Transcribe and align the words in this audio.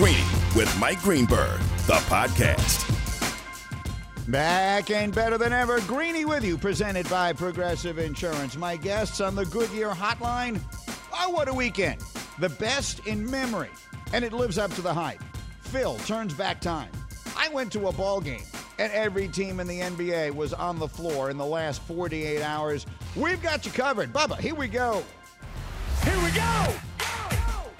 Greeny 0.00 0.24
with 0.56 0.74
Mike 0.80 1.02
Greenberg, 1.02 1.60
the 1.86 2.00
podcast. 2.08 2.88
Back 4.30 4.90
and 4.90 5.14
better 5.14 5.36
than 5.36 5.52
ever, 5.52 5.78
Greeny 5.82 6.24
with 6.24 6.42
you, 6.42 6.56
presented 6.56 7.06
by 7.10 7.34
Progressive 7.34 7.98
Insurance. 7.98 8.56
My 8.56 8.76
guests 8.76 9.20
on 9.20 9.34
the 9.34 9.44
Goodyear 9.44 9.90
Hotline. 9.90 10.58
Oh, 11.12 11.28
what 11.28 11.48
a 11.48 11.52
weekend! 11.52 12.00
The 12.38 12.48
best 12.48 13.06
in 13.06 13.30
memory, 13.30 13.68
and 14.14 14.24
it 14.24 14.32
lives 14.32 14.56
up 14.56 14.72
to 14.76 14.80
the 14.80 14.94
hype. 14.94 15.22
Phil 15.60 15.96
turns 16.06 16.32
back 16.32 16.62
time. 16.62 16.90
I 17.36 17.50
went 17.50 17.70
to 17.72 17.88
a 17.88 17.92
ball 17.92 18.22
game, 18.22 18.46
and 18.78 18.90
every 18.94 19.28
team 19.28 19.60
in 19.60 19.66
the 19.66 19.80
NBA 19.80 20.34
was 20.34 20.54
on 20.54 20.78
the 20.78 20.88
floor 20.88 21.28
in 21.28 21.36
the 21.36 21.44
last 21.44 21.82
48 21.82 22.40
hours. 22.40 22.86
We've 23.14 23.42
got 23.42 23.66
you 23.66 23.72
covered. 23.72 24.14
Bubba, 24.14 24.38
here 24.38 24.54
we 24.54 24.66
go. 24.66 25.04
Here 26.04 26.18
we 26.24 26.30
go! 26.30 26.74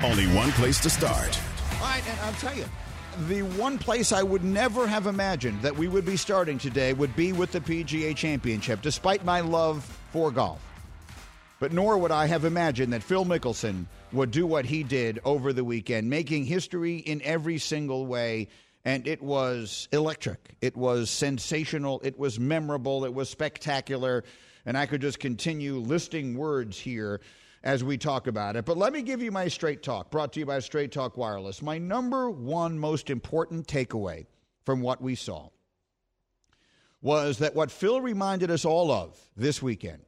Only 0.02 0.26
one 0.36 0.52
place 0.52 0.80
to 0.80 0.90
start. 0.90 1.40
All 1.80 1.86
right, 1.86 2.06
and 2.06 2.20
I'll 2.20 2.32
tell 2.34 2.54
you, 2.54 2.66
the 3.26 3.40
one 3.40 3.78
place 3.78 4.12
I 4.12 4.22
would 4.22 4.44
never 4.44 4.86
have 4.86 5.06
imagined 5.06 5.62
that 5.62 5.74
we 5.74 5.88
would 5.88 6.04
be 6.04 6.18
starting 6.18 6.58
today 6.58 6.92
would 6.92 7.16
be 7.16 7.32
with 7.32 7.52
the 7.52 7.60
PGA 7.60 8.14
Championship, 8.14 8.82
despite 8.82 9.24
my 9.24 9.40
love 9.40 9.82
for 10.12 10.30
golf. 10.30 10.60
But 11.58 11.72
nor 11.72 11.96
would 11.96 12.10
I 12.10 12.26
have 12.26 12.44
imagined 12.44 12.92
that 12.92 13.02
Phil 13.02 13.24
Mickelson 13.24 13.86
would 14.12 14.30
do 14.30 14.46
what 14.46 14.66
he 14.66 14.82
did 14.82 15.20
over 15.24 15.54
the 15.54 15.64
weekend, 15.64 16.10
making 16.10 16.44
history 16.44 16.98
in 16.98 17.22
every 17.22 17.56
single 17.56 18.04
way. 18.04 18.48
And 18.84 19.06
it 19.08 19.22
was 19.22 19.88
electric. 19.90 20.56
It 20.60 20.76
was 20.76 21.08
sensational. 21.08 22.02
It 22.04 22.18
was 22.18 22.38
memorable. 22.38 23.06
It 23.06 23.14
was 23.14 23.30
spectacular. 23.30 24.24
And 24.66 24.76
I 24.76 24.84
could 24.84 25.00
just 25.00 25.18
continue 25.18 25.76
listing 25.76 26.36
words 26.36 26.78
here 26.78 27.22
as 27.62 27.84
we 27.84 27.98
talk 27.98 28.26
about 28.26 28.56
it. 28.56 28.64
But 28.64 28.78
let 28.78 28.92
me 28.92 29.02
give 29.02 29.22
you 29.22 29.30
my 29.30 29.48
straight 29.48 29.82
talk, 29.82 30.10
brought 30.10 30.32
to 30.32 30.40
you 30.40 30.46
by 30.46 30.60
Straight 30.60 30.92
Talk 30.92 31.16
Wireless. 31.16 31.62
My 31.62 31.78
number 31.78 32.30
one 32.30 32.78
most 32.78 33.10
important 33.10 33.66
takeaway 33.66 34.26
from 34.64 34.80
what 34.80 35.02
we 35.02 35.14
saw 35.14 35.50
was 37.02 37.38
that 37.38 37.54
what 37.54 37.70
Phil 37.70 38.00
reminded 38.00 38.50
us 38.50 38.64
all 38.64 38.90
of 38.90 39.18
this 39.36 39.62
weekend, 39.62 40.02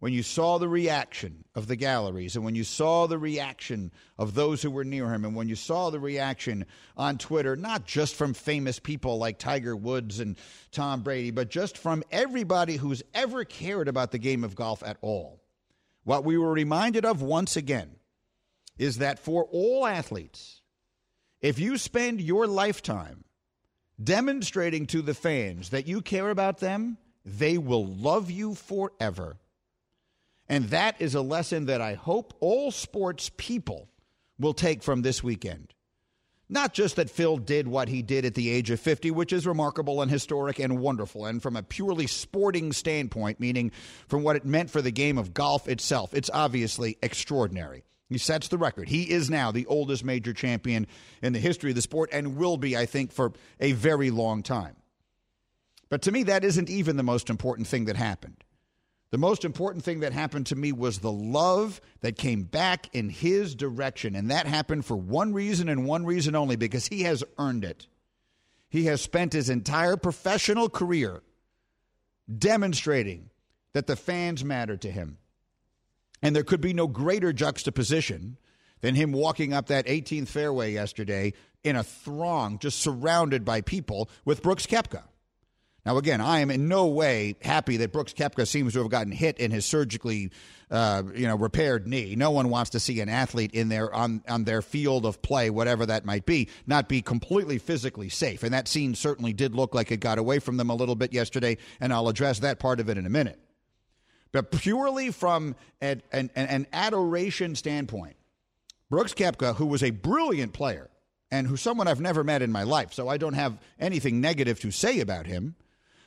when 0.00 0.12
you 0.14 0.22
saw 0.22 0.58
the 0.58 0.68
reaction 0.68 1.44
of 1.54 1.66
the 1.66 1.76
galleries 1.76 2.34
and 2.34 2.44
when 2.44 2.54
you 2.54 2.64
saw 2.64 3.06
the 3.06 3.18
reaction 3.18 3.92
of 4.18 4.34
those 4.34 4.62
who 4.62 4.70
were 4.70 4.84
near 4.84 5.12
him 5.12 5.26
and 5.26 5.36
when 5.36 5.48
you 5.48 5.54
saw 5.54 5.90
the 5.90 6.00
reaction 6.00 6.64
on 6.96 7.18
Twitter, 7.18 7.54
not 7.54 7.84
just 7.86 8.14
from 8.14 8.32
famous 8.32 8.78
people 8.78 9.18
like 9.18 9.38
Tiger 9.38 9.76
Woods 9.76 10.20
and 10.20 10.36
Tom 10.72 11.02
Brady, 11.02 11.30
but 11.30 11.50
just 11.50 11.76
from 11.76 12.02
everybody 12.10 12.76
who's 12.76 13.02
ever 13.12 13.44
cared 13.44 13.88
about 13.88 14.10
the 14.10 14.18
game 14.18 14.42
of 14.42 14.54
golf 14.54 14.82
at 14.82 14.96
all 15.02 15.39
what 16.04 16.24
we 16.24 16.38
were 16.38 16.52
reminded 16.52 17.04
of 17.04 17.22
once 17.22 17.56
again 17.56 17.96
is 18.78 18.98
that 18.98 19.18
for 19.18 19.44
all 19.52 19.86
athletes, 19.86 20.62
if 21.40 21.58
you 21.58 21.76
spend 21.78 22.20
your 22.20 22.46
lifetime 22.46 23.24
demonstrating 24.02 24.86
to 24.86 25.02
the 25.02 25.14
fans 25.14 25.70
that 25.70 25.86
you 25.86 26.00
care 26.00 26.30
about 26.30 26.58
them, 26.58 26.96
they 27.24 27.58
will 27.58 27.86
love 27.86 28.30
you 28.30 28.54
forever. 28.54 29.36
And 30.48 30.64
that 30.70 31.00
is 31.00 31.14
a 31.14 31.20
lesson 31.20 31.66
that 31.66 31.80
I 31.80 31.94
hope 31.94 32.34
all 32.40 32.70
sports 32.70 33.30
people 33.36 33.88
will 34.38 34.54
take 34.54 34.82
from 34.82 35.02
this 35.02 35.22
weekend. 35.22 35.74
Not 36.52 36.74
just 36.74 36.96
that 36.96 37.08
Phil 37.08 37.36
did 37.36 37.68
what 37.68 37.88
he 37.88 38.02
did 38.02 38.24
at 38.24 38.34
the 38.34 38.50
age 38.50 38.70
of 38.70 38.80
50, 38.80 39.12
which 39.12 39.32
is 39.32 39.46
remarkable 39.46 40.02
and 40.02 40.10
historic 40.10 40.58
and 40.58 40.80
wonderful, 40.80 41.24
and 41.24 41.40
from 41.40 41.54
a 41.54 41.62
purely 41.62 42.08
sporting 42.08 42.72
standpoint, 42.72 43.38
meaning 43.38 43.70
from 44.08 44.24
what 44.24 44.34
it 44.34 44.44
meant 44.44 44.68
for 44.68 44.82
the 44.82 44.90
game 44.90 45.16
of 45.16 45.32
golf 45.32 45.68
itself, 45.68 46.12
it's 46.12 46.28
obviously 46.34 46.98
extraordinary. 47.02 47.84
He 48.08 48.18
sets 48.18 48.48
the 48.48 48.58
record. 48.58 48.88
He 48.88 49.08
is 49.08 49.30
now 49.30 49.52
the 49.52 49.66
oldest 49.66 50.04
major 50.04 50.32
champion 50.32 50.88
in 51.22 51.32
the 51.32 51.38
history 51.38 51.70
of 51.70 51.76
the 51.76 51.82
sport 51.82 52.10
and 52.12 52.36
will 52.36 52.56
be, 52.56 52.76
I 52.76 52.84
think, 52.84 53.12
for 53.12 53.32
a 53.60 53.70
very 53.70 54.10
long 54.10 54.42
time. 54.42 54.74
But 55.88 56.02
to 56.02 56.12
me, 56.12 56.24
that 56.24 56.42
isn't 56.42 56.68
even 56.68 56.96
the 56.96 57.04
most 57.04 57.30
important 57.30 57.68
thing 57.68 57.84
that 57.84 57.96
happened. 57.96 58.42
The 59.10 59.18
most 59.18 59.44
important 59.44 59.84
thing 59.84 60.00
that 60.00 60.12
happened 60.12 60.46
to 60.46 60.56
me 60.56 60.70
was 60.70 60.98
the 60.98 61.10
love 61.10 61.80
that 62.00 62.16
came 62.16 62.44
back 62.44 62.94
in 62.94 63.08
his 63.08 63.56
direction. 63.56 64.14
And 64.14 64.30
that 64.30 64.46
happened 64.46 64.84
for 64.84 64.96
one 64.96 65.32
reason 65.32 65.68
and 65.68 65.84
one 65.84 66.06
reason 66.06 66.36
only 66.36 66.56
because 66.56 66.86
he 66.86 67.02
has 67.02 67.24
earned 67.36 67.64
it. 67.64 67.88
He 68.68 68.84
has 68.84 69.00
spent 69.00 69.32
his 69.32 69.50
entire 69.50 69.96
professional 69.96 70.68
career 70.68 71.22
demonstrating 72.38 73.30
that 73.72 73.88
the 73.88 73.96
fans 73.96 74.44
matter 74.44 74.76
to 74.76 74.90
him. 74.90 75.18
And 76.22 76.36
there 76.36 76.44
could 76.44 76.60
be 76.60 76.72
no 76.72 76.86
greater 76.86 77.32
juxtaposition 77.32 78.36
than 78.80 78.94
him 78.94 79.10
walking 79.10 79.52
up 79.52 79.66
that 79.66 79.86
18th 79.86 80.28
fairway 80.28 80.72
yesterday 80.72 81.32
in 81.64 81.74
a 81.74 81.82
throng, 81.82 82.58
just 82.58 82.78
surrounded 82.78 83.44
by 83.44 83.60
people 83.60 84.08
with 84.24 84.42
Brooks 84.42 84.66
Koepka. 84.66 85.02
Now, 85.86 85.96
again, 85.96 86.20
I 86.20 86.40
am 86.40 86.50
in 86.50 86.68
no 86.68 86.86
way 86.88 87.36
happy 87.40 87.78
that 87.78 87.92
Brooks 87.92 88.12
Koepka 88.12 88.46
seems 88.46 88.74
to 88.74 88.80
have 88.80 88.90
gotten 88.90 89.12
hit 89.12 89.38
in 89.38 89.50
his 89.50 89.64
surgically, 89.64 90.30
uh, 90.70 91.02
you 91.14 91.26
know, 91.26 91.36
repaired 91.36 91.86
knee. 91.86 92.14
No 92.16 92.30
one 92.30 92.50
wants 92.50 92.70
to 92.70 92.80
see 92.80 93.00
an 93.00 93.08
athlete 93.08 93.52
in 93.54 93.70
there 93.70 93.92
on 93.94 94.22
on 94.28 94.44
their 94.44 94.60
field 94.60 95.06
of 95.06 95.22
play, 95.22 95.48
whatever 95.48 95.86
that 95.86 96.04
might 96.04 96.26
be, 96.26 96.48
not 96.66 96.88
be 96.88 97.00
completely 97.00 97.56
physically 97.58 98.10
safe. 98.10 98.42
And 98.42 98.52
that 98.52 98.68
scene 98.68 98.94
certainly 98.94 99.32
did 99.32 99.54
look 99.54 99.74
like 99.74 99.90
it 99.90 100.00
got 100.00 100.18
away 100.18 100.38
from 100.38 100.58
them 100.58 100.68
a 100.68 100.74
little 100.74 100.96
bit 100.96 101.14
yesterday. 101.14 101.56
And 101.80 101.92
I'll 101.94 102.08
address 102.08 102.40
that 102.40 102.58
part 102.58 102.78
of 102.78 102.90
it 102.90 102.98
in 102.98 103.06
a 103.06 103.10
minute. 103.10 103.38
But 104.32 104.52
purely 104.52 105.10
from 105.10 105.56
an, 105.80 106.02
an, 106.12 106.30
an 106.36 106.66
adoration 106.72 107.54
standpoint, 107.56 108.16
Brooks 108.90 109.14
Koepka, 109.14 109.56
who 109.56 109.66
was 109.66 109.82
a 109.82 109.90
brilliant 109.90 110.52
player 110.52 110.90
and 111.32 111.46
who 111.46 111.56
someone 111.56 111.88
I've 111.88 112.00
never 112.00 112.22
met 112.22 112.42
in 112.42 112.52
my 112.52 112.64
life, 112.64 112.92
so 112.92 113.08
I 113.08 113.16
don't 113.16 113.34
have 113.34 113.58
anything 113.78 114.20
negative 114.20 114.60
to 114.60 114.70
say 114.70 115.00
about 115.00 115.26
him 115.26 115.56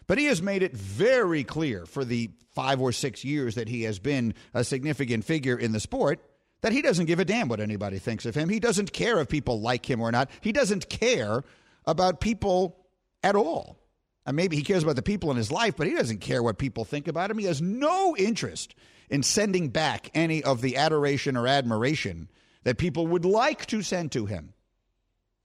but 0.07 0.17
he 0.17 0.25
has 0.25 0.41
made 0.41 0.63
it 0.63 0.73
very 0.73 1.43
clear 1.43 1.85
for 1.85 2.03
the 2.05 2.31
five 2.53 2.81
or 2.81 2.91
six 2.91 3.23
years 3.23 3.55
that 3.55 3.67
he 3.67 3.83
has 3.83 3.99
been 3.99 4.33
a 4.53 4.63
significant 4.63 5.25
figure 5.25 5.57
in 5.57 5.71
the 5.71 5.79
sport 5.79 6.19
that 6.61 6.71
he 6.71 6.81
doesn't 6.81 7.07
give 7.07 7.19
a 7.19 7.25
damn 7.25 7.49
what 7.49 7.59
anybody 7.59 7.99
thinks 7.99 8.25
of 8.25 8.35
him. 8.35 8.47
He 8.47 8.59
doesn't 8.59 8.93
care 8.93 9.19
if 9.19 9.27
people 9.27 9.59
like 9.59 9.89
him 9.89 10.01
or 10.01 10.11
not. 10.11 10.29
He 10.41 10.51
doesn't 10.51 10.89
care 10.89 11.43
about 11.85 12.21
people 12.21 12.77
at 13.21 13.35
all. 13.35 13.77
And 14.25 14.37
maybe 14.37 14.55
he 14.55 14.63
cares 14.63 14.83
about 14.83 14.95
the 14.95 15.01
people 15.01 15.29
in 15.31 15.37
his 15.37 15.51
life, 15.51 15.75
but 15.75 15.87
he 15.87 15.93
doesn't 15.93 16.21
care 16.21 16.41
what 16.41 16.57
people 16.57 16.85
think 16.85 17.09
about 17.09 17.29
him. 17.29 17.37
He 17.37 17.45
has 17.45 17.61
no 17.61 18.15
interest 18.15 18.75
in 19.09 19.23
sending 19.23 19.69
back 19.69 20.09
any 20.13 20.41
of 20.41 20.61
the 20.61 20.77
adoration 20.77 21.35
or 21.35 21.47
admiration 21.47 22.29
that 22.63 22.77
people 22.77 23.07
would 23.07 23.25
like 23.25 23.65
to 23.65 23.81
send 23.81 24.13
to 24.13 24.25
him. 24.25 24.53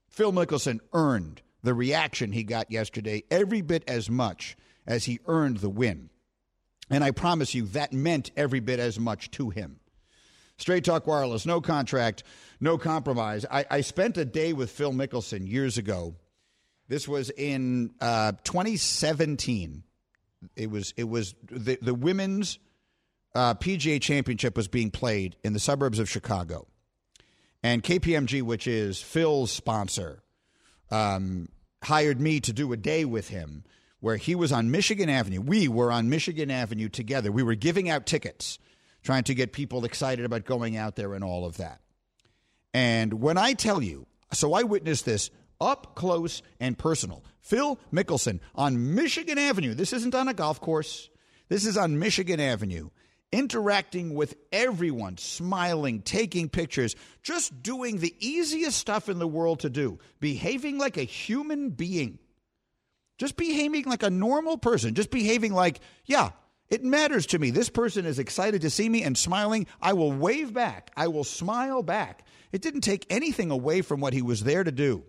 Phil 0.09 0.33
Mickelson 0.33 0.79
earned 0.93 1.43
the 1.69 1.75
reaction 1.75 2.33
he 2.33 2.45
got 2.45 2.71
yesterday 2.71 3.23
every 3.31 3.61
bit 3.61 3.85
as 3.87 4.09
much 4.09 4.57
as 4.87 5.05
he 5.05 5.21
earned 5.27 5.59
the 5.59 5.69
win. 5.69 6.09
And 6.89 7.05
I 7.05 7.11
promise 7.11 7.55
you, 7.55 7.67
that 7.67 7.93
meant 7.93 8.31
every 8.39 8.61
bit 8.61 8.81
as 8.81 8.99
much 8.99 9.31
to 9.33 9.51
him. 9.51 9.79
Straight 10.57 10.83
Talk 10.83 11.07
Wireless, 11.07 11.45
no 11.45 11.61
contract, 11.61 12.23
no 12.59 12.79
compromise. 12.79 13.45
I, 13.51 13.67
I 13.71 13.81
spent 13.83 14.17
a 14.17 14.25
day 14.25 14.55
with 14.55 14.71
Phil 14.71 14.95
Mickelson 14.95 15.47
years 15.47 15.77
ago. 15.77 16.15
This 16.89 17.07
was 17.07 17.29
in 17.29 17.91
uh, 18.01 18.33
2017. 18.45 19.83
It 20.57 20.71
was 20.71 20.95
it 20.97 21.05
was 21.05 21.35
the 21.51 21.77
the 21.83 21.93
women's 21.93 22.59
uh, 23.35 23.57
PGA 23.57 24.01
Championship 24.01 24.57
was 24.57 24.69
being 24.69 24.91
played 24.91 25.37
in 25.45 25.53
the 25.53 25.61
suburbs 25.61 25.99
of 25.99 26.09
Chicago, 26.09 26.67
and 27.63 27.83
KPMG, 27.83 28.41
which 28.41 28.67
is 28.67 29.03
Phil's 29.03 29.53
sponsor, 29.53 30.23
um, 30.91 31.51
hired 31.83 32.21
me 32.21 32.41
to 32.41 32.53
do 32.53 32.73
a 32.73 32.77
day 32.77 33.05
with 33.05 33.29
him 33.29 33.65
where 34.01 34.17
he 34.17 34.35
was 34.35 34.53
on 34.53 34.71
Michigan 34.71 35.09
Avenue. 35.09 35.41
We 35.41 35.69
were 35.69 35.91
on 35.91 36.09
Michigan 36.09 36.51
Avenue 36.51 36.89
together. 36.89 37.33
We 37.33 37.43
were 37.43 37.55
giving 37.55 37.89
out 37.89 38.07
tickets, 38.07 38.59
trying 39.03 39.25
to 39.25 39.35
get 39.35 39.53
people 39.53 39.85
excited 39.85 40.25
about 40.25 40.45
going 40.45 40.77
out 40.77 40.97
there 40.97 41.15
and 41.15 41.25
all 41.25 41.45
of 41.45 41.57
that. 41.57 41.81
And 42.73 43.15
when 43.15 43.39
I 43.39 43.55
tell 43.55 43.83
you, 43.83 44.07
so 44.33 44.55
I 44.55 44.63
witnessed 44.63 45.05
this 45.05 45.31
up 45.61 45.95
close 45.97 46.43
and 46.61 46.79
personal. 46.79 47.25
Phil 47.41 47.79
Mickelson 47.93 48.41
on 48.55 48.95
Michigan 48.95 49.39
Avenue. 49.39 49.75
This 49.75 49.93
isn't 49.93 50.15
on 50.15 50.29
a 50.29 50.35
golf 50.35 50.61
course. 50.61 51.09
This 51.49 51.67
is 51.67 51.77
on 51.77 51.99
Michigan 51.99 52.41
Avenue 52.41 52.91
interacting 53.33 54.15
with 54.15 54.37
everyone, 54.53 55.19
smiling, 55.19 56.01
taking 56.03 56.49
pictures, 56.49 56.97
just 57.23 57.63
doing 57.63 57.99
the 57.99 58.15
easiest 58.19 58.79
stuff 58.79 59.09
in 59.09 59.19
the 59.19 59.29
world 59.29 59.61
to 59.61 59.71
do, 59.71 59.99
behaving 60.21 60.79
like 60.79 60.97
a 60.97 61.03
human 61.03 61.71
being. 61.71 62.19
Just 63.19 63.37
behaving 63.37 63.85
like 63.85 64.05
a 64.05 64.11
normal 64.11 64.59
person, 64.59 64.95
just 64.95 65.11
behaving 65.11 65.53
like, 65.53 65.81
yeah, 66.07 66.31
it 66.69 66.85
matters 66.85 67.27
to 67.27 67.39
me. 67.39 67.51
This 67.51 67.69
person 67.69 68.07
is 68.07 68.19
excited 68.19 68.63
to 68.63 68.71
see 68.71 68.89
me 68.89 69.03
and 69.03 69.19
smiling. 69.19 69.67
I 69.81 69.95
will 69.95 70.13
wave 70.13 70.53
back. 70.53 70.91
I 70.97 71.09
will 71.09 71.25
smile 71.25 71.83
back. 71.83 72.25
It 72.53 72.63
didn't 72.63 72.83
take 72.83 73.07
anything 73.11 73.51
away 73.51 73.83
from 73.83 74.01
what 74.01 74.13
he 74.13 74.23
was 74.23 74.45
there 74.45 74.63
to 74.63 74.73
do. 74.73 75.03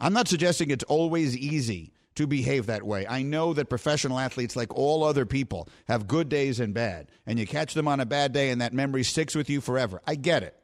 I'm 0.00 0.12
not 0.12 0.28
suggesting 0.28 0.70
it's 0.70 0.84
always 0.84 1.36
easy 1.36 1.92
to 2.16 2.26
behave 2.26 2.66
that 2.66 2.82
way. 2.82 3.06
I 3.06 3.22
know 3.22 3.54
that 3.54 3.68
professional 3.68 4.18
athletes, 4.18 4.56
like 4.56 4.74
all 4.74 5.04
other 5.04 5.24
people, 5.24 5.68
have 5.86 6.08
good 6.08 6.28
days 6.28 6.60
and 6.60 6.74
bad, 6.74 7.08
and 7.26 7.38
you 7.38 7.46
catch 7.46 7.74
them 7.74 7.88
on 7.88 8.00
a 8.00 8.06
bad 8.06 8.32
day 8.32 8.50
and 8.50 8.60
that 8.60 8.72
memory 8.72 9.04
sticks 9.04 9.34
with 9.34 9.48
you 9.48 9.60
forever. 9.60 10.02
I 10.06 10.14
get 10.16 10.42
it. 10.42 10.56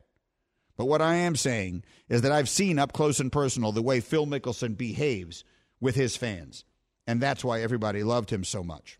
But 0.76 0.86
what 0.86 1.02
I 1.02 1.16
am 1.16 1.36
saying 1.36 1.84
is 2.08 2.22
that 2.22 2.32
I've 2.32 2.48
seen 2.48 2.78
up 2.78 2.92
close 2.92 3.20
and 3.20 3.30
personal 3.30 3.72
the 3.72 3.82
way 3.82 4.00
Phil 4.00 4.26
Mickelson 4.26 4.76
behaves 4.76 5.44
with 5.80 5.94
his 5.94 6.16
fans. 6.16 6.64
And 7.06 7.20
that's 7.20 7.44
why 7.44 7.60
everybody 7.60 8.02
loved 8.02 8.30
him 8.30 8.44
so 8.44 8.62
much. 8.62 8.98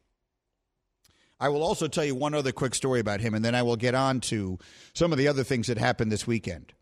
I 1.40 1.48
will 1.48 1.62
also 1.62 1.88
tell 1.88 2.04
you 2.04 2.14
one 2.14 2.34
other 2.34 2.52
quick 2.52 2.74
story 2.74 3.00
about 3.00 3.20
him, 3.20 3.34
and 3.34 3.44
then 3.44 3.54
I 3.54 3.62
will 3.62 3.76
get 3.76 3.96
on 3.96 4.20
to 4.20 4.58
some 4.94 5.10
of 5.10 5.18
the 5.18 5.26
other 5.26 5.42
things 5.42 5.66
that 5.66 5.78
happened 5.78 6.12
this 6.12 6.26
weekend. 6.26 6.72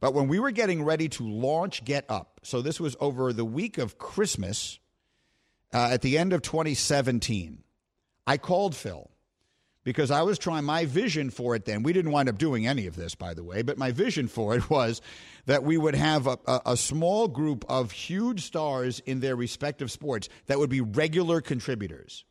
But 0.00 0.14
when 0.14 0.28
we 0.28 0.38
were 0.38 0.50
getting 0.50 0.84
ready 0.84 1.08
to 1.10 1.28
launch 1.28 1.84
Get 1.84 2.04
Up, 2.08 2.40
so 2.42 2.62
this 2.62 2.78
was 2.78 2.96
over 3.00 3.32
the 3.32 3.44
week 3.44 3.78
of 3.78 3.98
Christmas 3.98 4.78
uh, 5.72 5.90
at 5.92 6.02
the 6.02 6.18
end 6.18 6.32
of 6.32 6.42
2017, 6.42 7.62
I 8.26 8.36
called 8.36 8.76
Phil 8.76 9.10
because 9.84 10.10
I 10.10 10.22
was 10.22 10.38
trying 10.38 10.64
my 10.64 10.84
vision 10.84 11.30
for 11.30 11.54
it 11.54 11.64
then. 11.64 11.82
We 11.82 11.92
didn't 11.92 12.12
wind 12.12 12.28
up 12.28 12.38
doing 12.38 12.66
any 12.66 12.86
of 12.86 12.94
this, 12.94 13.14
by 13.14 13.34
the 13.34 13.42
way, 13.42 13.62
but 13.62 13.78
my 13.78 13.90
vision 13.90 14.28
for 14.28 14.54
it 14.54 14.70
was 14.70 15.00
that 15.46 15.64
we 15.64 15.76
would 15.76 15.94
have 15.94 16.26
a, 16.26 16.38
a, 16.46 16.60
a 16.66 16.76
small 16.76 17.26
group 17.26 17.64
of 17.68 17.90
huge 17.90 18.44
stars 18.44 19.00
in 19.00 19.20
their 19.20 19.34
respective 19.34 19.90
sports 19.90 20.28
that 20.46 20.58
would 20.58 20.70
be 20.70 20.80
regular 20.80 21.40
contributors 21.40 22.24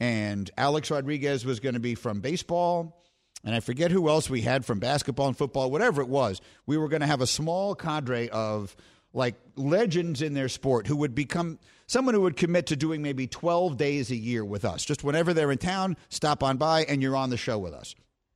and 0.00 0.50
Alex 0.56 0.90
Rodriguez 0.90 1.44
was 1.44 1.60
going 1.60 1.74
to 1.74 1.80
be 1.80 1.94
from 1.94 2.20
baseball. 2.20 3.03
And 3.44 3.54
I 3.54 3.60
forget 3.60 3.90
who 3.90 4.08
else 4.08 4.30
we 4.30 4.40
had 4.40 4.64
from 4.64 4.78
basketball 4.78 5.28
and 5.28 5.36
football, 5.36 5.70
whatever 5.70 6.00
it 6.00 6.08
was. 6.08 6.40
We 6.66 6.78
were 6.78 6.88
going 6.88 7.02
to 7.02 7.06
have 7.06 7.20
a 7.20 7.26
small 7.26 7.74
cadre 7.74 8.30
of 8.30 8.74
like 9.12 9.36
legends 9.54 10.22
in 10.22 10.34
their 10.34 10.48
sport 10.48 10.86
who 10.86 10.96
would 10.96 11.14
become 11.14 11.58
someone 11.86 12.14
who 12.14 12.22
would 12.22 12.36
commit 12.36 12.66
to 12.66 12.76
doing 12.76 13.02
maybe 13.02 13.26
12 13.26 13.76
days 13.76 14.10
a 14.10 14.16
year 14.16 14.44
with 14.44 14.64
us. 14.64 14.84
Just 14.84 15.04
whenever 15.04 15.34
they're 15.34 15.52
in 15.52 15.58
town, 15.58 15.96
stop 16.08 16.42
on 16.42 16.56
by 16.56 16.84
and 16.84 17.02
you're 17.02 17.16
on 17.16 17.30
the 17.30 17.36
show 17.36 17.58
with 17.58 17.74
us. 17.74 17.94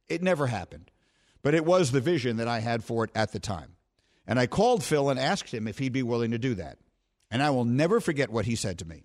It 0.08 0.22
never 0.22 0.46
happened, 0.46 0.90
but 1.42 1.54
it 1.54 1.64
was 1.64 1.90
the 1.90 2.00
vision 2.00 2.36
that 2.36 2.48
I 2.48 2.60
had 2.60 2.84
for 2.84 3.04
it 3.04 3.10
at 3.14 3.32
the 3.32 3.40
time. 3.40 3.76
And 4.26 4.38
I 4.38 4.46
called 4.46 4.84
Phil 4.84 5.08
and 5.08 5.18
asked 5.18 5.52
him 5.52 5.66
if 5.66 5.78
he'd 5.78 5.92
be 5.92 6.02
willing 6.02 6.32
to 6.32 6.38
do 6.38 6.54
that. 6.54 6.78
And 7.30 7.42
I 7.42 7.50
will 7.50 7.64
never 7.64 7.98
forget 7.98 8.30
what 8.30 8.44
he 8.44 8.56
said 8.56 8.78
to 8.78 8.84
me. 8.84 9.04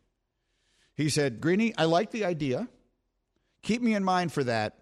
He 0.95 1.09
said, 1.09 1.41
Greeny, 1.41 1.73
I 1.77 1.85
like 1.85 2.11
the 2.11 2.25
idea. 2.25 2.67
Keep 3.63 3.81
me 3.81 3.95
in 3.95 4.03
mind 4.03 4.31
for 4.31 4.43
that 4.43 4.77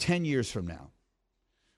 10 0.00 0.24
years 0.24 0.50
from 0.50 0.66
now. 0.66 0.90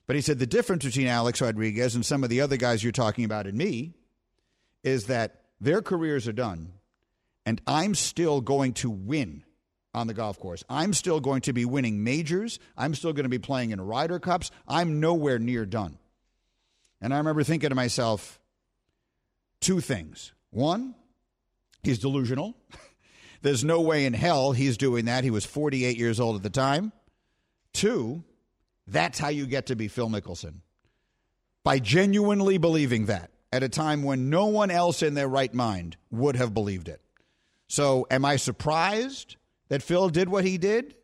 But 0.07 0.15
he 0.15 0.21
said 0.21 0.39
the 0.39 0.47
difference 0.47 0.83
between 0.83 1.07
Alex 1.07 1.41
Rodriguez 1.41 1.95
and 1.95 2.05
some 2.05 2.23
of 2.23 2.29
the 2.29 2.41
other 2.41 2.57
guys 2.57 2.83
you're 2.83 2.91
talking 2.91 3.25
about 3.25 3.47
and 3.47 3.57
me 3.57 3.93
is 4.83 5.05
that 5.05 5.41
their 5.61 5.81
careers 5.81 6.27
are 6.27 6.33
done, 6.33 6.73
and 7.45 7.61
I'm 7.65 7.95
still 7.95 8.41
going 8.41 8.73
to 8.73 8.89
win 8.89 9.43
on 9.93 10.07
the 10.07 10.13
golf 10.13 10.39
course. 10.39 10.63
I'm 10.69 10.93
still 10.93 11.19
going 11.19 11.41
to 11.41 11.53
be 11.53 11.65
winning 11.65 12.03
majors. 12.03 12.59
I'm 12.75 12.95
still 12.95 13.13
going 13.13 13.23
to 13.23 13.29
be 13.29 13.39
playing 13.39 13.71
in 13.71 13.79
Ryder 13.79 14.19
Cups. 14.19 14.51
I'm 14.67 14.99
nowhere 14.99 15.39
near 15.39 15.65
done. 15.65 15.97
And 16.99 17.13
I 17.13 17.17
remember 17.17 17.43
thinking 17.43 17.69
to 17.69 17.75
myself 17.75 18.39
two 19.61 19.79
things. 19.79 20.33
One, 20.49 20.95
he's 21.83 21.99
delusional. 21.99 22.55
There's 23.41 23.63
no 23.63 23.81
way 23.81 24.05
in 24.05 24.13
hell 24.13 24.53
he's 24.53 24.77
doing 24.77 25.05
that. 25.05 25.23
He 25.23 25.31
was 25.31 25.45
48 25.45 25.97
years 25.97 26.19
old 26.19 26.37
at 26.37 26.43
the 26.43 26.49
time. 26.49 26.91
Two, 27.73 28.23
that's 28.87 29.19
how 29.19 29.29
you 29.29 29.45
get 29.45 29.67
to 29.67 29.75
be 29.75 29.87
Phil 29.87 30.09
Mickelson. 30.09 30.61
By 31.63 31.79
genuinely 31.79 32.57
believing 32.57 33.05
that 33.05 33.31
at 33.51 33.63
a 33.63 33.69
time 33.69 34.03
when 34.03 34.29
no 34.29 34.47
one 34.47 34.71
else 34.71 35.01
in 35.01 35.13
their 35.13 35.27
right 35.27 35.53
mind 35.53 35.97
would 36.11 36.35
have 36.35 36.53
believed 36.53 36.87
it. 36.87 37.01
So, 37.67 38.05
am 38.11 38.25
I 38.25 38.35
surprised 38.35 39.37
that 39.69 39.81
Phil 39.81 40.09
did 40.09 40.29
what 40.29 40.43
he 40.43 40.57
did? 40.57 40.95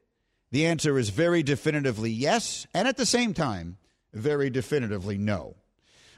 The 0.51 0.66
answer 0.66 0.98
is 0.98 1.10
very 1.10 1.44
definitively 1.44 2.12
yes, 2.12 2.68
and 2.74 2.88
at 2.88 2.98
the 2.98 3.06
same 3.06 3.33
time, 3.33 3.77
very 4.13 4.50
definitively 4.50 5.18
no. 5.18 5.56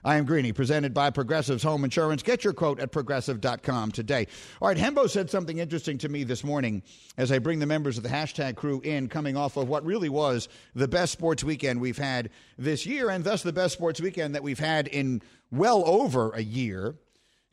I 0.03 0.15
am 0.15 0.25
Greeny, 0.25 0.51
presented 0.51 0.95
by 0.95 1.11
Progressive's 1.11 1.61
Home 1.61 1.83
Insurance. 1.83 2.23
Get 2.23 2.43
your 2.43 2.53
quote 2.53 2.79
at 2.79 2.91
progressive.com 2.91 3.91
today. 3.91 4.27
All 4.59 4.67
right, 4.67 4.77
Hembo 4.77 5.07
said 5.07 5.29
something 5.29 5.59
interesting 5.59 5.99
to 5.99 6.09
me 6.09 6.23
this 6.23 6.43
morning 6.43 6.81
as 7.17 7.31
I 7.31 7.37
bring 7.37 7.59
the 7.59 7.67
members 7.67 7.97
of 7.97 8.03
the 8.03 8.09
hashtag 8.09 8.55
crew 8.55 8.81
in, 8.81 9.09
coming 9.09 9.37
off 9.37 9.57
of 9.57 9.69
what 9.69 9.85
really 9.85 10.09
was 10.09 10.49
the 10.73 10.87
best 10.87 11.11
sports 11.11 11.43
weekend 11.43 11.79
we've 11.79 11.99
had 11.99 12.31
this 12.57 12.87
year, 12.87 13.11
and 13.11 13.23
thus 13.23 13.43
the 13.43 13.53
best 13.53 13.73
sports 13.73 14.01
weekend 14.01 14.33
that 14.33 14.41
we've 14.41 14.57
had 14.57 14.87
in 14.87 15.21
well 15.51 15.83
over 15.85 16.31
a 16.31 16.41
year. 16.41 16.95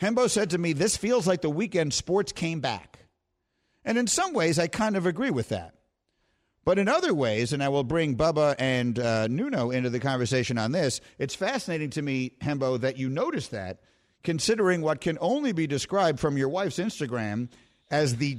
Hembo 0.00 0.30
said 0.30 0.50
to 0.50 0.58
me, 0.58 0.72
This 0.72 0.96
feels 0.96 1.26
like 1.26 1.42
the 1.42 1.50
weekend 1.50 1.92
sports 1.92 2.32
came 2.32 2.60
back. 2.60 2.98
And 3.84 3.98
in 3.98 4.06
some 4.06 4.32
ways, 4.32 4.58
I 4.58 4.68
kind 4.68 4.96
of 4.96 5.04
agree 5.04 5.30
with 5.30 5.50
that. 5.50 5.74
But 6.68 6.78
in 6.78 6.86
other 6.86 7.14
ways, 7.14 7.54
and 7.54 7.62
I 7.62 7.70
will 7.70 7.82
bring 7.82 8.14
Bubba 8.14 8.54
and 8.58 8.98
uh, 8.98 9.26
Nuno 9.26 9.70
into 9.70 9.88
the 9.88 10.00
conversation 10.00 10.58
on 10.58 10.70
this, 10.70 11.00
it's 11.16 11.34
fascinating 11.34 11.88
to 11.92 12.02
me, 12.02 12.32
Hembo, 12.42 12.78
that 12.82 12.98
you 12.98 13.08
notice 13.08 13.48
that, 13.48 13.80
considering 14.22 14.82
what 14.82 15.00
can 15.00 15.16
only 15.22 15.52
be 15.52 15.66
described 15.66 16.20
from 16.20 16.36
your 16.36 16.50
wife's 16.50 16.76
Instagram 16.78 17.48
as 17.90 18.16
the 18.16 18.36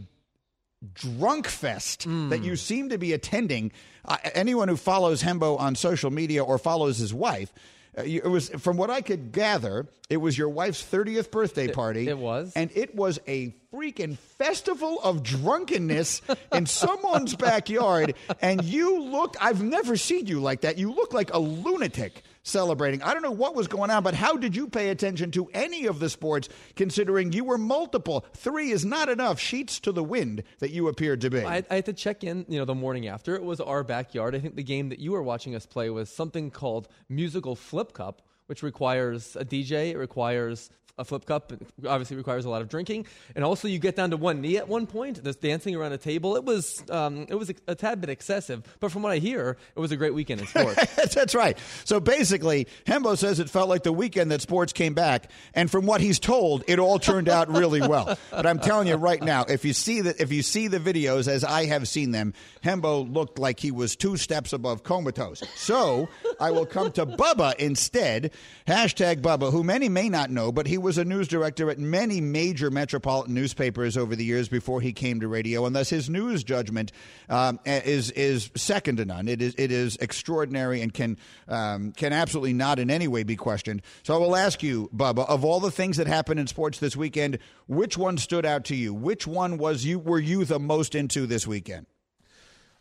drunk 0.94 1.48
fest 1.48 2.08
mm. 2.08 2.30
that 2.30 2.44
you 2.44 2.56
seem 2.56 2.90
to 2.90 3.00
be 3.00 3.14
attending. 3.14 3.72
Uh, 4.06 4.18
anyone 4.36 4.68
who 4.68 4.78
follows 4.78 5.24
Hembo 5.24 5.60
on 5.60 5.74
social 5.74 6.12
media 6.12 6.44
or 6.44 6.60
follows 6.60 7.00
his 7.00 7.12
wife 7.12 7.52
Uh, 8.00 8.04
it 8.06 8.26
was 8.28 8.50
from 8.50 8.78
what 8.78 8.90
I 8.90 9.02
could 9.02 9.32
gather, 9.32 9.88
it 10.10 10.18
was 10.18 10.38
your 10.38 10.50
wife's 10.50 10.84
30th 10.84 11.32
birthday 11.32 11.68
party. 11.68 12.08
It, 12.08 12.12
it 12.12 12.18
was. 12.18 12.54
And 12.56 12.72
it 12.74 12.96
was 12.96 13.20
a 13.28 13.54
freaking 13.74 14.18
festival 14.18 15.00
of 15.04 15.22
drunkenness 15.22 16.22
in 16.54 16.66
someone's 16.66 17.36
backyard 17.36 18.16
and 18.42 18.64
you 18.64 19.02
looked 19.04 19.38
I've 19.40 19.62
never 19.62 19.98
seen 19.98 20.26
you 20.26 20.40
like 20.40 20.62
that. 20.62 20.78
You 20.78 20.92
look 20.92 21.14
like 21.14 21.34
a 21.34 21.40
lunatic 21.40 22.24
celebrating. 22.44 23.02
I 23.02 23.14
don't 23.14 23.24
know 23.24 23.32
what 23.32 23.56
was 23.56 23.68
going 23.68 23.92
on, 23.92 24.04
but 24.04 24.14
how 24.14 24.38
did 24.38 24.56
you 24.56 24.68
pay 24.68 24.90
attention 24.90 25.32
to 25.32 25.50
any 25.54 25.86
of 25.86 26.00
the 26.00 26.10
sports 26.10 26.50
considering 26.76 27.32
you 27.32 27.44
were 27.44 27.58
multiple? 27.58 28.26
Three 28.36 28.72
is 28.72 28.86
not 28.86 29.10
enough 29.10 29.40
sheets 29.40 29.80
to 29.82 29.92
the 29.92 30.04
wind 30.04 30.44
that 30.60 30.72
you 30.72 30.88
appeared 30.88 31.22
to 31.22 31.30
be. 31.30 31.44
I, 31.44 31.64
I 31.70 31.76
had 31.76 31.86
to 31.86 31.94
check 31.94 32.24
in, 32.24 32.46
you 32.48 32.60
know, 32.60 32.66
the 32.66 32.76
morning 32.76 33.08
after. 33.08 33.36
It 33.36 33.44
was 33.44 33.60
our 33.60 33.84
backyard. 33.84 34.36
I 34.36 34.40
think 34.40 34.56
the 34.56 34.64
game 34.64 34.90
that 34.90 35.00
you 35.00 35.12
were 35.12 35.24
watching 35.24 35.56
us 35.56 35.66
play 35.66 35.90
was 35.90 36.10
something 36.10 36.52
called 36.52 36.88
Musical 37.08 37.56
Flip 37.56 37.94
Cup, 37.94 38.22
which 38.48 38.64
requires 38.64 39.36
a 39.36 39.46
DJ. 39.46 39.92
It 39.92 39.98
requires 39.98 40.70
a 41.00 41.06
flip 41.06 41.26
cup 41.26 41.54
obviously 41.88 42.18
requires 42.18 42.46
a 42.46 42.50
lot 42.50 42.62
of 42.62 42.70
drinking, 42.70 43.06
and 43.36 43.44
also 43.44 43.68
you 43.68 43.80
get 43.80 43.96
down 43.96 44.12
to 44.12 44.18
one 44.18 44.42
knee 44.42 44.58
at 44.58 44.68
one 44.68 44.86
point. 44.86 45.24
There's 45.24 45.38
dancing 45.38 45.76
around 45.76 45.94
a 45.94 45.98
table. 45.98 46.36
It 46.36 46.44
was 46.44 46.84
um, 46.90 47.26
it 47.30 47.36
was 47.36 47.50
a, 47.50 47.56
a, 47.68 47.76
tad 47.76 48.02
bit 48.02 48.10
excessive, 48.10 48.64
but 48.80 48.92
from 48.92 49.02
what 49.02 49.12
I 49.12 49.18
hear, 49.18 49.58
it 49.76 49.80
was 49.80 49.92
a 49.92 49.98
great 49.98 50.14
weekend 50.14 50.42
in 50.42 50.48
sports. 50.48 51.14
That's 51.14 51.34
right. 51.34 51.58
So 51.86 52.00
basically, 52.00 52.68
Hembo 52.86 53.18
says 53.18 53.40
it 53.40 53.50
felt 53.50 53.70
like 53.70 53.84
the 53.84 53.94
weekend 53.94 54.32
that 54.32 54.42
sports 54.42 54.74
came 54.74 54.94
back, 54.94 55.32
and 55.54 55.72
from 55.72 55.86
what 55.86 56.02
he's 56.02 56.20
told, 56.20 56.64
it 56.68 56.80
all 56.80 57.00
turned 57.00 57.30
out 57.30 57.50
really 57.50 57.82
well. 57.82 58.18
But 58.32 58.46
I'm 58.46 58.60
telling 58.60 58.88
you 58.88 58.96
right 58.96 59.22
now, 59.22 59.44
if 59.48 59.66
you 59.66 59.74
see 59.74 60.02
that, 60.02 60.22
if 60.22 60.32
you 60.32 60.44
see 60.44 60.68
the 60.68 60.80
videos 60.80 61.28
as 61.28 61.44
I 61.44 61.66
have 61.66 61.88
seen 61.88 62.12
them, 62.12 62.34
Hembo 62.64 63.12
looked 63.12 63.40
like 63.40 63.60
he 63.60 63.72
was 63.72 63.96
two 63.96 64.18
steps 64.18 64.54
above 64.54 64.84
comatose. 64.84 65.44
So 65.56 66.10
I 66.40 66.52
will 66.52 66.66
come 66.66 66.92
to 66.94 67.06
Bubba 67.06 67.56
instead. 67.56 68.32
Hashtag 68.68 69.22
Bubba, 69.22 69.52
who 69.52 69.64
many 69.64 69.90
may 69.90 70.10
not 70.10 70.30
know, 70.30 70.52
but 70.52 70.68
he 70.68 70.78
was 70.78 70.89
a 70.98 71.06
news 71.06 71.28
director 71.28 71.70
at 71.70 71.78
many 71.78 72.22
major 72.22 72.72
metropolitan 72.72 73.34
newspapers 73.34 73.98
over 73.98 74.16
the 74.16 74.24
years 74.24 74.50
before 74.50 74.82
he 74.82 74.94
came 74.94 75.20
to 75.20 75.28
radio, 75.28 75.66
and 75.66 75.76
thus 75.76 75.90
his 75.90 76.10
news 76.10 76.44
judgment 76.44 76.92
um, 77.30 77.60
is 77.66 78.12
is 78.12 78.50
second 78.56 78.98
to 78.98 79.06
none. 79.06 79.28
It 79.28 79.42
is 79.42 79.56
it 79.58 79.72
is 79.72 79.98
extraordinary 79.98 80.82
and 80.82 80.94
can 80.94 81.18
um, 81.48 81.92
can 81.92 82.14
absolutely 82.14 82.54
not 82.54 82.80
in 82.80 82.90
any 82.90 83.08
way 83.08 83.24
be 83.24 83.36
questioned. 83.36 83.82
So 84.04 84.16
I 84.16 84.18
will 84.18 84.36
ask 84.36 84.64
you, 84.64 84.90
Bubba, 84.96 85.28
of 85.30 85.46
all 85.46 85.60
the 85.60 85.72
things 85.72 85.98
that 85.98 86.08
happened 86.08 86.40
in 86.40 86.48
sports 86.48 86.80
this 86.80 86.96
weekend, 86.96 87.40
which 87.68 87.98
one 87.98 88.18
stood 88.18 88.46
out 88.46 88.66
to 88.66 88.76
you? 88.76 88.94
Which 88.94 89.28
one 89.28 89.58
was 89.58 89.86
you 89.86 90.00
were 90.00 90.20
you 90.20 90.46
the 90.46 90.60
most 90.60 90.96
into 90.96 91.26
this 91.28 91.46
weekend? 91.46 91.86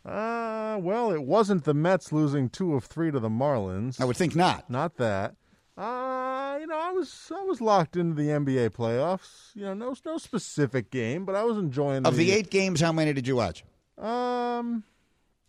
Uh, 0.05 0.77
well, 0.81 1.11
it 1.11 1.23
wasn't 1.23 1.65
the 1.65 1.73
Mets 1.73 2.11
losing 2.11 2.49
two 2.49 2.73
of 2.73 2.85
three 2.85 3.11
to 3.11 3.19
the 3.19 3.29
Marlins. 3.29 3.99
I 3.99 4.05
would 4.05 4.17
think 4.17 4.35
not. 4.35 4.69
Not 4.69 4.95
that. 4.95 5.35
Uh, 5.79 6.57
you 6.59 6.67
know, 6.67 6.77
I 6.77 6.91
was 6.91 7.31
I 7.33 7.41
was 7.43 7.61
locked 7.61 7.95
into 7.95 8.13
the 8.13 8.27
NBA 8.27 8.71
playoffs. 8.71 9.55
You 9.55 9.63
know, 9.63 9.73
no 9.73 9.95
no 10.05 10.17
specific 10.17 10.91
game, 10.91 11.23
but 11.23 11.35
I 11.35 11.43
was 11.43 11.57
enjoying. 11.57 12.03
the, 12.03 12.09
Of 12.09 12.17
the, 12.17 12.25
the 12.25 12.31
eight 12.33 12.49
games, 12.49 12.81
how 12.81 12.91
many 12.91 13.13
did 13.13 13.25
you 13.25 13.37
watch? 13.37 13.63
Um, 13.97 14.83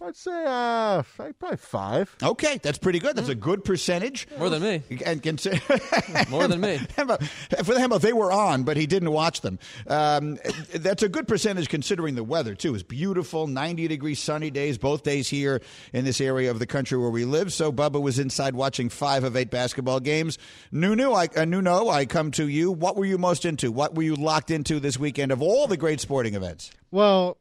I'd 0.03 0.17
say 0.17 0.45
uh, 0.47 1.03
probably 1.39 1.57
five. 1.59 2.17
Okay, 2.23 2.59
that's 2.63 2.79
pretty 2.79 2.99
good. 2.99 3.17
That's 3.17 3.29
a 3.29 3.35
good 3.35 3.65
percentage. 3.65 4.27
More 4.39 4.49
than 4.49 4.63
me. 4.63 4.83
And 5.05 5.23
consider 5.23 5.61
more 6.31 6.49
than 6.49 6.61
me. 6.61 6.79
For 6.79 7.05
the 7.05 7.81
Hembo, 7.81 8.01
they 8.01 8.15
were 8.15 8.33
on, 8.33 8.63
but 8.63 8.79
he 8.79 8.87
didn't 8.87 9.11
watch 9.11 9.43
them. 9.43 9.59
Um, 9.87 10.39
that's 10.75 11.03
a 11.03 11.09
good 11.09 11.29
percentage 11.29 11.69
considering 11.69 12.15
the 12.15 12.25
weather 12.25 12.55
too. 12.55 12.75
It's 12.75 12.83
beautiful, 12.83 13.47
ninety 13.47 13.89
degree 13.89 14.15
sunny 14.15 14.51
days 14.51 14.79
both 14.79 15.03
days 15.03 15.29
here 15.29 15.61
in 15.93 16.05
this 16.07 16.21
area 16.21 16.51
of 16.51 16.59
the 16.59 16.67
country 16.67 16.97
where 16.97 17.11
we 17.11 17.27
live. 17.27 17.53
So 17.53 17.71
Bubba 17.71 18.01
was 18.01 18.19
inside 18.19 18.55
watching 18.55 18.89
five 18.89 19.25
of 19.25 19.37
eight 19.37 19.51
basketball 19.51 20.01
games. 20.01 20.39
Nuno, 20.73 21.13
I 21.13 21.29
uh, 21.37 21.45
Nuno, 21.45 21.89
I 21.89 22.07
come 22.07 22.31
to 22.33 22.49
you. 22.49 22.73
What 22.73 22.97
were 22.97 23.05
you 23.05 23.19
most 23.19 23.45
into? 23.45 23.71
What 23.71 23.95
were 23.95 24.03
you 24.03 24.17
locked 24.17 24.51
into 24.51 24.81
this 24.81 24.99
weekend 24.99 25.31
of 25.31 25.43
all 25.43 25.67
the 25.67 25.77
great 25.77 26.01
sporting 26.01 26.35
events? 26.35 26.71
Well, 26.91 27.37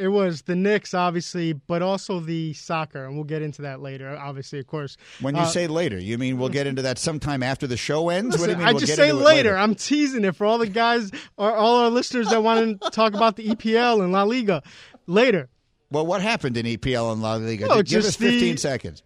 it 0.00 0.08
was 0.08 0.42
the 0.42 0.56
Knicks, 0.56 0.94
obviously, 0.94 1.52
but 1.52 1.82
also 1.82 2.20
the 2.20 2.52
soccer, 2.54 3.04
and 3.04 3.14
we'll 3.14 3.24
get 3.24 3.42
into 3.42 3.62
that 3.62 3.80
later. 3.80 4.16
Obviously, 4.16 4.58
of 4.58 4.66
course. 4.66 4.96
When 5.20 5.34
you 5.36 5.42
Uh, 5.42 5.46
say 5.46 5.66
later, 5.66 5.98
you 5.98 6.16
mean 6.18 6.38
we'll 6.38 6.48
get 6.48 6.66
into 6.66 6.82
that 6.82 6.98
sometime 6.98 7.42
after 7.42 7.66
the 7.66 7.76
show 7.76 8.08
ends? 8.08 8.38
what 8.38 8.46
do 8.46 8.52
you 8.52 8.56
Listen, 8.56 8.58
mean 8.58 8.68
I 8.68 8.72
we'll 8.72 8.80
just 8.80 8.94
say 8.96 9.08
it 9.10 9.14
later. 9.14 9.56
I'm 9.56 9.74
teasing 9.74 10.24
it 10.24 10.34
for 10.34 10.46
all 10.46 10.58
the 10.58 10.66
guys 10.66 11.10
or 11.36 11.54
all 11.54 11.76
our 11.84 11.90
listeners 11.90 12.28
that 12.30 12.42
want 12.42 12.80
to 12.82 12.90
talk 12.90 13.14
about 13.14 13.36
the 13.36 13.48
EPL 13.50 14.02
and 14.02 14.12
La 14.12 14.22
Liga 14.24 14.62
later. 15.06 15.48
Well, 15.90 16.06
what 16.06 16.22
happened 16.22 16.56
in 16.56 16.66
EPL 16.66 17.12
and 17.12 17.20
La 17.22 17.34
Liga? 17.34 17.66
No, 17.66 17.82
Give 17.82 17.98
us 17.98 18.04
just 18.06 18.18
the- 18.20 18.30
15 18.30 18.56
seconds. 18.56 19.02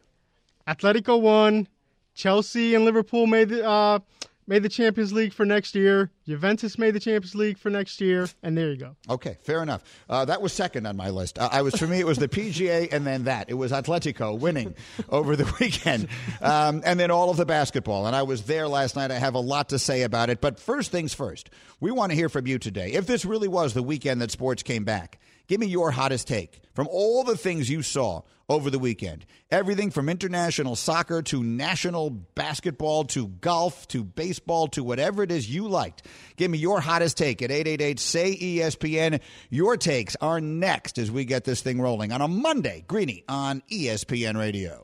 Atletico 0.68 1.20
won. 1.20 1.68
Chelsea 2.14 2.74
and 2.74 2.84
Liverpool 2.84 3.26
made 3.26 3.48
the 3.48 3.66
uh, 3.68 3.98
made 4.46 4.62
the 4.62 4.68
Champions 4.68 5.12
League 5.12 5.32
for 5.32 5.44
next 5.44 5.74
year. 5.74 6.10
Juventus 6.26 6.78
made 6.78 6.92
the 6.92 7.00
Champions 7.00 7.34
League 7.34 7.58
for 7.58 7.70
next 7.70 8.00
year, 8.00 8.28
and 8.42 8.56
there 8.56 8.70
you 8.70 8.76
go. 8.76 8.96
Okay, 9.08 9.38
fair 9.42 9.62
enough. 9.62 9.82
Uh, 10.08 10.24
that 10.24 10.42
was 10.42 10.52
second 10.52 10.86
on 10.86 10.96
my 10.96 11.10
list. 11.10 11.38
Uh, 11.38 11.48
I 11.50 11.62
was 11.62 11.74
for 11.76 11.86
me, 11.86 12.00
it 12.00 12.06
was 12.06 12.18
the 12.18 12.28
PGA, 12.28 12.92
and 12.92 13.06
then 13.06 13.24
that. 13.24 13.50
It 13.50 13.54
was 13.54 13.72
Atletico 13.72 14.38
winning 14.38 14.74
over 15.08 15.36
the 15.36 15.50
weekend, 15.60 16.08
um, 16.40 16.82
and 16.84 16.98
then 16.98 17.10
all 17.10 17.30
of 17.30 17.36
the 17.36 17.46
basketball. 17.46 18.06
And 18.06 18.14
I 18.14 18.22
was 18.22 18.42
there 18.42 18.68
last 18.68 18.96
night. 18.96 19.10
I 19.10 19.18
have 19.18 19.34
a 19.34 19.40
lot 19.40 19.70
to 19.70 19.78
say 19.78 20.02
about 20.02 20.30
it. 20.30 20.40
But 20.40 20.60
first 20.60 20.90
things 20.90 21.14
first, 21.14 21.50
we 21.80 21.90
want 21.90 22.10
to 22.12 22.16
hear 22.16 22.28
from 22.28 22.46
you 22.46 22.58
today. 22.58 22.92
If 22.92 23.06
this 23.06 23.24
really 23.24 23.48
was 23.48 23.74
the 23.74 23.82
weekend 23.82 24.20
that 24.20 24.30
sports 24.30 24.62
came 24.62 24.84
back, 24.84 25.18
give 25.46 25.60
me 25.60 25.66
your 25.66 25.90
hottest 25.90 26.28
take 26.28 26.60
from 26.74 26.88
all 26.88 27.24
the 27.24 27.36
things 27.36 27.70
you 27.70 27.82
saw 27.82 28.22
over 28.48 28.70
the 28.70 28.78
weekend. 28.78 29.24
Everything 29.50 29.90
from 29.90 30.08
international 30.08 30.76
soccer 30.76 31.22
to 31.22 31.42
national 31.42 32.10
basketball 32.10 33.04
to 33.04 33.28
golf 33.28 33.88
to 33.88 34.04
baseball 34.04 34.68
to 34.68 34.84
whatever 34.84 35.22
it 35.22 35.30
is 35.30 35.48
you 35.48 35.68
liked. 35.68 36.06
Give 36.36 36.50
me 36.50 36.58
your 36.58 36.80
hottest 36.80 37.16
take 37.16 37.42
at 37.42 37.50
888 37.50 38.00
say 38.00 38.36
ESPN. 38.36 39.20
Your 39.50 39.76
takes 39.76 40.16
are 40.20 40.40
next 40.40 40.98
as 40.98 41.10
we 41.10 41.24
get 41.24 41.44
this 41.44 41.62
thing 41.62 41.80
rolling 41.80 42.12
on 42.12 42.20
a 42.20 42.28
Monday. 42.28 42.84
Greeny 42.86 43.24
on 43.28 43.62
ESPN 43.70 44.38
Radio. 44.38 44.83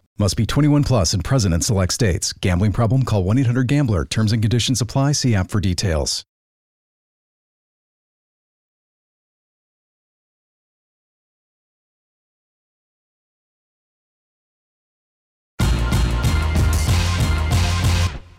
Must 0.17 0.37
be 0.37 0.45
21 0.45 0.83
plus 0.83 1.13
and 1.13 1.23
present 1.23 1.53
in 1.53 1.61
select 1.61 1.93
states. 1.93 2.33
Gambling 2.33 2.73
problem? 2.73 3.03
Call 3.03 3.23
1 3.23 3.39
800 3.39 3.67
Gambler. 3.67 4.05
Terms 4.05 4.31
and 4.31 4.41
conditions 4.41 4.81
apply. 4.81 5.13
See 5.13 5.35
app 5.35 5.49
for 5.49 5.59
details. 5.59 6.23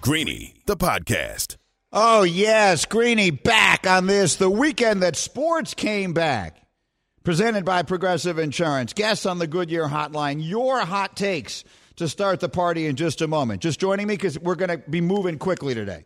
Greeny, 0.02 0.56
the 0.66 0.76
podcast. 0.76 1.56
Oh, 1.92 2.24
yes, 2.24 2.86
Greeny 2.86 3.30
back 3.30 3.86
on 3.86 4.06
this, 4.06 4.34
the 4.34 4.50
weekend 4.50 5.00
that 5.02 5.14
sports 5.14 5.74
came 5.74 6.12
back. 6.12 6.61
Presented 7.24 7.64
by 7.64 7.82
Progressive 7.84 8.40
Insurance. 8.40 8.94
Guests 8.94 9.26
on 9.26 9.38
the 9.38 9.46
Goodyear 9.46 9.86
Hotline, 9.86 10.38
your 10.40 10.80
hot 10.80 11.16
takes 11.16 11.62
to 11.96 12.08
start 12.08 12.40
the 12.40 12.48
party 12.48 12.86
in 12.86 12.96
just 12.96 13.20
a 13.20 13.28
moment. 13.28 13.62
Just 13.62 13.78
joining 13.78 14.08
me 14.08 14.14
because 14.14 14.36
we're 14.40 14.56
going 14.56 14.70
to 14.70 14.78
be 14.90 15.00
moving 15.00 15.38
quickly 15.38 15.72
today. 15.72 16.04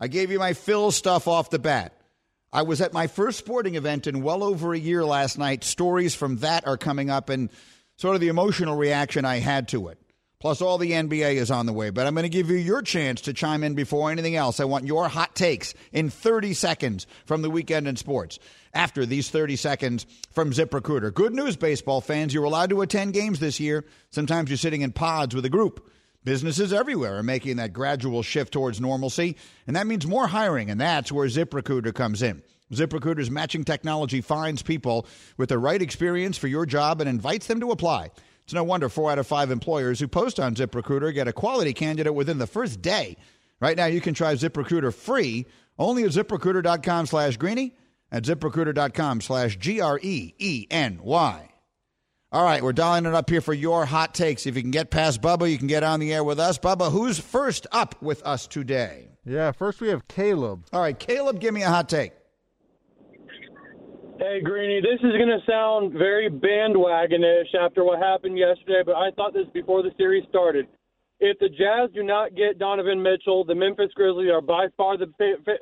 I 0.00 0.08
gave 0.08 0.32
you 0.32 0.40
my 0.40 0.54
Phil 0.54 0.90
stuff 0.90 1.28
off 1.28 1.50
the 1.50 1.60
bat. 1.60 1.92
I 2.52 2.62
was 2.62 2.80
at 2.80 2.92
my 2.92 3.06
first 3.06 3.38
sporting 3.38 3.76
event 3.76 4.08
in 4.08 4.22
well 4.22 4.42
over 4.42 4.74
a 4.74 4.78
year 4.78 5.04
last 5.04 5.38
night. 5.38 5.62
Stories 5.62 6.16
from 6.16 6.38
that 6.38 6.66
are 6.66 6.76
coming 6.76 7.10
up 7.10 7.28
and 7.28 7.48
sort 7.94 8.16
of 8.16 8.20
the 8.20 8.28
emotional 8.28 8.76
reaction 8.76 9.24
I 9.24 9.36
had 9.38 9.68
to 9.68 9.86
it. 9.86 9.98
Plus, 10.46 10.62
all 10.62 10.78
the 10.78 10.92
NBA 10.92 11.34
is 11.34 11.50
on 11.50 11.66
the 11.66 11.72
way. 11.72 11.90
But 11.90 12.06
I'm 12.06 12.14
going 12.14 12.22
to 12.22 12.28
give 12.28 12.50
you 12.50 12.56
your 12.56 12.80
chance 12.80 13.22
to 13.22 13.32
chime 13.32 13.64
in 13.64 13.74
before 13.74 14.12
anything 14.12 14.36
else. 14.36 14.60
I 14.60 14.64
want 14.64 14.86
your 14.86 15.08
hot 15.08 15.34
takes 15.34 15.74
in 15.90 16.08
30 16.08 16.54
seconds 16.54 17.08
from 17.24 17.42
the 17.42 17.50
weekend 17.50 17.88
in 17.88 17.96
sports. 17.96 18.38
After 18.72 19.04
these 19.04 19.28
30 19.28 19.56
seconds 19.56 20.06
from 20.30 20.52
ZipRecruiter. 20.52 21.12
Good 21.12 21.34
news, 21.34 21.56
baseball 21.56 22.00
fans. 22.00 22.32
You're 22.32 22.44
allowed 22.44 22.70
to 22.70 22.82
attend 22.82 23.12
games 23.12 23.40
this 23.40 23.58
year. 23.58 23.86
Sometimes 24.10 24.48
you're 24.48 24.56
sitting 24.56 24.82
in 24.82 24.92
pods 24.92 25.34
with 25.34 25.44
a 25.44 25.50
group. 25.50 25.90
Businesses 26.22 26.72
everywhere 26.72 27.16
are 27.16 27.24
making 27.24 27.56
that 27.56 27.72
gradual 27.72 28.22
shift 28.22 28.52
towards 28.52 28.80
normalcy, 28.80 29.36
and 29.66 29.74
that 29.74 29.88
means 29.88 30.06
more 30.06 30.28
hiring, 30.28 30.70
and 30.70 30.80
that's 30.80 31.10
where 31.10 31.26
ZipRecruiter 31.26 31.92
comes 31.92 32.22
in. 32.22 32.44
ZipRecruiter's 32.72 33.32
matching 33.32 33.64
technology 33.64 34.20
finds 34.20 34.62
people 34.62 35.08
with 35.38 35.48
the 35.48 35.58
right 35.58 35.82
experience 35.82 36.38
for 36.38 36.46
your 36.46 36.66
job 36.66 37.00
and 37.00 37.10
invites 37.10 37.48
them 37.48 37.58
to 37.58 37.72
apply. 37.72 38.12
It's 38.46 38.54
no 38.54 38.62
wonder 38.62 38.88
four 38.88 39.10
out 39.10 39.18
of 39.18 39.26
five 39.26 39.50
employers 39.50 39.98
who 39.98 40.06
post 40.06 40.38
on 40.38 40.54
ZipRecruiter 40.54 41.12
get 41.12 41.26
a 41.26 41.32
quality 41.32 41.72
candidate 41.72 42.14
within 42.14 42.38
the 42.38 42.46
first 42.46 42.80
day. 42.80 43.16
Right 43.58 43.76
now, 43.76 43.86
you 43.86 44.00
can 44.00 44.14
try 44.14 44.34
ZipRecruiter 44.34 44.94
free 44.94 45.46
only 45.76 46.04
at 46.04 46.10
ziprecruiter.com 46.10 47.06
slash 47.06 47.36
greeny 47.38 47.74
at 48.12 48.22
ziprecruiter.com 48.22 49.20
slash 49.20 49.56
G 49.56 49.80
R 49.80 49.98
E 50.00 50.32
E 50.38 50.68
N 50.70 51.00
Y. 51.02 51.50
All 52.30 52.44
right, 52.44 52.62
we're 52.62 52.72
dialing 52.72 53.06
it 53.06 53.14
up 53.14 53.28
here 53.28 53.40
for 53.40 53.52
your 53.52 53.84
hot 53.84 54.14
takes. 54.14 54.46
If 54.46 54.54
you 54.54 54.62
can 54.62 54.70
get 54.70 54.92
past 54.92 55.20
Bubba, 55.20 55.50
you 55.50 55.58
can 55.58 55.66
get 55.66 55.82
on 55.82 55.98
the 55.98 56.14
air 56.14 56.22
with 56.22 56.38
us. 56.38 56.56
Bubba, 56.56 56.92
who's 56.92 57.18
first 57.18 57.66
up 57.72 58.00
with 58.00 58.24
us 58.24 58.46
today? 58.46 59.08
Yeah, 59.24 59.50
first 59.50 59.80
we 59.80 59.88
have 59.88 60.06
Caleb. 60.06 60.66
All 60.72 60.80
right, 60.80 60.96
Caleb, 60.96 61.40
give 61.40 61.52
me 61.52 61.62
a 61.62 61.68
hot 61.68 61.88
take. 61.88 62.12
Hey, 64.18 64.40
Greeny, 64.42 64.80
this 64.80 64.98
is 65.00 65.12
going 65.12 65.28
to 65.28 65.40
sound 65.46 65.92
very 65.92 66.30
bandwagonish 66.30 67.54
after 67.54 67.84
what 67.84 67.98
happened 67.98 68.38
yesterday, 68.38 68.82
but 68.84 68.94
I 68.94 69.10
thought 69.10 69.34
this 69.34 69.46
before 69.52 69.82
the 69.82 69.90
series 69.98 70.24
started. 70.30 70.66
If 71.20 71.38
the 71.38 71.48
Jazz 71.50 71.90
do 71.94 72.02
not 72.02 72.34
get 72.34 72.58
Donovan 72.58 73.02
Mitchell, 73.02 73.44
the 73.44 73.54
Memphis 73.54 73.90
Grizzlies 73.94 74.30
are 74.30 74.40
by 74.40 74.68
far 74.76 74.96
the 74.96 75.06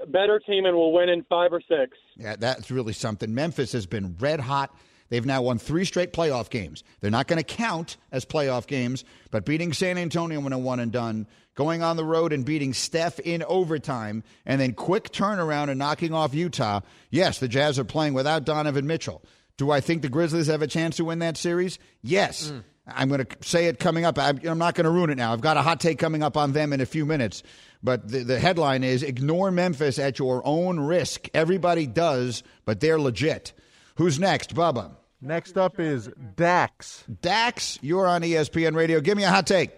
better 0.09 0.41
team 0.47 0.67
and 0.67 0.77
will 0.77 0.93
win 0.93 1.09
in 1.09 1.25
five 1.25 1.53
or 1.53 1.61
six. 1.61 1.97
Yeah, 2.17 2.37
that's 2.37 2.71
really 2.71 2.93
something. 2.93 3.35
Memphis 3.35 3.73
has 3.73 3.87
been 3.87 4.17
red 4.21 4.41
hot. 4.41 4.77
They've 5.15 5.25
now 5.25 5.43
won 5.43 5.59
three 5.59 5.85
straight 5.85 6.13
playoff 6.13 6.51
games. 6.51 6.83
They're 7.01 7.09
not 7.09 7.29
going 7.29 7.39
to 7.39 7.45
count 7.45 7.99
as 8.11 8.25
playoff 8.25 8.67
games, 8.67 9.05
but 9.31 9.45
beating 9.45 9.73
San 9.73 9.97
Antonio 9.97 10.41
when 10.41 10.53
a 10.53 10.59
one 10.59 10.81
and 10.81 10.91
done, 10.91 11.29
going 11.55 11.85
on 11.85 11.97
the 11.97 12.05
road 12.05 12.33
and 12.33 12.45
beating 12.45 12.75
Steph 12.75 13.21
in 13.21 13.45
overtime, 13.45 14.25
and 14.45 14.61
then 14.61 14.73
quick 14.73 15.13
turnaround 15.13 15.69
and 15.69 15.79
knocking 15.79 16.13
off 16.13 16.35
Utah. 16.35 16.81
Yes, 17.11 17.39
the 17.39 17.47
Jazz 17.47 17.79
are 17.79 17.85
playing 17.85 18.15
without 18.15 18.45
Donovan 18.45 18.89
Mitchell. 18.89 19.23
Do 19.57 19.71
I 19.71 19.81
think 19.81 20.03
the 20.03 20.09
Grizzlies 20.09 20.49
have 20.49 20.63
a 20.63 20.67
chance 20.67 20.97
to 20.97 21.05
win 21.05 21.21
that 21.21 21.37
series? 21.37 21.79
Yes. 22.03 22.51
Mm. 22.51 22.65
I'm 22.89 23.09
going 23.09 23.25
to 23.25 23.37
say 23.41 23.67
it 23.67 23.79
coming 23.79 24.05
up. 24.05 24.19
I'm 24.19 24.41
I'm 24.45 24.59
not 24.59 24.75
going 24.75 24.87
to 24.87 24.91
ruin 24.91 25.11
it 25.11 25.17
now. 25.17 25.33
I've 25.33 25.41
got 25.41 25.57
a 25.57 25.63
hot 25.63 25.79
take 25.79 26.01
coming 26.01 26.25
up 26.25 26.37
on 26.37 26.51
them 26.55 26.73
in 26.73 26.81
a 26.81 26.87
few 26.87 27.07
minutes. 27.07 27.45
But 27.85 28.09
the, 28.09 28.25
the 28.25 28.41
headline 28.41 28.83
is 28.83 29.05
Ignore 29.05 29.53
Memphis 29.53 30.01
at 30.01 30.19
your 30.19 30.43
own 30.45 30.81
risk. 30.81 31.29
Everybody 31.35 31.87
does, 31.87 32.43
but 32.65 32.81
they're 32.81 32.99
legit. 32.99 33.53
Who's 33.95 34.19
next, 34.19 34.57
Bubba? 34.57 34.97
Next 35.25 35.57
up 35.57 35.81
is 35.81 36.11
Dax. 36.37 37.03
Dax, 37.23 37.79
you're 37.81 38.07
on 38.07 38.21
ESPN 38.21 38.77
Radio. 38.77 39.01
Give 39.01 39.17
me 39.17 39.25
a 39.25 39.31
hot 39.31 39.47
take. 39.47 39.71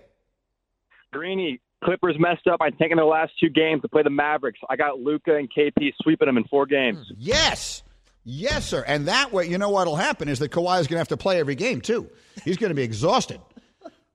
Greeny, 1.13 1.61
Clippers 1.85 2.17
messed 2.19 2.49
up 2.49 2.59
by 2.59 2.71
taking 2.71 2.97
their 2.97 3.07
last 3.07 3.33
two 3.39 3.49
games 3.49 3.83
to 3.83 3.89
play 3.89 4.03
the 4.03 4.11
Mavericks. 4.11 4.59
I 4.69 4.75
got 4.75 4.99
Luka 4.99 5.37
and 5.37 5.49
KP 5.49 5.93
sweeping 6.03 6.27
them 6.27 6.37
in 6.37 6.45
four 6.45 6.67
games. 6.67 7.07
Yes. 7.17 7.85
Yes, 8.25 8.67
sir. 8.67 8.85
And 8.89 9.07
that 9.07 9.33
way, 9.33 9.47
you 9.47 9.57
know 9.57 9.71
what'll 9.71 9.95
happen 9.95 10.29
is 10.29 10.41
that 10.41 10.51
Kawhi 10.51 10.81
is 10.81 10.89
going 10.89 10.97
to 10.97 10.99
have 10.99 11.09
to 11.09 11.17
play 11.17 11.39
every 11.39 11.55
game, 11.55 11.81
too. 11.81 12.11
He's 12.45 12.57
going 12.57 12.71
to 12.71 12.75
be 12.75 12.83
exhausted. 12.83 13.41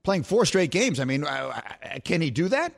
Playing 0.02 0.24
four 0.24 0.44
straight 0.44 0.70
games. 0.70 1.00
I 1.00 1.04
mean, 1.06 1.24
uh, 1.24 1.28
uh, 1.28 1.98
can 2.04 2.20
he 2.20 2.30
do 2.30 2.48
that? 2.48 2.74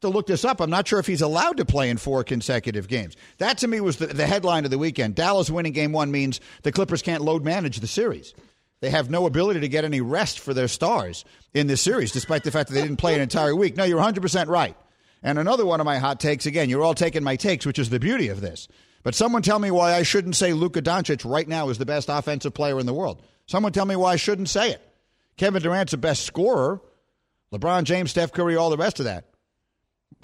To 0.00 0.08
look 0.08 0.26
this 0.26 0.44
up. 0.44 0.60
I'm 0.60 0.70
not 0.70 0.86
sure 0.86 0.98
if 0.98 1.06
he's 1.06 1.22
allowed 1.22 1.56
to 1.58 1.64
play 1.64 1.90
in 1.90 1.96
four 1.96 2.24
consecutive 2.24 2.88
games. 2.88 3.16
That 3.38 3.58
to 3.58 3.68
me 3.68 3.80
was 3.80 3.96
the, 3.96 4.06
the 4.06 4.26
headline 4.26 4.64
of 4.64 4.70
the 4.70 4.78
weekend. 4.78 5.14
Dallas 5.14 5.50
winning 5.50 5.72
game 5.72 5.92
one 5.92 6.10
means 6.10 6.40
the 6.62 6.72
Clippers 6.72 7.02
can't 7.02 7.22
load 7.22 7.44
manage 7.44 7.80
the 7.80 7.86
series. 7.86 8.34
They 8.80 8.90
have 8.90 9.10
no 9.10 9.26
ability 9.26 9.60
to 9.60 9.68
get 9.68 9.84
any 9.84 10.00
rest 10.00 10.38
for 10.38 10.54
their 10.54 10.68
stars 10.68 11.24
in 11.52 11.66
this 11.66 11.82
series, 11.82 12.12
despite 12.12 12.44
the 12.44 12.50
fact 12.50 12.68
that 12.68 12.74
they 12.74 12.82
didn't 12.82 12.98
play 12.98 13.14
an 13.14 13.20
entire 13.20 13.54
week. 13.54 13.76
No, 13.76 13.84
you're 13.84 14.00
100% 14.00 14.46
right. 14.46 14.76
And 15.22 15.38
another 15.38 15.66
one 15.66 15.80
of 15.80 15.84
my 15.84 15.98
hot 15.98 16.20
takes 16.20 16.46
again, 16.46 16.70
you're 16.70 16.84
all 16.84 16.94
taking 16.94 17.24
my 17.24 17.36
takes, 17.36 17.66
which 17.66 17.78
is 17.78 17.90
the 17.90 17.98
beauty 17.98 18.28
of 18.28 18.40
this. 18.40 18.68
But 19.02 19.14
someone 19.14 19.42
tell 19.42 19.58
me 19.58 19.70
why 19.70 19.94
I 19.94 20.02
shouldn't 20.02 20.36
say 20.36 20.52
Luka 20.52 20.82
Doncic 20.82 21.28
right 21.28 21.48
now 21.48 21.70
is 21.70 21.78
the 21.78 21.86
best 21.86 22.08
offensive 22.08 22.54
player 22.54 22.78
in 22.78 22.86
the 22.86 22.94
world. 22.94 23.22
Someone 23.46 23.72
tell 23.72 23.86
me 23.86 23.96
why 23.96 24.12
I 24.12 24.16
shouldn't 24.16 24.48
say 24.48 24.70
it. 24.70 24.82
Kevin 25.36 25.62
Durant's 25.62 25.92
the 25.92 25.96
best 25.96 26.24
scorer. 26.24 26.80
LeBron 27.52 27.84
James, 27.84 28.10
Steph 28.10 28.32
Curry, 28.32 28.56
all 28.56 28.70
the 28.70 28.76
rest 28.76 28.98
of 28.98 29.06
that. 29.06 29.27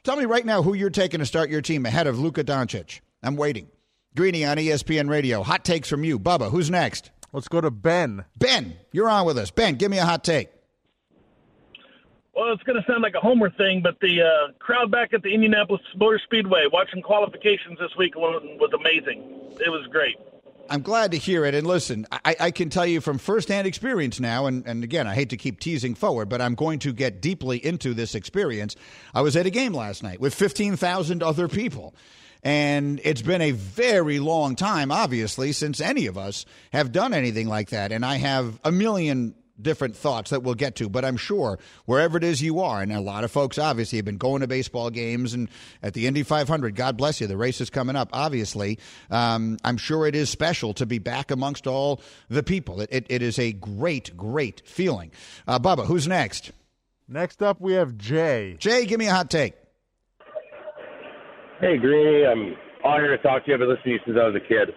Tell 0.05 0.17
me 0.17 0.27
right 0.27 0.45
now 0.45 0.63
who 0.63 0.75
you're 0.75 0.91
taking 0.91 1.21
to 1.21 1.27
start 1.27 1.49
your 1.49 1.63
team 1.63 1.87
ahead 1.87 2.07
of 2.07 2.19
Luka 2.19 2.45
Doncic. 2.45 3.01
I'm 3.23 3.37
waiting. 3.37 3.69
Greeny 4.15 4.45
on 4.45 4.59
ESPN 4.59 5.09
Radio. 5.09 5.43
Hot 5.43 5.65
takes 5.65 5.89
from 5.89 6.05
you. 6.05 6.19
Bubba, 6.19 6.51
who's 6.51 6.71
next? 6.71 7.11
Let's 7.33 7.49
go 7.49 7.63
to 7.63 7.71
Ben. 7.71 8.27
Ben, 8.37 8.77
you're 8.93 9.09
on 9.09 9.25
with 9.25 9.39
us. 9.39 9.51
Ben, 9.51 9.77
give 9.77 9.91
me 9.91 9.97
a 9.97 10.05
hot 10.05 10.23
take. 10.23 10.51
Well, 12.37 12.53
it's 12.53 12.63
going 12.65 12.79
to 12.79 12.87
sound 12.87 13.03
like 13.03 13.15
a 13.15 13.21
homer 13.21 13.49
thing, 13.49 13.81
but 13.83 13.99
the 14.01 14.21
uh, 14.21 14.53
crowd 14.59 14.91
back 14.91 15.15
at 15.15 15.23
the 15.23 15.33
Indianapolis 15.33 15.81
Motor 15.97 16.21
Speedway 16.23 16.65
watching 16.71 17.01
qualifications 17.01 17.79
this 17.79 17.97
week 17.97 18.15
was, 18.15 18.43
was 18.61 18.73
amazing. 18.75 19.23
It 19.65 19.71
was 19.71 19.87
great. 19.87 20.17
I'm 20.69 20.83
glad 20.83 21.13
to 21.13 21.19
hear 21.19 21.45
it. 21.45 21.55
And 21.55 21.67
listen, 21.67 22.07
I, 22.11 22.37
I, 22.41 22.51
can 22.51 22.71
tell 22.71 22.87
you 22.87 23.01
from 23.01 23.19
firsthand 23.19 23.67
experience 23.67 24.21
now, 24.21 24.47
and, 24.47 24.67
and 24.67 24.85
again, 24.85 25.07
I 25.07 25.15
hate 25.15 25.31
to 25.31 25.37
keep 25.37 25.61
teasing 25.61 25.95
forward, 25.95 26.29
but 26.29 26.41
I'm 26.41 26.55
going 26.55 26.79
to 26.81 26.93
get 26.93 27.21
deeply 27.21 27.65
into 27.65 27.95
this 27.95 28.15
experience. 28.15 28.77
I 29.15 29.23
was 29.23 29.37
at 29.37 29.47
a 29.47 29.51
game 29.51 29.73
last 29.73 30.03
night 30.03 30.21
with 30.21 30.35
15,000 30.35 31.23
other 31.23 31.49
people. 31.49 31.95
And 32.43 33.01
it's 33.05 33.23
been 33.23 33.41
a 33.41 33.53
very 33.53 34.21
long 34.21 34.55
time, 34.55 34.93
obviously, 34.93 35.53
since 35.53 35.81
any 35.81 36.07
of 36.07 36.19
us 36.19 36.45
have 36.73 36.93
done 36.93 37.15
anything 37.15 37.49
like 37.49 37.71
that. 37.71 37.91
And 37.91 38.05
I 38.05 38.17
have 38.17 38.61
a 38.63 38.71
million 38.71 39.35
different 39.61 39.97
thoughts 39.97 40.31
that 40.31 40.43
we'll 40.43 40.55
get 40.55 40.77
to, 40.77 40.89
but 40.89 41.05
I'm 41.05 41.17
sure 41.17 41.59
wherever 41.85 42.17
it 42.17 42.25
is 42.25 42.43
you 42.43 42.61
are, 42.61 42.81
and 42.83 42.93
a 42.93 43.01
lot 43.01 43.25
of 43.25 43.31
folks 43.31 43.59
obviously 43.59 43.99
have 43.99 44.05
been 44.05 44.17
going 44.17 44.41
to 44.41 44.47
baseball 44.47 44.91
games 44.91 45.35
and 45.35 45.49
at 45.83 45.95
the 45.95 46.07
Indy 46.07 46.23
500, 46.23 46.75
God 46.75 46.97
bless 46.97 47.21
you, 47.21 47.27
the 47.27 47.37
race 47.37 47.61
is 47.61 47.71
coming 47.71 47.97
up, 47.97 48.11
obviously. 48.13 48.79
Um, 49.11 49.59
I'm 49.65 49.77
sure 49.77 50.07
it 50.07 50.15
is 50.15 50.31
special 50.31 50.75
to 50.75 50.87
be 50.87 50.99
back 50.99 51.31
amongst 51.31 51.67
all 51.67 52.01
the 52.29 52.43
people. 52.43 52.81
It, 52.81 52.89
it, 52.93 53.07
it 53.09 53.23
is 53.23 53.39
a 53.39 53.53
great, 53.53 54.17
great 54.17 54.63
feeling. 54.65 55.13
Uh, 55.47 55.59
Bubba, 55.59 55.87
who's 55.87 56.09
next? 56.09 56.53
Next 57.09 57.43
up, 57.43 57.61
we 57.61 57.75
have 57.75 57.97
Jay. 57.97 58.57
Jay, 58.59 58.87
give 58.87 58.99
me 58.99 59.07
a 59.07 59.15
hot 59.15 59.31
take. 59.31 59.55
Hey, 61.61 61.77
Greeny. 61.79 62.27
I'm 62.27 62.57
honored 62.85 63.19
to 63.19 63.23
talk 63.23 63.45
to 63.45 63.49
you. 63.49 63.55
I've 63.55 63.61
been 63.61 63.69
listening 63.69 63.85
to 63.85 63.91
you 63.91 63.99
since 64.07 64.19
I 64.21 64.27
was 64.27 64.35
a 64.35 64.41
kid. 64.41 64.75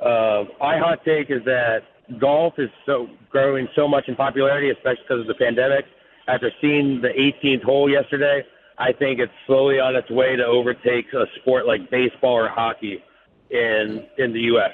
Uh, 0.00 0.44
my 0.60 0.78
hot 0.78 0.98
take 1.04 1.30
is 1.30 1.44
that 1.44 1.80
golf 2.20 2.54
is 2.58 2.70
so 2.84 3.08
growing 3.30 3.68
so 3.74 3.88
much 3.88 4.04
in 4.08 4.16
popularity, 4.16 4.70
especially 4.70 5.02
because 5.08 5.20
of 5.20 5.26
the 5.26 5.34
pandemic. 5.34 5.84
After 6.28 6.50
seeing 6.60 7.00
the 7.00 7.08
18th 7.08 7.62
hole 7.62 7.90
yesterday, 7.90 8.42
I 8.78 8.92
think 8.92 9.20
it's 9.20 9.32
slowly 9.46 9.78
on 9.78 9.96
its 9.96 10.10
way 10.10 10.36
to 10.36 10.44
overtake 10.44 11.06
a 11.12 11.24
sport 11.40 11.66
like 11.66 11.90
baseball 11.90 12.34
or 12.34 12.48
hockey 12.48 13.02
in 13.50 14.06
in 14.18 14.32
the 14.32 14.40
U.S. 14.40 14.72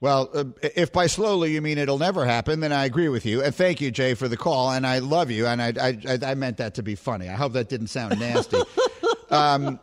Well, 0.00 0.28
uh, 0.34 0.44
if 0.60 0.92
by 0.92 1.06
slowly 1.06 1.52
you 1.52 1.62
mean 1.62 1.78
it'll 1.78 1.98
never 1.98 2.26
happen, 2.26 2.60
then 2.60 2.72
I 2.72 2.84
agree 2.84 3.08
with 3.08 3.24
you. 3.24 3.42
And 3.42 3.54
thank 3.54 3.80
you, 3.80 3.90
Jay, 3.90 4.12
for 4.12 4.28
the 4.28 4.36
call. 4.36 4.70
And 4.70 4.86
I 4.86 4.98
love 4.98 5.30
you. 5.30 5.46
And 5.46 5.62
I, 5.62 5.72
I, 5.80 6.18
I 6.22 6.34
meant 6.34 6.58
that 6.58 6.74
to 6.74 6.82
be 6.82 6.94
funny. 6.94 7.30
I 7.30 7.34
hope 7.36 7.54
that 7.54 7.70
didn't 7.70 7.86
sound 7.86 8.20
nasty. 8.20 8.60
um, 9.30 9.80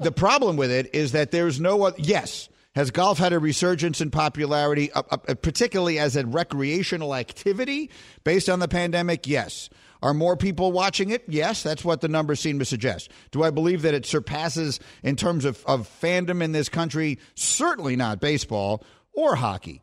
the 0.00 0.12
problem 0.12 0.56
with 0.56 0.70
it 0.70 0.94
is 0.94 1.12
that 1.12 1.30
there's 1.30 1.58
no 1.58 1.84
other. 1.84 1.96
Yes, 1.98 2.50
has 2.74 2.90
golf 2.90 3.18
had 3.18 3.32
a 3.32 3.38
resurgence 3.38 4.00
in 4.00 4.10
popularity, 4.10 4.90
uh, 4.92 5.02
uh, 5.10 5.34
particularly 5.34 5.98
as 5.98 6.16
a 6.16 6.26
recreational 6.26 7.14
activity 7.14 7.90
based 8.24 8.48
on 8.48 8.58
the 8.58 8.68
pandemic? 8.68 9.26
Yes. 9.26 9.68
Are 10.02 10.14
more 10.14 10.36
people 10.36 10.72
watching 10.72 11.10
it? 11.10 11.22
Yes, 11.28 11.62
that's 11.62 11.84
what 11.84 12.00
the 12.00 12.08
numbers 12.08 12.40
seem 12.40 12.58
to 12.58 12.64
suggest. 12.64 13.10
Do 13.30 13.44
I 13.44 13.50
believe 13.50 13.82
that 13.82 13.94
it 13.94 14.04
surpasses 14.04 14.80
in 15.04 15.14
terms 15.14 15.44
of, 15.44 15.64
of 15.64 15.88
fandom 16.00 16.42
in 16.42 16.50
this 16.50 16.68
country? 16.68 17.20
Certainly 17.36 17.96
not 17.96 18.20
baseball 18.20 18.82
or 19.12 19.36
hockey. 19.36 19.80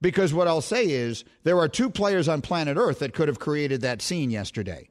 Because 0.00 0.34
what 0.34 0.48
I'll 0.48 0.62
say 0.62 0.86
is 0.86 1.24
there 1.44 1.58
are 1.58 1.68
two 1.68 1.90
players 1.90 2.26
on 2.26 2.40
planet 2.40 2.78
Earth 2.78 3.00
that 3.00 3.12
could 3.12 3.28
have 3.28 3.38
created 3.38 3.82
that 3.82 4.02
scene 4.02 4.30
yesterday. 4.30 4.88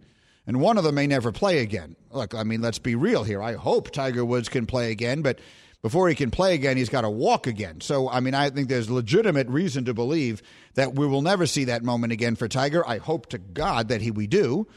And 0.48 0.62
one 0.62 0.78
of 0.78 0.84
them 0.84 0.96
may 0.96 1.08
never 1.08 1.32
play 1.32 1.60
again. 1.60 1.96
Look, 2.12 2.34
I 2.34 2.44
mean, 2.44 2.62
let's 2.62 2.80
be 2.80 2.96
real 2.96 3.24
here. 3.24 3.42
I 3.42 3.54
hope 3.54 3.92
Tiger 3.92 4.24
Woods 4.24 4.50
can 4.50 4.66
play 4.66 4.92
again, 4.92 5.22
but 5.22 5.40
before 5.82 6.10
he 6.10 6.16
can 6.16 6.30
play 6.30 6.54
again, 6.54 6.78
he's 6.78 6.90
got 6.90 7.02
to 7.02 7.10
walk 7.10 7.48
again. 7.48 7.82
So, 7.82 8.10
I 8.10 8.20
mean, 8.20 8.34
I 8.34 8.50
think 8.50 8.68
there's 8.68 8.90
legitimate 8.90 9.48
reason 9.48 9.86
to 9.86 9.94
believe 9.94 10.42
that 10.76 10.96
we 10.96 11.08
will 11.08 11.22
never 11.22 11.46
see 11.46 11.66
that 11.66 11.84
moment 11.84 12.12
again 12.12 12.36
for 12.36 12.48
Tiger. 12.48 12.86
I 12.88 12.98
hope 12.98 13.28
to 13.28 13.38
God 13.38 13.88
that 13.90 14.02
he 14.02 14.12
we 14.12 14.28
do. 14.28 14.68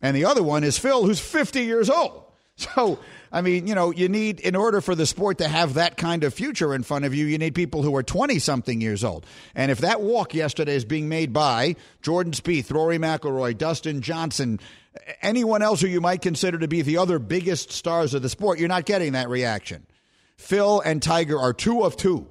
And 0.00 0.16
the 0.16 0.26
other 0.26 0.42
one 0.42 0.64
is 0.64 0.78
Phil, 0.78 1.04
who's 1.04 1.20
50 1.20 1.62
years 1.62 1.90
old. 1.90 2.20
So, 2.56 3.00
I 3.32 3.40
mean, 3.40 3.66
you 3.66 3.74
know, 3.74 3.90
you 3.90 4.08
need, 4.08 4.38
in 4.38 4.54
order 4.54 4.80
for 4.80 4.94
the 4.94 5.06
sport 5.06 5.38
to 5.38 5.48
have 5.48 5.74
that 5.74 5.96
kind 5.96 6.22
of 6.22 6.32
future 6.32 6.72
in 6.72 6.84
front 6.84 7.04
of 7.04 7.12
you, 7.12 7.26
you 7.26 7.36
need 7.36 7.56
people 7.56 7.82
who 7.82 7.96
are 7.96 8.04
20 8.04 8.38
something 8.38 8.80
years 8.80 9.02
old. 9.02 9.26
And 9.56 9.72
if 9.72 9.78
that 9.78 10.00
walk 10.00 10.34
yesterday 10.34 10.76
is 10.76 10.84
being 10.84 11.08
made 11.08 11.32
by 11.32 11.74
Jordan 12.00 12.32
Spieth, 12.32 12.72
Rory 12.72 12.98
McIlroy, 12.98 13.58
Dustin 13.58 14.02
Johnson, 14.02 14.60
anyone 15.20 15.62
else 15.62 15.80
who 15.80 15.88
you 15.88 16.00
might 16.00 16.22
consider 16.22 16.58
to 16.60 16.68
be 16.68 16.82
the 16.82 16.98
other 16.98 17.18
biggest 17.18 17.72
stars 17.72 18.14
of 18.14 18.22
the 18.22 18.28
sport, 18.28 18.60
you're 18.60 18.68
not 18.68 18.84
getting 18.84 19.14
that 19.14 19.28
reaction. 19.28 19.84
Phil 20.36 20.80
and 20.80 21.02
Tiger 21.02 21.38
are 21.38 21.52
two 21.52 21.82
of 21.82 21.96
two 21.96 22.26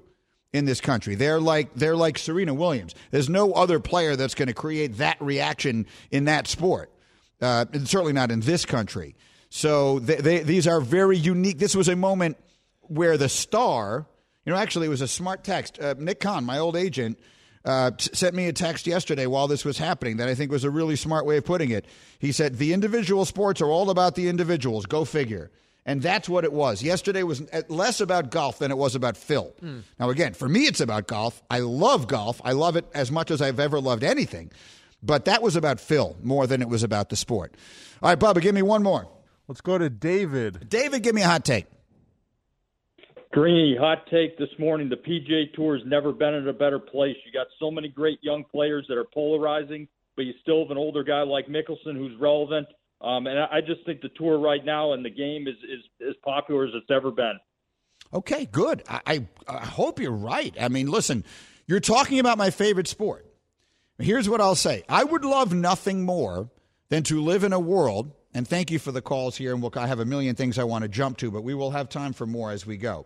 in 0.51 0.65
this 0.65 0.79
country. 0.81 1.15
They're 1.15 1.39
like 1.39 1.73
they're 1.73 1.95
like 1.95 2.17
Serena 2.17 2.53
Williams. 2.53 2.95
There's 3.11 3.29
no 3.29 3.53
other 3.53 3.79
player 3.79 4.15
that's 4.15 4.35
going 4.35 4.47
to 4.47 4.53
create 4.53 4.97
that 4.97 5.21
reaction 5.21 5.87
in 6.11 6.25
that 6.25 6.47
sport. 6.47 6.91
Uh, 7.41 7.65
certainly 7.83 8.13
not 8.13 8.31
in 8.31 8.39
this 8.39 8.65
country. 8.65 9.15
So 9.49 9.99
they, 9.99 10.15
they, 10.15 10.39
these 10.39 10.65
are 10.65 10.79
very 10.79 11.17
unique. 11.17 11.59
This 11.59 11.75
was 11.75 11.87
a 11.87 11.95
moment 11.95 12.37
where 12.81 13.17
the 13.17 13.29
star, 13.29 14.07
you 14.45 14.53
know, 14.53 14.57
actually 14.57 14.87
it 14.87 14.89
was 14.89 15.01
a 15.01 15.07
smart 15.07 15.43
text. 15.43 15.79
Uh, 15.79 15.95
Nick 15.97 16.19
Khan, 16.21 16.45
my 16.45 16.57
old 16.57 16.75
agent, 16.75 17.19
uh, 17.65 17.91
sent 17.97 18.35
me 18.35 18.47
a 18.47 18.53
text 18.53 18.87
yesterday 18.87 19.25
while 19.25 19.47
this 19.47 19.63
was 19.63 19.77
happening 19.77 20.17
that 20.17 20.27
I 20.27 20.35
think 20.35 20.51
was 20.51 20.63
a 20.63 20.69
really 20.69 20.95
smart 20.95 21.25
way 21.25 21.37
of 21.37 21.45
putting 21.45 21.69
it. 21.69 21.85
He 22.19 22.31
said, 22.31 22.57
The 22.57 22.73
individual 22.73 23.25
sports 23.25 23.61
are 23.61 23.69
all 23.69 23.89
about 23.89 24.15
the 24.15 24.27
individuals. 24.27 24.85
Go 24.85 25.05
figure. 25.05 25.51
And 25.85 26.01
that's 26.01 26.29
what 26.29 26.45
it 26.45 26.53
was. 26.53 26.81
Yesterday 26.81 27.23
was 27.23 27.43
less 27.67 27.99
about 27.99 28.31
golf 28.31 28.59
than 28.59 28.71
it 28.71 28.77
was 28.77 28.95
about 28.95 29.17
Phil. 29.17 29.53
Mm. 29.61 29.83
Now, 29.99 30.09
again, 30.09 30.33
for 30.33 30.47
me, 30.47 30.61
it's 30.61 30.79
about 30.79 31.07
golf. 31.07 31.41
I 31.49 31.59
love 31.59 32.07
golf. 32.07 32.39
I 32.43 32.53
love 32.53 32.77
it 32.77 32.85
as 32.93 33.11
much 33.11 33.31
as 33.31 33.41
I've 33.41 33.59
ever 33.59 33.81
loved 33.81 34.03
anything. 34.03 34.51
But 35.01 35.25
that 35.25 35.41
was 35.41 35.57
about 35.57 35.81
Phil 35.81 36.15
more 36.23 36.47
than 36.47 36.61
it 36.61 36.69
was 36.69 36.83
about 36.83 37.09
the 37.09 37.17
sport. 37.17 37.55
All 38.01 38.09
right, 38.09 38.19
Bubba, 38.19 38.41
give 38.41 38.55
me 38.55 38.61
one 38.61 38.81
more. 38.81 39.09
Let's 39.47 39.59
go 39.59 39.77
to 39.77 39.89
David. 39.89 40.69
David, 40.69 41.03
give 41.03 41.13
me 41.13 41.21
a 41.21 41.27
hot 41.27 41.43
take. 41.43 41.65
Greeny, 43.33 43.75
hot 43.77 44.05
take 44.09 44.37
this 44.37 44.49
morning. 44.59 44.89
The 44.89 44.95
PGA 44.95 45.51
Tour 45.53 45.77
has 45.77 45.85
never 45.85 46.13
been 46.13 46.35
in 46.35 46.47
a 46.47 46.53
better 46.53 46.79
place. 46.79 47.17
You 47.25 47.31
got 47.33 47.47
so 47.59 47.71
many 47.71 47.89
great 47.89 48.19
young 48.21 48.45
players 48.45 48.85
that 48.87 48.97
are 48.97 49.07
polarizing, 49.11 49.87
but 50.15 50.25
you 50.25 50.33
still 50.41 50.61
have 50.61 50.71
an 50.71 50.77
older 50.77 51.03
guy 51.03 51.23
like 51.23 51.47
Mickelson 51.47 51.97
who's 51.97 52.17
relevant. 52.21 52.67
Um, 53.03 53.27
and 53.27 53.37
I 53.37 53.59
just 53.59 53.85
think 53.85 54.01
the 54.01 54.09
tour 54.15 54.37
right 54.37 54.63
now 54.63 54.93
and 54.93 55.03
the 55.03 55.09
game 55.09 55.47
is, 55.47 55.55
is 55.63 55.83
as 56.07 56.15
popular 56.23 56.65
as 56.65 56.71
it's 56.73 56.89
ever 56.89 57.11
been. 57.11 57.37
Okay, 58.13 58.45
good. 58.45 58.83
I, 58.87 59.01
I, 59.05 59.27
I 59.47 59.65
hope 59.65 59.99
you're 59.99 60.11
right. 60.11 60.55
I 60.59 60.69
mean, 60.69 60.89
listen, 60.89 61.25
you're 61.67 61.81
talking 61.81 62.19
about 62.19 62.37
my 62.37 62.49
favorite 62.49 62.87
sport. 62.87 63.25
Here's 63.99 64.29
what 64.29 64.41
I'll 64.41 64.55
say 64.55 64.83
I 64.87 65.03
would 65.03 65.25
love 65.25 65.53
nothing 65.53 66.05
more 66.05 66.49
than 66.89 67.03
to 67.03 67.21
live 67.21 67.43
in 67.43 67.53
a 67.53 67.59
world, 67.59 68.11
and 68.33 68.47
thank 68.47 68.71
you 68.71 68.79
for 68.79 68.91
the 68.91 69.01
calls 69.01 69.35
here, 69.37 69.53
and 69.53 69.61
we'll, 69.61 69.71
I 69.75 69.87
have 69.87 69.99
a 69.99 70.05
million 70.05 70.35
things 70.35 70.57
I 70.57 70.63
want 70.63 70.83
to 70.83 70.87
jump 70.87 71.17
to, 71.17 71.31
but 71.31 71.43
we 71.43 71.53
will 71.53 71.71
have 71.71 71.89
time 71.89 72.13
for 72.13 72.25
more 72.25 72.51
as 72.51 72.65
we 72.65 72.77
go. 72.77 73.05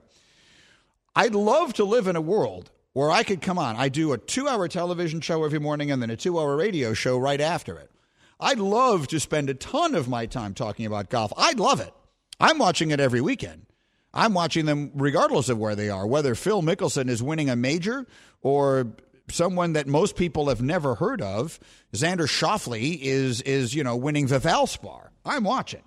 I'd 1.16 1.34
love 1.34 1.74
to 1.74 1.84
live 1.84 2.08
in 2.08 2.16
a 2.16 2.22
world 2.22 2.70
where 2.94 3.10
I 3.10 3.24
could 3.24 3.42
come 3.42 3.58
on. 3.58 3.76
I 3.76 3.90
do 3.90 4.14
a 4.14 4.18
two 4.18 4.48
hour 4.48 4.68
television 4.68 5.22
show 5.22 5.44
every 5.44 5.60
morning 5.60 5.90
and 5.90 6.02
then 6.02 6.10
a 6.10 6.18
two 6.18 6.40
hour 6.40 6.56
radio 6.56 6.94
show 6.94 7.18
right 7.18 7.42
after 7.42 7.78
it. 7.78 7.92
I'd 8.40 8.60
love 8.60 9.08
to 9.08 9.20
spend 9.20 9.50
a 9.50 9.54
ton 9.54 9.96
of 9.96 10.08
my 10.08 10.26
time 10.26 10.54
talking 10.54 10.86
about 10.86 11.10
golf. 11.10 11.34
I'd 11.38 11.60
love 11.60 11.80
it. 11.80 11.94
I'm 12.40 12.60
watching 12.60 12.92
it 12.92 13.00
every 13.00 13.22
weekend. 13.22 13.66
I'm 14.14 14.34
watching 14.34 14.66
them 14.66 14.92
regardless 14.96 15.50
of 15.50 15.58
where 15.58 15.76
they 15.76 15.90
are, 15.90 16.06
whether 16.06 16.36
Phil 16.36 16.62
Mickelson 16.62 17.10
is 17.10 17.22
winning 17.22 17.50
a 17.50 17.56
major 17.56 18.06
or 18.42 18.94
someone 19.30 19.74
that 19.74 19.88
most 19.88 20.16
people 20.16 20.50
have 20.50 20.62
never 20.62 20.96
heard 20.96 21.22
of, 21.22 21.60
Xander 21.94 22.28
Schauffele 22.28 22.98
is 23.00 23.42
is, 23.42 23.74
you 23.74 23.84
know, 23.84 23.96
winning 23.96 24.28
the 24.28 24.40
Valspar. 24.40 25.10
I'm 25.26 25.44
watching. 25.44 25.84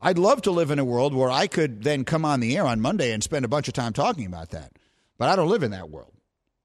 I'd 0.00 0.18
love 0.18 0.42
to 0.42 0.50
live 0.50 0.70
in 0.70 0.78
a 0.78 0.84
world 0.84 1.14
where 1.14 1.30
I 1.30 1.46
could 1.46 1.82
then 1.82 2.04
come 2.04 2.24
on 2.24 2.40
the 2.40 2.56
air 2.56 2.66
on 2.66 2.80
Monday 2.80 3.12
and 3.12 3.22
spend 3.22 3.44
a 3.44 3.48
bunch 3.48 3.68
of 3.68 3.74
time 3.74 3.92
talking 3.92 4.26
about 4.26 4.50
that. 4.50 4.72
But 5.18 5.28
I 5.28 5.36
don't 5.36 5.48
live 5.48 5.62
in 5.62 5.70
that 5.70 5.88
world. 5.88 6.12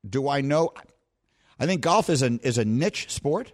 Do 0.08 0.28
I 0.28 0.42
know 0.42 0.74
I 1.60 1.68
think 1.68 1.82
golf 1.82 2.10
is 2.10 2.24
a 2.24 2.40
is 2.42 2.58
a 2.58 2.66
niche 2.66 3.12
sport. 3.12 3.54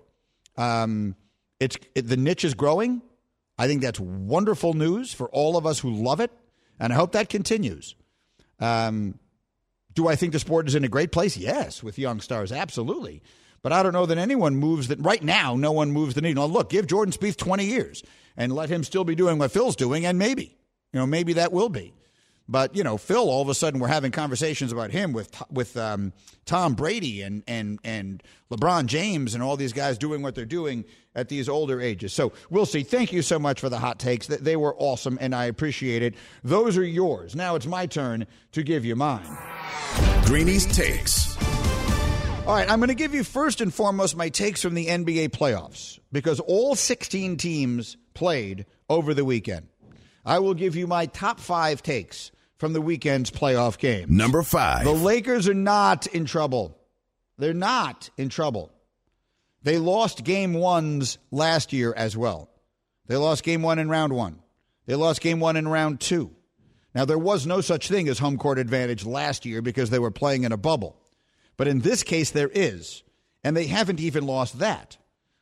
Um, 0.55 1.15
it's 1.59 1.77
it, 1.95 2.07
the 2.07 2.17
niche 2.17 2.43
is 2.43 2.53
growing. 2.53 3.01
I 3.57 3.67
think 3.67 3.81
that's 3.81 3.99
wonderful 3.99 4.73
news 4.73 5.13
for 5.13 5.29
all 5.29 5.57
of 5.57 5.65
us 5.65 5.79
who 5.79 5.91
love 5.91 6.19
it, 6.19 6.31
and 6.79 6.93
I 6.93 6.95
hope 6.95 7.13
that 7.13 7.29
continues. 7.29 7.95
Um, 8.59 9.19
do 9.93 10.07
I 10.07 10.15
think 10.15 10.33
the 10.33 10.39
sport 10.39 10.67
is 10.67 10.75
in 10.75 10.83
a 10.83 10.87
great 10.89 11.11
place? 11.11 11.37
Yes, 11.37 11.81
with 11.81 11.97
young 11.97 12.21
stars, 12.21 12.51
absolutely. 12.51 13.23
But 13.63 13.73
I 13.73 13.81
don't 13.81 13.93
know 13.93 14.05
that 14.05 14.19
anyone 14.19 14.55
moves 14.55 14.89
that 14.89 14.99
right 14.99 15.23
now. 15.23 15.55
No 15.55 15.71
one 15.71 15.91
moves 15.91 16.13
the 16.13 16.21
needle. 16.21 16.47
Now, 16.47 16.53
look, 16.53 16.69
give 16.69 16.85
Jordan 16.85 17.11
Spieth 17.11 17.37
20 17.37 17.65
years 17.65 18.03
and 18.37 18.53
let 18.53 18.69
him 18.69 18.83
still 18.83 19.03
be 19.03 19.15
doing 19.15 19.39
what 19.39 19.51
Phil's 19.51 19.75
doing, 19.75 20.05
and 20.05 20.19
maybe, 20.19 20.55
you 20.93 20.99
know, 20.99 21.07
maybe 21.07 21.33
that 21.33 21.51
will 21.51 21.69
be. 21.69 21.93
But 22.49 22.75
you 22.75 22.83
know, 22.83 22.97
Phil, 22.97 23.29
all 23.29 23.41
of 23.41 23.49
a 23.49 23.53
sudden, 23.53 23.79
we're 23.79 23.87
having 23.87 24.11
conversations 24.11 24.71
about 24.71 24.91
him 24.91 25.13
with 25.13 25.29
with 25.51 25.75
um, 25.75 26.13
Tom 26.45 26.75
Brady 26.75 27.21
and 27.21 27.43
and 27.47 27.79
and 27.83 28.23
LeBron 28.49 28.85
James 28.85 29.33
and 29.33 29.43
all 29.43 29.57
these 29.57 29.73
guys 29.73 29.97
doing 29.97 30.21
what 30.21 30.35
they're 30.35 30.45
doing 30.45 30.85
at 31.13 31.29
these 31.29 31.49
older 31.49 31.81
ages. 31.81 32.13
So 32.13 32.31
we'll 32.49 32.65
see. 32.65 32.83
Thank 32.83 33.11
you 33.11 33.21
so 33.21 33.37
much 33.37 33.59
for 33.59 33.69
the 33.69 33.79
hot 33.79 33.99
takes. 33.99 34.27
They 34.27 34.55
were 34.55 34.75
awesome, 34.77 35.17
and 35.19 35.35
I 35.35 35.45
appreciate 35.45 36.03
it. 36.03 36.15
Those 36.43 36.77
are 36.77 36.85
yours. 36.85 37.35
Now 37.35 37.55
it's 37.55 37.65
my 37.65 37.85
turn 37.85 38.27
to 38.53 38.63
give 38.63 38.85
you 38.85 38.95
mine. 38.95 39.27
Greeny's 40.25 40.65
takes. 40.65 41.35
All 42.45 42.53
right, 42.53 42.71
I'm 42.71 42.79
going 42.79 42.87
to 42.87 42.95
give 42.95 43.13
you 43.13 43.25
first 43.25 43.59
and 43.59 43.73
foremost 43.73 44.15
my 44.15 44.29
takes 44.29 44.61
from 44.61 44.73
the 44.73 44.85
NBA 44.85 45.29
playoffs 45.31 45.99
because 46.13 46.39
all 46.39 46.75
16 46.75 47.35
teams 47.35 47.97
played 48.13 48.65
over 48.89 49.13
the 49.13 49.25
weekend. 49.25 49.67
I 50.25 50.39
will 50.39 50.53
give 50.53 50.77
you 50.77 50.87
my 50.87 51.07
top 51.07 51.41
five 51.41 51.83
takes 51.83 52.31
from 52.57 52.73
the 52.73 52.81
weekend's 52.81 53.31
playoff 53.31 53.77
game. 53.77 54.15
Number 54.15 54.43
five. 54.43 54.83
The 54.83 54.91
Lakers 54.91 55.47
are 55.47 55.53
not 55.53 56.07
in 56.07 56.25
trouble. 56.25 56.77
They're 57.37 57.53
not 57.53 58.09
in 58.17 58.29
trouble. 58.29 58.71
They 59.63 59.77
lost 59.77 60.23
game 60.23 60.53
ones 60.53 61.17
last 61.31 61.73
year 61.73 61.93
as 61.95 62.15
well. 62.17 62.49
They 63.07 63.15
lost 63.15 63.43
game 63.43 63.61
one 63.61 63.79
in 63.79 63.89
round 63.89 64.13
one. 64.13 64.39
They 64.85 64.95
lost 64.95 65.21
game 65.21 65.39
one 65.39 65.57
in 65.57 65.67
round 65.67 65.99
two. 65.99 66.31
Now, 66.95 67.05
there 67.05 67.17
was 67.17 67.45
no 67.45 67.61
such 67.61 67.89
thing 67.89 68.07
as 68.07 68.17
home 68.17 68.37
court 68.37 68.57
advantage 68.57 69.05
last 69.05 69.45
year 69.45 69.61
because 69.61 69.89
they 69.89 69.99
were 69.99 70.11
playing 70.11 70.45
in 70.45 70.51
a 70.51 70.57
bubble. 70.57 70.99
But 71.55 71.67
in 71.67 71.81
this 71.81 72.01
case, 72.03 72.31
there 72.31 72.49
is. 72.51 73.03
And 73.43 73.55
they 73.55 73.67
haven't 73.67 73.99
even 73.99 74.25
lost 74.25 74.59
that. 74.59 74.97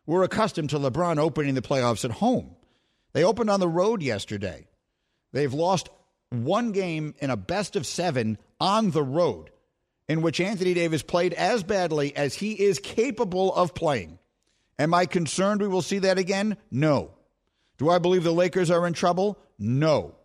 We're 0.06 0.24
accustomed 0.24 0.72
to 0.72 0.80
LeBron 0.80 1.18
opening 1.18 1.56
the 1.56 1.62
playoffs 1.62 2.06
at 2.06 2.12
home. 2.12 2.56
They 3.14 3.24
opened 3.24 3.50
on 3.50 3.60
the 3.60 3.70
road 3.70 4.02
yesterday. 4.02 4.68
They've 5.32 5.54
lost 5.54 5.90
one 6.30 6.72
game 6.72 7.16
in 7.20 7.30
a 7.30 7.38
best 7.38 7.76
of 7.76 7.86
seven 7.86 8.38
on 8.60 8.92
the 8.92 9.04
road 9.04 9.50
in 10.08 10.22
which 10.22 10.40
Anthony 10.40 10.74
Davis 10.74 11.02
played 11.02 11.34
as 11.34 11.64
badly 11.64 12.16
as 12.16 12.36
he 12.36 12.54
is 12.54 12.80
capable 12.80 13.54
of 13.54 13.74
playing. 13.74 14.20
Am 14.78 14.94
I 14.94 15.06
concerned 15.06 15.62
we 15.62 15.68
will 15.68 15.82
see 15.82 16.00
that 16.00 16.18
again? 16.18 16.58
No. 16.70 17.12
Do 17.78 17.90
I 17.90 18.00
believe 18.00 18.24
the 18.24 18.32
Lakers 18.32 18.72
are 18.72 18.86
in 18.86 18.94
trouble? 18.94 19.40
No. 19.58 20.16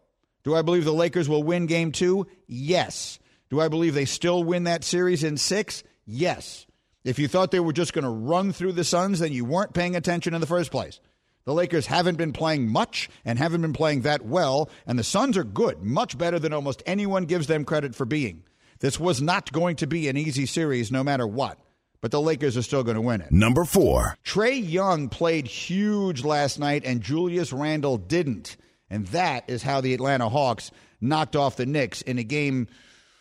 Do 0.42 0.54
I 0.54 0.62
believe 0.62 0.84
the 0.84 0.92
Lakers 0.92 1.28
will 1.28 1.42
win 1.42 1.66
game 1.66 1.92
two? 1.92 2.26
Yes. 2.46 3.18
Do 3.48 3.60
I 3.60 3.68
believe 3.68 3.94
they 3.94 4.04
still 4.04 4.42
win 4.42 4.64
that 4.64 4.84
series 4.84 5.24
in 5.24 5.36
six? 5.36 5.82
Yes. 6.06 6.66
If 7.04 7.18
you 7.18 7.28
thought 7.28 7.50
they 7.50 7.60
were 7.60 7.72
just 7.72 7.92
going 7.92 8.04
to 8.04 8.10
run 8.10 8.52
through 8.52 8.72
the 8.72 8.84
Suns, 8.84 9.20
then 9.20 9.32
you 9.32 9.44
weren't 9.44 9.74
paying 9.74 9.96
attention 9.96 10.34
in 10.34 10.40
the 10.40 10.46
first 10.46 10.70
place. 10.70 11.00
The 11.44 11.54
Lakers 11.54 11.86
haven't 11.86 12.18
been 12.18 12.32
playing 12.32 12.68
much 12.68 13.08
and 13.24 13.38
haven't 13.38 13.62
been 13.62 13.72
playing 13.72 14.02
that 14.02 14.24
well, 14.24 14.70
and 14.86 14.98
the 14.98 15.04
Suns 15.04 15.36
are 15.36 15.44
good, 15.44 15.82
much 15.82 16.18
better 16.18 16.38
than 16.38 16.52
almost 16.52 16.82
anyone 16.86 17.24
gives 17.24 17.46
them 17.46 17.64
credit 17.64 17.94
for 17.94 18.04
being. 18.04 18.44
This 18.80 19.00
was 19.00 19.20
not 19.20 19.52
going 19.52 19.76
to 19.76 19.86
be 19.86 20.08
an 20.08 20.16
easy 20.16 20.46
series 20.46 20.90
no 20.90 21.02
matter 21.02 21.26
what, 21.26 21.58
but 22.00 22.10
the 22.10 22.20
Lakers 22.20 22.56
are 22.56 22.62
still 22.62 22.82
going 22.82 22.94
to 22.94 23.00
win 23.00 23.20
it. 23.20 23.32
Number 23.32 23.64
four. 23.64 24.16
Trae 24.24 24.66
Young 24.66 25.08
played 25.08 25.46
huge 25.46 26.24
last 26.24 26.58
night, 26.58 26.82
and 26.84 27.00
Julius 27.00 27.52
Randle 27.52 27.98
didn't. 27.98 28.56
And 28.88 29.06
that 29.08 29.48
is 29.48 29.62
how 29.62 29.80
the 29.80 29.94
Atlanta 29.94 30.28
Hawks 30.28 30.70
knocked 31.00 31.36
off 31.36 31.56
the 31.56 31.66
Knicks 31.66 32.02
in 32.02 32.18
a 32.18 32.24
game 32.24 32.68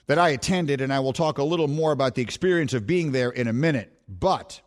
that 0.08 0.18
I 0.18 0.30
attended, 0.30 0.82
and 0.82 0.92
I 0.92 1.00
will 1.00 1.14
talk 1.14 1.38
a 1.38 1.44
little 1.44 1.68
more 1.68 1.92
about 1.92 2.16
the 2.16 2.22
experience 2.22 2.74
of 2.74 2.88
being 2.88 3.12
there 3.12 3.30
in 3.30 3.48
a 3.48 3.54
minute. 3.54 3.94
But 4.08 4.62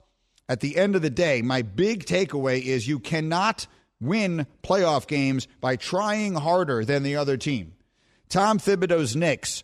at 0.52 0.60
the 0.60 0.76
end 0.76 0.94
of 0.96 1.02
the 1.02 1.08
day, 1.08 1.40
my 1.40 1.62
big 1.62 2.04
takeaway 2.04 2.62
is 2.62 2.86
you 2.86 2.98
cannot 2.98 3.66
win 4.02 4.46
playoff 4.62 5.06
games 5.06 5.48
by 5.62 5.76
trying 5.76 6.34
harder 6.34 6.84
than 6.84 7.02
the 7.02 7.16
other 7.16 7.38
team. 7.38 7.72
Tom 8.28 8.58
Thibodeau's 8.58 9.16
Knicks 9.16 9.62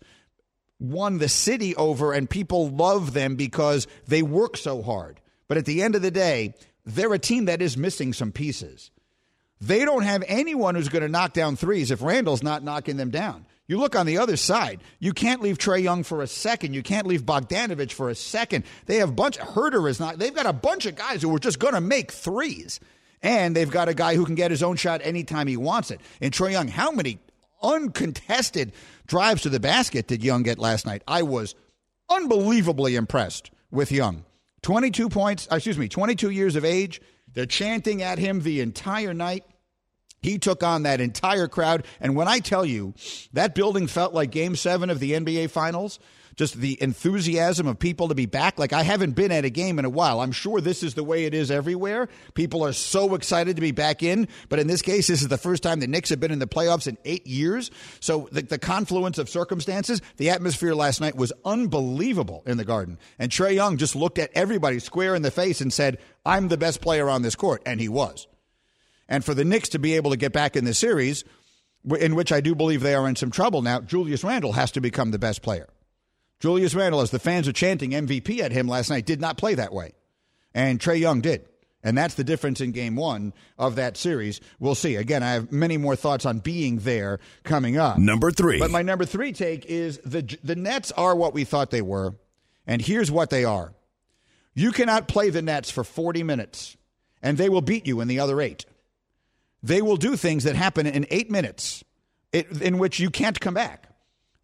won 0.81 1.19
the 1.19 1.29
city 1.29 1.77
over, 1.77 2.15
and 2.15 2.31
people 2.31 2.71
love 2.71 3.13
them 3.13 3.37
because 3.37 3.87
they 4.07 4.23
work 4.23 4.57
so 4.57 4.81
hard. 4.81 5.21
But 5.47 5.59
at 5.59 5.67
the 5.67 5.83
end 5.83 5.95
of 5.95 6.01
the 6.01 6.11
day, 6.11 6.55
they're 6.87 7.13
a 7.13 7.19
team 7.19 7.45
that 7.47 7.61
is 7.61 7.77
missing 7.77 8.15
some 8.15 8.33
pieces. 8.33 8.91
They 9.61 9.85
don't 9.85 10.05
have 10.05 10.25
anyone 10.27 10.75
who's 10.75 10.89
going 10.89 11.03
to 11.03 11.09
knock 11.09 11.35
down 11.35 11.57
threes 11.57 11.91
if 11.91 12.01
Randle's 12.01 12.43
not 12.43 12.65
knocking 12.65 12.97
them 12.97 13.11
down. 13.11 13.45
You 13.69 13.79
look 13.79 13.95
on 13.95 14.07
the 14.07 14.17
other 14.17 14.37
side. 14.37 14.81
You 14.99 15.13
can't 15.13 15.43
leave 15.43 15.59
Trae 15.59 15.83
Young 15.83 16.03
for 16.03 16.23
a 16.23 16.27
second. 16.27 16.73
You 16.73 16.83
can't 16.83 17.07
leave 17.07 17.25
Bogdanovich 17.25 17.93
for 17.93 18.09
a 18.09 18.15
second. 18.15 18.65
They 18.87 18.97
have 18.97 19.11
a 19.11 19.13
bunch. 19.13 19.39
Huerter 19.39 19.89
is 19.89 20.01
not. 20.01 20.19
They've 20.19 20.35
got 20.35 20.47
a 20.47 20.55
bunch 20.55 20.87
of 20.87 20.97
guys 20.97 21.21
who 21.21 21.35
are 21.37 21.39
just 21.39 21.59
going 21.59 21.75
to 21.75 21.81
make 21.81 22.11
threes, 22.11 22.81
and 23.23 23.55
they've 23.55 23.71
got 23.71 23.91
a 23.91 23.95
guy 23.95 24.15
who 24.15 24.25
can 24.25 24.35
get 24.35 24.51
his 24.51 24.63
own 24.63 24.77
shot 24.77 25.03
anytime 25.05 25.47
he 25.47 25.59
wants 25.59 25.91
it. 25.91 26.01
And 26.23 26.33
Trae 26.33 26.53
Young, 26.53 26.69
how 26.69 26.91
many 26.91 27.19
uncontested 27.63 28.73
drives 29.07 29.43
to 29.43 29.51
the 29.51 29.61
basket 29.61 30.07
did 30.09 30.25
Young 30.25 30.45
get 30.45 30.59
last 30.59 30.87
night? 30.87 31.03
I 31.07 31.23
was 31.23 31.55
unbelievably 32.09 32.97
impressed 32.97 33.51
with 33.71 33.93
Young. 33.93 34.25
22 34.63 35.11
points, 35.11 35.47
uh, 35.53 35.57
excuse 35.57 35.77
me, 35.77 35.89
22 35.89 36.31
years 36.31 36.57
of 36.57 36.65
age. 36.65 37.03
They're 37.35 37.45
chanting 37.45 38.03
at 38.03 38.19
him 38.19 38.41
the 38.41 38.61
entire 38.61 39.13
night. 39.13 39.45
He 40.21 40.39
took 40.39 40.63
on 40.63 40.83
that 40.83 41.01
entire 41.01 41.49
crowd. 41.49 41.87
And 42.01 42.17
when 42.17 42.29
I 42.29 42.41
tell 42.41 42.65
you 42.65 42.95
that 43.33 43.55
building 43.55 43.87
felt 43.87 44.15
like 44.15 44.31
game 44.31 44.57
seven 44.57 44.91
of 44.91 45.01
the 45.01 45.13
NBA 45.13 45.51
Finals, 45.51 45.99
just 46.39 46.55
the 46.55 46.81
enthusiasm 46.81 47.67
of 47.67 47.79
people 47.79 48.09
to 48.09 48.15
be 48.15 48.25
back. 48.25 48.59
Like 48.59 48.73
I 48.73 48.85
haven't 48.85 49.13
been 49.13 49.33
at 49.33 49.45
a 49.45 49.51
game 49.51 49.79
in 49.79 49.85
a 49.85 49.91
while. 49.91 50.21
I'm 50.21 50.31
sure 50.31 50.61
this 50.61 50.85
is 50.85 50.95
the 50.95 51.03
way 51.03 51.25
it 51.25 51.35
is 51.35 51.51
everywhere. 51.51 52.09
People 52.35 52.65
are 52.65 52.73
so 52.73 53.17
excited 53.17 53.57
to 53.57 53.61
be 53.61 53.73
back 53.73 54.05
in. 54.05 54.29
But 54.49 54.61
in 54.61 54.69
this 54.69 54.81
case, 54.81 55.09
this 55.09 55.21
is 55.21 55.29
the 55.29 55.37
first 55.37 55.65
time 55.65 55.81
the 55.81 55.89
Knicks 55.89 56.11
have 56.11 56.21
been 56.21 56.31
in 56.31 56.39
the 56.39 56.47
playoffs 56.47 56.87
in 56.87 56.97
eight 57.05 57.27
years. 57.27 57.73
So 57.99 58.29
the, 58.31 58.43
the 58.43 58.59
confluence 58.59 59.19
of 59.19 59.29
circumstances, 59.29 60.01
the 60.17 60.31
atmosphere 60.31 60.75
last 60.75 61.01
night 61.01 61.17
was 61.17 61.33
unbelievable 61.45 62.45
in 62.47 62.57
the 62.57 62.65
garden. 62.65 62.99
And 63.19 63.33
Trae 63.33 63.57
Young 63.57 63.77
just 63.77 63.97
looked 63.97 64.19
at 64.19 64.31
everybody 64.35 64.79
square 64.79 65.17
in 65.17 65.23
the 65.23 65.33
face 65.33 65.61
and 65.61 65.73
said, 65.73 65.99
I'm 66.25 66.47
the 66.49 66.57
best 66.57 66.81
player 66.81 67.11
on 67.11 67.23
this 67.23 67.35
court. 67.35 67.63
And 67.67 67.81
he 67.81 67.89
was. 67.89 68.29
And 69.09 69.25
for 69.25 69.35
the 69.35 69.45
Knicks 69.45 69.71
to 69.71 69.79
be 69.79 69.95
able 69.95 70.11
to 70.11 70.17
get 70.17 70.33
back 70.33 70.57
in 70.57 70.65
the 70.65 70.75
series, 70.75 71.25
in 71.99 72.15
which 72.15 72.33
I 72.33 72.41
do 72.41 72.55
believe 72.55 72.83
they 72.83 72.95
are 72.95 73.09
in 73.09 73.17
some 73.17 73.31
trouble 73.31 73.63
now, 73.63 73.81
Julius 73.81 74.25
Randle 74.25 74.53
has 74.53 74.71
to 74.73 74.81
become 74.81 75.11
the 75.11 75.19
best 75.19 75.43
player. 75.43 75.69
Julius 76.41 76.75
Randle, 76.75 77.01
as 77.01 77.11
the 77.11 77.19
fans 77.19 77.49
are 77.49 77.53
chanting 77.53 77.91
MVP 77.91 78.41
at 78.41 78.53
him 78.53 78.69
last 78.69 78.91
night, 78.91 79.07
did 79.07 79.21
not 79.21 79.39
play 79.39 79.55
that 79.55 79.73
way. 79.73 79.93
And 80.55 80.79
Trae 80.79 80.99
Young 80.99 81.21
did. 81.21 81.47
And 81.83 81.97
that's 81.97 82.15
the 82.15 82.25
difference 82.25 82.61
in 82.61 82.73
game 82.73 82.97
one 82.97 83.33
of 83.57 83.77
that 83.77 83.97
series. 83.97 84.41
We'll 84.59 84.75
see. 84.75 84.97
Again, 84.97 85.23
I 85.23 85.33
have 85.33 85.53
many 85.53 85.77
more 85.77 85.95
thoughts 85.95 86.27
on 86.27 86.41
being 86.41 86.79
there 86.79 87.21
coming 87.45 87.77
up. 87.77 87.99
Number 87.99 88.31
three. 88.31 88.59
But 88.59 88.71
my 88.71 88.83
number 88.83 89.05
three 89.05 89.33
take 89.33 89.65
is 89.67 89.99
the, 90.05 90.23
the 90.43 90.57
Nets 90.57 90.91
are 90.93 91.15
what 91.15 91.35
we 91.35 91.45
thought 91.45 91.71
they 91.71 91.83
were. 91.83 92.15
And 92.67 92.83
here's 92.83 93.11
what 93.11 93.31
they 93.31 93.45
are 93.45 93.73
you 94.55 94.73
cannot 94.73 95.07
play 95.07 95.31
the 95.31 95.41
Nets 95.41 95.71
for 95.71 95.85
40 95.85 96.25
minutes, 96.25 96.77
and 97.23 97.39
they 97.39 97.49
will 97.49 97.61
beat 97.61 97.87
you 97.87 98.01
in 98.01 98.09
the 98.09 98.19
other 98.19 98.41
eight. 98.41 98.67
They 99.63 99.83
will 99.83 99.97
do 99.97 100.17
things 100.17 100.45
that 100.45 100.57
happen 100.57 100.87
in 100.87 101.07
eight 101.11 101.31
minutes 101.31 101.85
in 102.33 102.79
which 102.79 103.01
you 103.01 103.11
can't 103.11 103.39
come 103.41 103.55
back. 103.55 103.89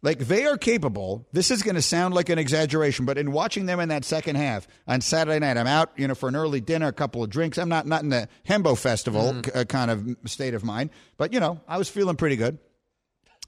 Like 0.01 0.19
they 0.19 0.45
are 0.45 0.55
capable. 0.55 1.27
This 1.33 1.49
is 1.49 1.63
going 1.63 1.75
to 1.75 1.81
sound 1.81 2.13
like 2.13 2.29
an 2.29 2.37
exaggeration, 2.37 3.05
but 3.05 3.17
in 3.17 3.31
watching 3.31 3.65
them 3.65 3.79
in 3.79 3.89
that 3.89 4.05
second 4.05 4.35
half 4.35 4.67
on 4.87 5.01
Saturday 5.01 5.39
night, 5.39 5.57
I'm 5.57 5.65
out, 5.65 5.93
you 5.97 6.07
know, 6.07 6.13
for 6.13 6.29
an 6.29 6.35
early 6.35 6.61
dinner, 6.61 6.87
a 6.87 6.93
couple 6.93 7.23
of 7.23 7.31
drinks. 7.31 7.57
I'm 7.57 7.69
not 7.69 7.87
not 7.87 8.03
in 8.03 8.09
the 8.09 8.29
Hembo 8.47 8.77
Festival 8.77 9.33
mm. 9.33 9.57
c- 9.57 9.65
kind 9.65 9.89
of 9.89 10.15
state 10.25 10.53
of 10.53 10.63
mind, 10.63 10.91
but 11.17 11.33
you 11.33 11.39
know, 11.39 11.59
I 11.67 11.79
was 11.79 11.89
feeling 11.89 12.17
pretty 12.17 12.35
good. 12.35 12.59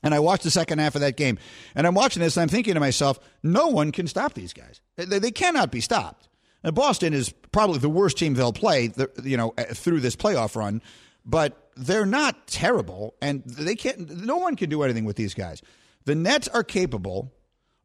And 0.02 0.16
I 0.16 0.20
watched 0.20 0.44
the 0.44 0.52
second 0.52 0.80
half 0.80 0.96
of 0.96 1.02
that 1.02 1.16
game, 1.16 1.38
and 1.76 1.86
I'm 1.86 1.96
watching 1.96 2.22
this, 2.22 2.38
and 2.38 2.44
I'm 2.44 2.50
thinking 2.50 2.76
to 2.76 2.80
myself, 2.80 3.20
no 3.44 3.68
one 3.68 3.92
can 3.92 4.08
stop 4.08 4.34
these 4.34 4.54
guys. 4.54 4.82
They, 4.96 5.06
they 5.06 5.32
cannot 5.32 5.72
be 5.72 5.82
stopped. 5.82 6.28
And 6.64 6.76
Boston 6.76 7.14
is 7.14 7.34
probably 7.52 7.80
the 7.80 7.90
worst 7.90 8.18
team 8.18 8.34
they'll 8.34 8.54
play, 8.54 8.92
you 9.24 9.38
know, 9.38 9.54
through 9.74 10.00
this 10.00 10.16
playoff 10.16 10.56
run, 10.56 10.82
but 11.28 11.70
they're 11.76 12.06
not 12.06 12.48
terrible, 12.48 13.14
and 13.22 13.44
they 13.46 13.76
can't. 13.76 14.10
No 14.26 14.38
one 14.38 14.56
can 14.56 14.70
do 14.70 14.82
anything 14.82 15.06
with 15.06 15.18
these 15.18 15.34
guys. 15.34 15.62
The 16.06 16.16
Nets 16.16 16.48
are 16.48 16.64
capable 16.64 17.34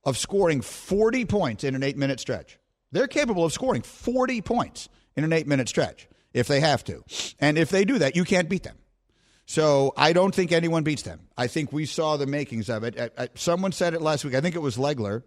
of 0.05 0.17
scoring 0.17 0.63
40 0.63 1.25
points 1.27 1.65
in 1.65 1.75
an 1.75 1.83
eight 1.83 1.97
minute 1.97 2.21
stretch. 2.21 2.59
They're 2.93 3.09
capable 3.09 3.45
of 3.45 3.53
scoring 3.53 3.83
40 3.83 4.41
points 4.43 4.89
in 5.17 5.25
an 5.25 5.33
eight 5.33 5.47
minute 5.47 5.69
stretch 5.69 6.09
if 6.33 6.47
they 6.47 6.61
have 6.61 6.85
to. 6.85 7.05
And 7.41 7.59
if 7.59 7.71
they 7.71 7.85
do 7.85 7.99
that, 7.99 8.17
you 8.17 8.25
can't 8.25 8.49
beat 8.49 8.63
them. 8.63 8.77
So 9.45 9.93
I 9.97 10.13
don't 10.13 10.35
think 10.35 10.53
anyone 10.53 10.85
beats 10.85 11.03
them. 11.03 11.21
I 11.37 11.47
think 11.47 11.73
we 11.73 11.85
saw 11.85 12.17
the 12.17 12.27
makings 12.27 12.71
of 12.71 12.85
it. 12.85 13.33
Someone 13.35 13.73
said 13.73 13.93
it 13.93 14.01
last 14.01 14.25
week. 14.25 14.35
I 14.35 14.41
think 14.41 14.55
it 14.55 14.61
was 14.61 14.77
Legler. 14.77 15.25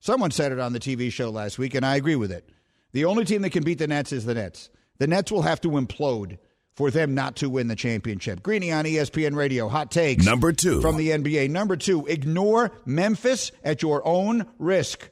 Someone 0.00 0.30
said 0.30 0.52
it 0.52 0.60
on 0.60 0.72
the 0.72 0.78
TV 0.78 1.10
show 1.12 1.30
last 1.30 1.58
week, 1.58 1.74
and 1.74 1.84
I 1.84 1.96
agree 1.96 2.14
with 2.14 2.30
it. 2.30 2.48
The 2.92 3.04
only 3.04 3.24
team 3.24 3.42
that 3.42 3.50
can 3.50 3.64
beat 3.64 3.78
the 3.78 3.88
Nets 3.88 4.12
is 4.12 4.24
the 4.24 4.34
Nets. 4.34 4.70
The 4.98 5.08
Nets 5.08 5.32
will 5.32 5.42
have 5.42 5.60
to 5.62 5.70
implode 5.70 6.38
for 6.78 6.92
them 6.92 7.12
not 7.12 7.34
to 7.34 7.50
win 7.50 7.66
the 7.66 7.74
championship. 7.74 8.40
Greeny 8.40 8.70
on 8.70 8.84
ESPN 8.84 9.34
Radio. 9.34 9.68
Hot 9.68 9.90
takes. 9.90 10.24
Number 10.24 10.52
two. 10.52 10.80
From 10.80 10.96
the 10.96 11.08
NBA. 11.08 11.50
Number 11.50 11.76
two, 11.76 12.06
ignore 12.06 12.70
Memphis 12.86 13.50
at 13.64 13.82
your 13.82 14.00
own 14.06 14.46
risk. 14.60 15.10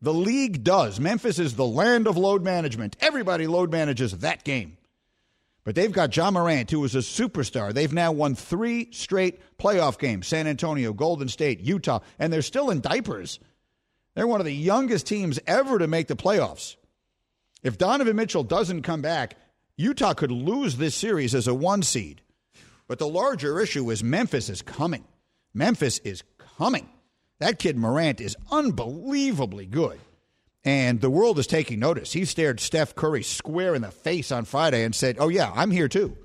The 0.00 0.14
league 0.14 0.62
does. 0.62 1.00
Memphis 1.00 1.40
is 1.40 1.56
the 1.56 1.66
land 1.66 2.06
of 2.06 2.16
load 2.16 2.44
management. 2.44 2.96
Everybody 3.00 3.48
load 3.48 3.72
manages 3.72 4.12
that 4.18 4.44
game. 4.44 4.76
But 5.64 5.74
they've 5.74 5.90
got 5.90 6.16
Ja 6.16 6.30
Morant, 6.30 6.70
who 6.70 6.84
is 6.84 6.94
a 6.94 6.98
superstar. 6.98 7.74
They've 7.74 7.92
now 7.92 8.12
won 8.12 8.36
three 8.36 8.86
straight 8.92 9.40
playoff 9.58 9.98
games 9.98 10.28
San 10.28 10.46
Antonio, 10.46 10.92
Golden 10.92 11.26
State, 11.26 11.58
Utah, 11.58 11.98
and 12.20 12.32
they're 12.32 12.42
still 12.42 12.70
in 12.70 12.80
diapers. 12.80 13.40
They're 14.14 14.28
one 14.28 14.40
of 14.40 14.46
the 14.46 14.54
youngest 14.54 15.08
teams 15.08 15.40
ever 15.48 15.80
to 15.80 15.88
make 15.88 16.06
the 16.06 16.14
playoffs. 16.14 16.76
If 17.64 17.76
Donovan 17.76 18.14
Mitchell 18.14 18.44
doesn't 18.44 18.82
come 18.82 19.02
back, 19.02 19.34
Utah 19.78 20.12
could 20.12 20.32
lose 20.32 20.76
this 20.76 20.96
series 20.96 21.36
as 21.36 21.46
a 21.46 21.54
one 21.54 21.82
seed. 21.82 22.20
But 22.88 22.98
the 22.98 23.08
larger 23.08 23.60
issue 23.60 23.88
is 23.90 24.02
Memphis 24.02 24.48
is 24.48 24.60
coming. 24.60 25.04
Memphis 25.54 25.98
is 26.00 26.24
coming. 26.58 26.88
That 27.38 27.60
kid 27.60 27.76
Morant 27.76 28.20
is 28.20 28.36
unbelievably 28.50 29.66
good. 29.66 30.00
And 30.64 31.00
the 31.00 31.08
world 31.08 31.38
is 31.38 31.46
taking 31.46 31.78
notice. 31.78 32.12
He 32.12 32.24
stared 32.24 32.58
Steph 32.58 32.96
Curry 32.96 33.22
square 33.22 33.76
in 33.76 33.82
the 33.82 33.92
face 33.92 34.32
on 34.32 34.44
Friday 34.44 34.82
and 34.82 34.94
said, 34.94 35.16
"Oh 35.20 35.28
yeah, 35.28 35.52
I'm 35.54 35.70
here 35.70 35.88
too." 35.88 36.16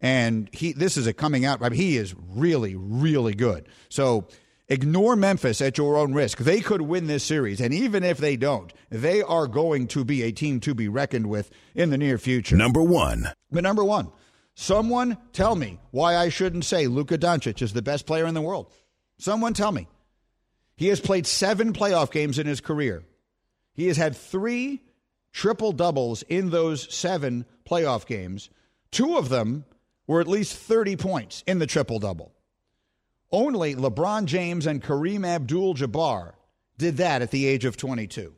And 0.00 0.48
he 0.52 0.72
this 0.72 0.96
is 0.96 1.08
a 1.08 1.12
coming 1.12 1.44
out. 1.44 1.60
I 1.62 1.70
mean, 1.70 1.80
he 1.80 1.96
is 1.96 2.14
really 2.16 2.76
really 2.76 3.34
good. 3.34 3.68
So 3.88 4.28
ignore 4.68 5.16
Memphis 5.16 5.60
at 5.60 5.78
your 5.78 5.96
own 5.96 6.14
risk. 6.14 6.38
They 6.38 6.60
could 6.60 6.82
win 6.82 7.06
this 7.06 7.24
series, 7.24 7.60
and 7.60 7.72
even 7.72 8.02
if 8.02 8.18
they 8.18 8.36
don't, 8.36 8.72
they 8.90 9.22
are 9.22 9.46
going 9.46 9.86
to 9.88 10.04
be 10.04 10.22
a 10.22 10.32
team 10.32 10.60
to 10.60 10.74
be 10.74 10.88
reckoned 10.88 11.26
with 11.26 11.50
in 11.74 11.90
the 11.90 11.98
near 11.98 12.18
future. 12.18 12.56
Number 12.56 12.82
one. 12.82 13.32
But 13.50 13.62
number 13.62 13.84
one, 13.84 14.10
someone 14.54 15.18
tell 15.32 15.56
me 15.56 15.80
why 15.90 16.16
I 16.16 16.28
shouldn't 16.28 16.64
say 16.64 16.86
Luka 16.86 17.18
Doncic 17.18 17.62
is 17.62 17.72
the 17.72 17.82
best 17.82 18.06
player 18.06 18.26
in 18.26 18.34
the 18.34 18.42
world. 18.42 18.72
Someone 19.18 19.54
tell 19.54 19.72
me. 19.72 19.88
He 20.76 20.88
has 20.88 21.00
played 21.00 21.26
seven 21.26 21.72
playoff 21.72 22.10
games 22.10 22.38
in 22.38 22.46
his 22.46 22.60
career. 22.60 23.04
He 23.74 23.86
has 23.86 23.96
had 23.96 24.16
three 24.16 24.82
triple 25.32 25.72
doubles 25.72 26.22
in 26.22 26.50
those 26.50 26.92
seven 26.94 27.44
playoff 27.68 28.06
games. 28.06 28.50
Two 28.90 29.16
of 29.16 29.28
them 29.28 29.64
were 30.06 30.20
at 30.20 30.28
least 30.28 30.56
30 30.56 30.96
points 30.96 31.42
in 31.46 31.58
the 31.58 31.66
triple 31.66 31.98
double. 31.98 32.32
Only 33.34 33.74
LeBron 33.74 34.26
James 34.26 34.64
and 34.64 34.80
Kareem 34.80 35.26
Abdul 35.26 35.74
Jabbar 35.74 36.34
did 36.78 36.98
that 36.98 37.20
at 37.20 37.32
the 37.32 37.46
age 37.46 37.64
of 37.64 37.76
22. 37.76 38.32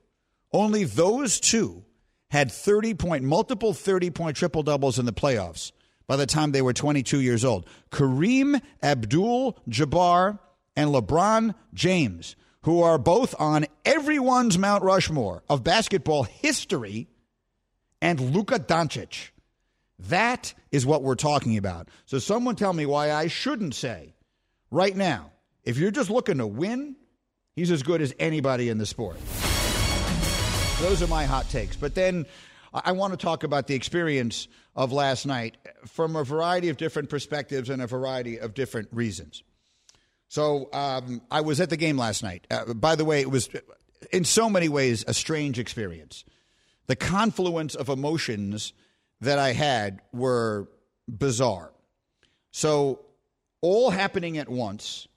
Only 0.55 0.85
those 0.85 1.39
two 1.39 1.85
had 2.31 2.51
30 2.51 2.95
point, 2.95 3.23
multiple 3.23 3.75
30 3.75 4.09
point 4.09 4.39
triple 4.39 4.63
doubles 4.63 4.99
in 4.99 5.05
the 5.05 5.13
playoffs 5.13 5.71
by 6.07 6.17
the 6.17 6.25
time 6.25 6.51
they 6.51 6.63
were 6.63 6.73
22 6.73 7.21
years 7.21 7.45
old. 7.45 7.69
Kareem 7.91 8.59
Abdul 8.83 9.59
Jabbar 9.69 10.39
and 10.75 10.89
LeBron 10.95 11.55
James, 11.75 12.35
who 12.63 12.81
are 12.81 12.97
both 12.97 13.35
on 13.39 13.67
everyone's 13.85 14.57
Mount 14.57 14.83
Rushmore 14.83 15.43
of 15.51 15.63
basketball 15.63 16.23
history, 16.23 17.07
and 18.01 18.19
Luka 18.35 18.59
Doncic. 18.59 19.33
That 19.99 20.55
is 20.73 20.87
what 20.87 21.03
we're 21.03 21.17
talking 21.17 21.59
about. 21.59 21.91
So, 22.07 22.19
someone 22.19 22.57
tell 22.57 22.73
me 22.73 22.87
why 22.87 23.13
I 23.13 23.27
shouldn't 23.27 23.75
say 23.75 24.15
right 24.71 24.97
now, 24.97 25.31
if 25.65 25.79
you're 25.79 25.91
just 25.91 26.11
looking 26.11 26.39
to 26.39 26.47
win, 26.47 26.97
he's 27.55 27.71
as 27.71 27.83
good 27.83 28.01
as 28.01 28.15
anybody 28.19 28.69
in 28.69 28.79
the 28.79 28.87
sport. 28.87 29.17
Those 30.81 31.03
are 31.03 31.07
my 31.07 31.25
hot 31.25 31.49
takes. 31.51 31.77
But 31.77 31.95
then 31.95 32.27
I 32.73 32.93
want 32.93 33.13
to 33.13 33.17
talk 33.17 33.45
about 33.45 33.67
the 33.67 33.75
experience 33.75 34.49
of 34.75 34.93
last 34.93 35.27
night 35.27 35.57
from 35.87 36.17
a 36.17 36.25
variety 36.25 36.69
of 36.69 36.77
different 36.77 37.09
perspectives 37.09 37.71
and 37.71 37.81
a 37.81 37.87
variety 37.87 38.39
of 38.39 38.55
different 38.55 38.89
reasons. 38.93 39.43
So 40.29 40.69
um, 40.73 41.23
I 41.31 41.41
was 41.41 41.61
at 41.61 41.71
the 41.71 41.77
game 41.77 41.97
last 41.97 42.23
night. 42.23 42.47
Uh, 42.51 42.75
by 42.75 42.97
the 42.97 43.05
way, 43.05 43.21
it 43.21 43.31
was 43.31 43.49
in 44.13 44.25
so 44.25 44.51
many 44.51 44.69
ways 44.69 45.05
a 45.07 45.15
strange 45.15 45.59
experience. 45.59 46.25
The 46.89 46.97
confluence 46.97 47.75
of 47.75 47.89
emotions 47.89 48.73
that 49.21 49.39
I 49.39 49.53
had 49.53 50.01
were 50.13 50.69
bizarre. 51.09 51.73
So, 52.51 53.01
all 53.61 53.91
happening 53.91 54.39
at 54.39 54.49
once. 54.49 55.09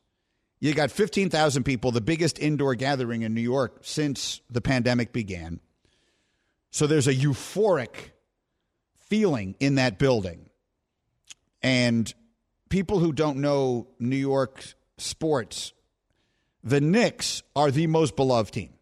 You 0.60 0.74
got 0.74 0.92
15,000 0.92 1.64
people, 1.64 1.92
the 1.92 2.02
biggest 2.02 2.38
indoor 2.40 2.76
gathering 2.76 3.22
in 3.22 3.34
New 3.34 3.42
York 3.42 3.80
since 3.82 4.42
the 4.50 4.62
pandemic 4.62 5.14
began. 5.14 5.60
So, 6.72 6.86
there's 6.86 7.08
a 7.08 7.16
euphoric 7.16 8.12
feeling 9.08 9.56
in 9.60 9.76
that 9.76 9.98
building. 9.98 10.50
And 11.62 12.14
people 12.70 13.00
who 13.00 13.12
don't 13.12 13.38
know 13.38 13.88
New 14.00 14.16
York 14.16 14.64
sports, 14.98 15.74
the 16.64 16.82
Knicks 16.82 17.44
are 17.56 17.72
the 17.72 17.88
most 17.88 18.16
beloved 18.16 18.54
team. 18.54 18.74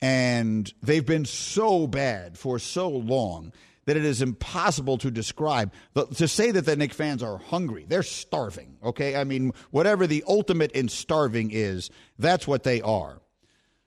And 0.00 0.72
they've 0.82 1.06
been 1.06 1.26
so 1.26 1.86
bad 1.86 2.36
for 2.36 2.58
so 2.58 2.88
long 2.88 3.52
that 3.84 3.96
it 3.96 4.04
is 4.04 4.22
impossible 4.22 4.98
to 4.98 5.10
describe. 5.10 5.72
To 6.16 6.28
say 6.28 6.50
that 6.50 6.66
the 6.66 6.76
Knicks 6.76 6.96
fans 6.96 7.22
are 7.22 7.38
hungry, 7.38 7.84
they're 7.88 8.02
starving, 8.02 8.76
okay? 8.82 9.16
I 9.16 9.24
mean, 9.24 9.52
whatever 9.70 10.06
the 10.06 10.24
ultimate 10.26 10.72
in 10.72 10.88
starving 10.88 11.50
is, 11.52 11.90
that's 12.18 12.46
what 12.46 12.62
they 12.62 12.80
are. 12.80 13.20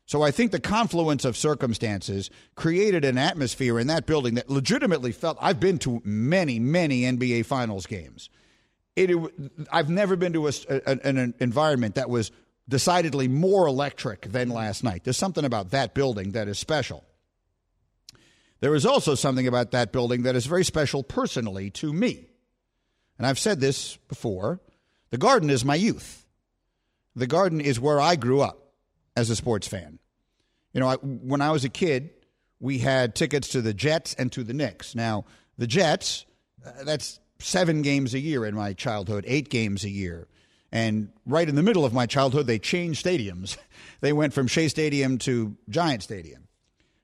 So 0.08 0.22
I 0.22 0.32
think 0.32 0.52
the 0.52 0.60
confluence 0.60 1.26
of 1.26 1.36
circumstances 1.36 2.30
created 2.54 3.04
an 3.06 3.18
atmosphere 3.18 3.80
in 3.80 3.88
that 3.88 4.06
building 4.06 4.36
that 4.36 4.50
legitimately 4.50 5.12
felt. 5.12 5.38
I've 5.42 5.60
been 5.60 5.80
to 5.80 6.02
many, 6.04 6.60
many 6.60 7.02
NBA 7.02 7.46
Finals 7.46 7.88
games. 7.88 8.30
It, 8.96 9.12
I've 9.72 9.90
never 9.90 10.16
been 10.16 10.34
to 10.34 10.48
a, 10.48 10.52
an, 10.86 11.18
an 11.18 11.34
environment 11.40 11.96
that 11.96 12.10
was 12.10 12.32
decidedly 12.70 13.28
more 13.28 13.68
electric 13.68 14.22
than 14.32 14.50
last 14.50 14.84
night. 14.84 15.04
There's 15.04 15.18
something 15.18 15.44
about 15.44 15.72
that 15.72 15.94
building 15.94 16.32
that 16.32 16.48
is 16.48 16.60
special. 16.60 17.04
There 18.60 18.76
is 18.76 18.86
also 18.86 19.16
something 19.16 19.48
about 19.48 19.72
that 19.72 19.92
building 19.92 20.24
that 20.24 20.36
is 20.36 20.46
very 20.46 20.64
special 20.64 21.04
personally 21.04 21.70
to 21.72 21.92
me. 21.92 22.30
And 23.18 23.28
I've 23.28 23.40
said 23.40 23.60
this 23.60 23.98
before 24.08 24.60
the 25.10 25.18
garden 25.18 25.50
is 25.50 25.64
my 25.64 25.76
youth. 25.76 26.26
The 27.16 27.28
garden 27.28 27.62
is 27.62 27.80
where 27.80 28.02
I 28.02 28.16
grew 28.16 28.42
up 28.42 28.74
as 29.16 29.30
a 29.30 29.36
sports 29.36 29.68
fan. 29.68 30.00
You 30.74 30.82
know, 30.82 30.88
I, 30.88 30.96
when 30.96 31.42
I 31.42 31.52
was 31.52 31.64
a 31.64 31.70
kid, 31.70 32.10
we 32.60 32.80
had 32.80 33.16
tickets 33.16 33.50
to 33.50 33.62
the 33.62 33.74
Jets 33.74 34.14
and 34.16 34.32
to 34.34 34.44
the 34.44 34.54
Knicks. 34.54 34.96
Now, 34.96 35.26
the 35.58 35.68
Jets, 35.68 36.26
uh, 36.66 36.84
that's 36.84 37.20
seven 37.40 37.82
games 37.82 38.14
a 38.14 38.20
year 38.20 38.46
in 38.46 38.56
my 38.56 38.74
childhood, 38.74 39.24
eight 39.28 39.50
games 39.50 39.84
a 39.84 39.90
year. 39.90 40.28
And 40.72 41.10
right 41.26 41.48
in 41.48 41.56
the 41.56 41.64
middle 41.64 41.86
of 41.86 41.94
my 41.94 42.06
childhood, 42.06 42.48
they 42.48 42.60
changed 42.60 43.06
stadiums. 43.06 43.58
They 44.02 44.12
went 44.14 44.34
from 44.34 44.48
Shea 44.48 44.68
Stadium 44.68 45.18
to 45.20 45.56
Giant 45.70 46.04
Stadium. 46.04 46.48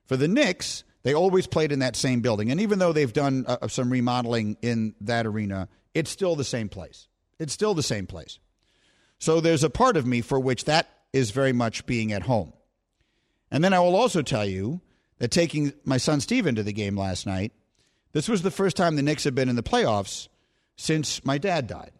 For 0.06 0.16
the 0.16 0.28
Knicks, 0.28 0.84
they 1.02 1.14
always 1.14 1.46
played 1.46 1.72
in 1.72 1.80
that 1.80 1.96
same 1.96 2.20
building. 2.20 2.50
And 2.50 2.60
even 2.60 2.78
though 2.78 2.92
they've 2.92 3.12
done 3.12 3.44
uh, 3.46 3.68
some 3.68 3.90
remodeling 3.90 4.56
in 4.62 4.94
that 5.00 5.26
arena, 5.26 5.68
it's 5.94 6.10
still 6.10 6.36
the 6.36 6.44
same 6.44 6.68
place. 6.68 7.08
It's 7.38 7.52
still 7.52 7.74
the 7.74 7.82
same 7.82 8.06
place. 8.06 8.38
So 9.18 9.40
there's 9.40 9.64
a 9.64 9.70
part 9.70 9.96
of 9.96 10.06
me 10.06 10.20
for 10.20 10.38
which 10.38 10.64
that 10.64 10.88
is 11.12 11.30
very 11.30 11.52
much 11.52 11.86
being 11.86 12.12
at 12.12 12.22
home. 12.22 12.52
And 13.50 13.62
then 13.62 13.74
I 13.74 13.80
will 13.80 13.96
also 13.96 14.22
tell 14.22 14.46
you 14.46 14.80
that 15.18 15.30
taking 15.30 15.72
my 15.84 15.98
son 15.98 16.20
Steven 16.20 16.54
to 16.54 16.62
the 16.62 16.72
game 16.72 16.96
last 16.96 17.26
night, 17.26 17.52
this 18.12 18.28
was 18.28 18.42
the 18.42 18.50
first 18.50 18.76
time 18.76 18.96
the 18.96 19.02
Knicks 19.02 19.24
have 19.24 19.34
been 19.34 19.48
in 19.48 19.56
the 19.56 19.62
playoffs 19.62 20.28
since 20.76 21.24
my 21.24 21.38
dad 21.38 21.66
died. 21.66 21.92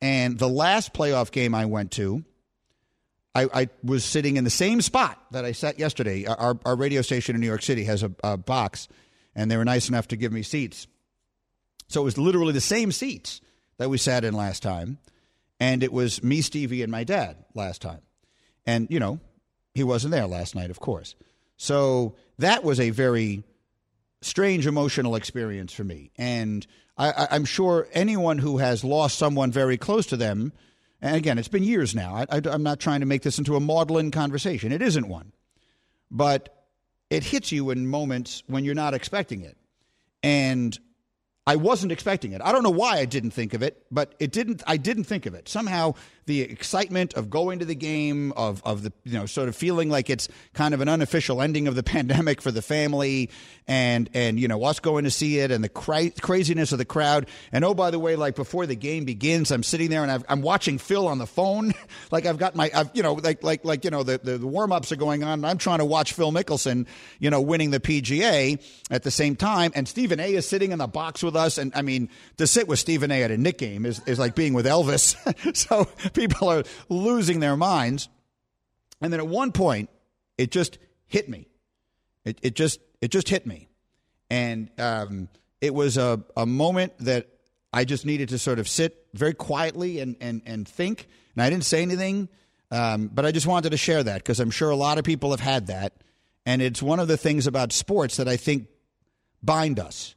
And 0.00 0.38
the 0.38 0.48
last 0.48 0.92
playoff 0.92 1.30
game 1.30 1.54
I 1.54 1.64
went 1.64 1.90
to, 1.92 2.24
I, 3.36 3.48
I, 3.52 3.68
was 3.84 4.04
sitting 4.04 4.36
in 4.38 4.44
the 4.44 4.50
same 4.50 4.80
spot 4.80 5.22
that 5.32 5.44
I 5.44 5.52
sat 5.52 5.78
yesterday. 5.78 6.24
Our, 6.24 6.58
our 6.64 6.76
radio 6.76 7.02
station 7.02 7.34
in 7.34 7.40
New 7.40 7.46
York 7.46 7.62
City 7.62 7.84
has 7.84 8.02
a, 8.02 8.10
a, 8.24 8.36
box, 8.38 8.88
and 9.34 9.50
they 9.50 9.58
were 9.58 9.64
nice 9.64 9.90
enough 9.90 10.08
to 10.08 10.16
give 10.16 10.32
me 10.32 10.42
seats. 10.42 10.86
So 11.88 12.00
it 12.00 12.04
was 12.04 12.16
literally 12.16 12.52
the 12.52 12.60
same 12.62 12.92
seats 12.92 13.42
that 13.76 13.90
we 13.90 13.98
sat 13.98 14.24
in 14.24 14.32
last 14.32 14.62
time. 14.62 14.98
And 15.60 15.82
it 15.82 15.92
was 15.92 16.22
me, 16.22 16.40
Stevie, 16.40 16.82
and 16.82 16.90
my 16.90 17.04
dad 17.04 17.36
last 17.54 17.82
time. 17.82 18.00
And, 18.66 18.88
you 18.90 19.00
know, 19.00 19.20
he 19.74 19.84
wasn't 19.84 20.12
there 20.12 20.26
last 20.26 20.54
night, 20.54 20.70
of 20.70 20.80
course. 20.80 21.14
So 21.56 22.16
that 22.38 22.64
was 22.64 22.80
a 22.80 22.90
very 22.90 23.44
strange 24.22 24.66
emotional 24.66 25.14
experience 25.14 25.72
for 25.72 25.84
me. 25.84 26.10
And 26.16 26.66
I, 26.98 27.28
am 27.30 27.44
sure 27.44 27.86
anyone 27.92 28.38
who 28.38 28.58
has 28.58 28.82
lost 28.82 29.18
someone 29.18 29.52
very 29.52 29.76
close 29.76 30.06
to 30.06 30.16
them, 30.16 30.52
and 31.06 31.16
again, 31.16 31.38
it's 31.38 31.48
been 31.48 31.62
years 31.62 31.94
now. 31.94 32.24
I, 32.28 32.40
am 32.44 32.62
not 32.62 32.80
trying 32.80 33.00
to 33.00 33.06
make 33.06 33.22
this 33.22 33.38
into 33.38 33.56
a 33.56 33.60
maudlin 33.60 34.10
conversation. 34.10 34.72
It 34.72 34.82
isn't 34.82 35.08
one. 35.08 35.32
But 36.10 36.66
it 37.10 37.24
hits 37.24 37.52
you 37.52 37.70
in 37.70 37.86
moments 37.86 38.42
when 38.46 38.64
you're 38.64 38.74
not 38.74 38.94
expecting 38.94 39.42
it. 39.42 39.56
And 40.22 40.78
I 41.46 41.56
wasn't 41.56 41.92
expecting 41.92 42.32
it. 42.32 42.40
I 42.42 42.50
don't 42.52 42.64
know 42.64 42.70
why 42.70 42.98
I 42.98 43.04
didn't 43.04 43.30
think 43.30 43.54
of 43.54 43.62
it, 43.62 43.86
but 43.90 44.14
it 44.18 44.32
didn't. 44.32 44.62
I 44.66 44.76
didn't 44.76 45.04
think 45.04 45.26
of 45.26 45.34
it. 45.34 45.48
Somehow, 45.48 45.94
the 46.26 46.42
excitement 46.42 47.14
of 47.14 47.30
going 47.30 47.60
to 47.60 47.64
the 47.64 47.74
game, 47.74 48.32
of 48.32 48.62
of 48.64 48.82
the 48.82 48.92
you 49.04 49.14
know, 49.14 49.26
sort 49.26 49.48
of 49.48 49.56
feeling 49.56 49.88
like 49.88 50.10
it's 50.10 50.28
kind 50.54 50.74
of 50.74 50.80
an 50.80 50.88
unofficial 50.88 51.40
ending 51.40 51.68
of 51.68 51.74
the 51.74 51.82
pandemic 51.96 52.42
for 52.42 52.50
the 52.50 52.62
family, 52.62 53.30
and 53.66 54.10
and 54.12 54.38
you 54.38 54.48
know 54.48 54.62
us 54.64 54.80
going 54.80 55.04
to 55.04 55.10
see 55.10 55.38
it, 55.38 55.50
and 55.50 55.62
the 55.62 55.68
cra- 55.68 56.10
craziness 56.10 56.72
of 56.72 56.78
the 56.78 56.84
crowd. 56.84 57.28
And 57.52 57.64
oh, 57.64 57.74
by 57.74 57.90
the 57.90 57.98
way, 57.98 58.16
like 58.16 58.34
before 58.34 58.66
the 58.66 58.76
game 58.76 59.04
begins, 59.04 59.50
I'm 59.50 59.62
sitting 59.62 59.90
there 59.90 60.02
and 60.02 60.10
i 60.10 60.32
am 60.32 60.42
watching 60.42 60.78
Phil 60.78 61.08
on 61.08 61.18
the 61.18 61.26
phone, 61.26 61.74
like 62.10 62.26
I've 62.26 62.38
got 62.38 62.54
my, 62.54 62.70
I've, 62.74 62.90
you 62.94 63.02
know, 63.02 63.14
like 63.14 63.42
like 63.42 63.64
like 63.64 63.84
you 63.84 63.90
know, 63.90 64.02
the 64.02 64.18
the, 64.18 64.38
the 64.38 64.46
warm 64.46 64.72
ups 64.72 64.92
are 64.92 64.96
going 64.96 65.22
on, 65.22 65.34
and 65.34 65.46
I'm 65.46 65.58
trying 65.58 65.78
to 65.78 65.84
watch 65.84 66.12
Phil 66.12 66.32
Mickelson, 66.32 66.86
you 67.18 67.30
know, 67.30 67.40
winning 67.40 67.70
the 67.70 67.80
PGA 67.80 68.60
at 68.90 69.02
the 69.02 69.10
same 69.10 69.36
time, 69.36 69.72
and 69.74 69.86
Stephen 69.86 70.20
A. 70.20 70.34
is 70.34 70.48
sitting 70.48 70.72
in 70.72 70.78
the 70.78 70.86
box 70.86 71.22
with 71.22 71.36
us. 71.36 71.58
And 71.58 71.72
I 71.74 71.82
mean, 71.82 72.08
to 72.38 72.46
sit 72.46 72.68
with 72.68 72.78
Stephen 72.78 73.10
A. 73.10 73.22
at 73.22 73.30
a 73.30 73.36
Knick 73.36 73.58
game 73.58 73.86
is, 73.86 74.00
is 74.06 74.18
like 74.18 74.34
being 74.34 74.54
with 74.54 74.66
Elvis. 74.66 75.16
so 75.56 75.88
people 76.16 76.48
are 76.48 76.64
losing 76.88 77.40
their 77.40 77.56
minds. 77.56 78.08
And 79.00 79.12
then 79.12 79.20
at 79.20 79.28
one 79.28 79.52
point, 79.52 79.90
it 80.38 80.50
just 80.50 80.78
hit 81.06 81.28
me. 81.28 81.48
It, 82.24 82.38
it 82.42 82.54
just 82.54 82.80
it 83.00 83.10
just 83.10 83.28
hit 83.28 83.46
me, 83.46 83.68
and 84.30 84.68
um, 84.78 85.28
it 85.60 85.72
was 85.72 85.96
a, 85.96 86.22
a 86.36 86.44
moment 86.44 86.94
that 86.98 87.28
I 87.72 87.84
just 87.84 88.04
needed 88.04 88.30
to 88.30 88.38
sort 88.38 88.58
of 88.58 88.68
sit 88.68 89.06
very 89.14 89.34
quietly 89.34 90.00
and 90.00 90.16
and 90.20 90.42
and 90.44 90.66
think. 90.66 91.06
And 91.34 91.42
I 91.42 91.50
didn't 91.50 91.64
say 91.64 91.82
anything, 91.82 92.28
um, 92.70 93.08
but 93.12 93.24
I 93.24 93.30
just 93.30 93.46
wanted 93.46 93.70
to 93.70 93.76
share 93.76 94.02
that 94.02 94.18
because 94.18 94.40
I'm 94.40 94.50
sure 94.50 94.70
a 94.70 94.76
lot 94.76 94.98
of 94.98 95.04
people 95.04 95.30
have 95.30 95.40
had 95.40 95.68
that, 95.68 95.92
and 96.44 96.60
it's 96.60 96.82
one 96.82 96.98
of 96.98 97.06
the 97.06 97.16
things 97.16 97.46
about 97.46 97.72
sports 97.72 98.16
that 98.16 98.26
I 98.26 98.36
think 98.36 98.66
bind 99.42 99.78
us. 99.78 100.16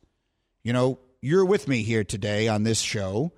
You 0.63 0.73
know, 0.73 0.99
you're 1.21 1.45
with 1.45 1.67
me 1.67 1.83
here 1.83 2.03
today 2.03 2.47
on 2.47 2.63
this 2.63 2.81
show. 2.81 3.33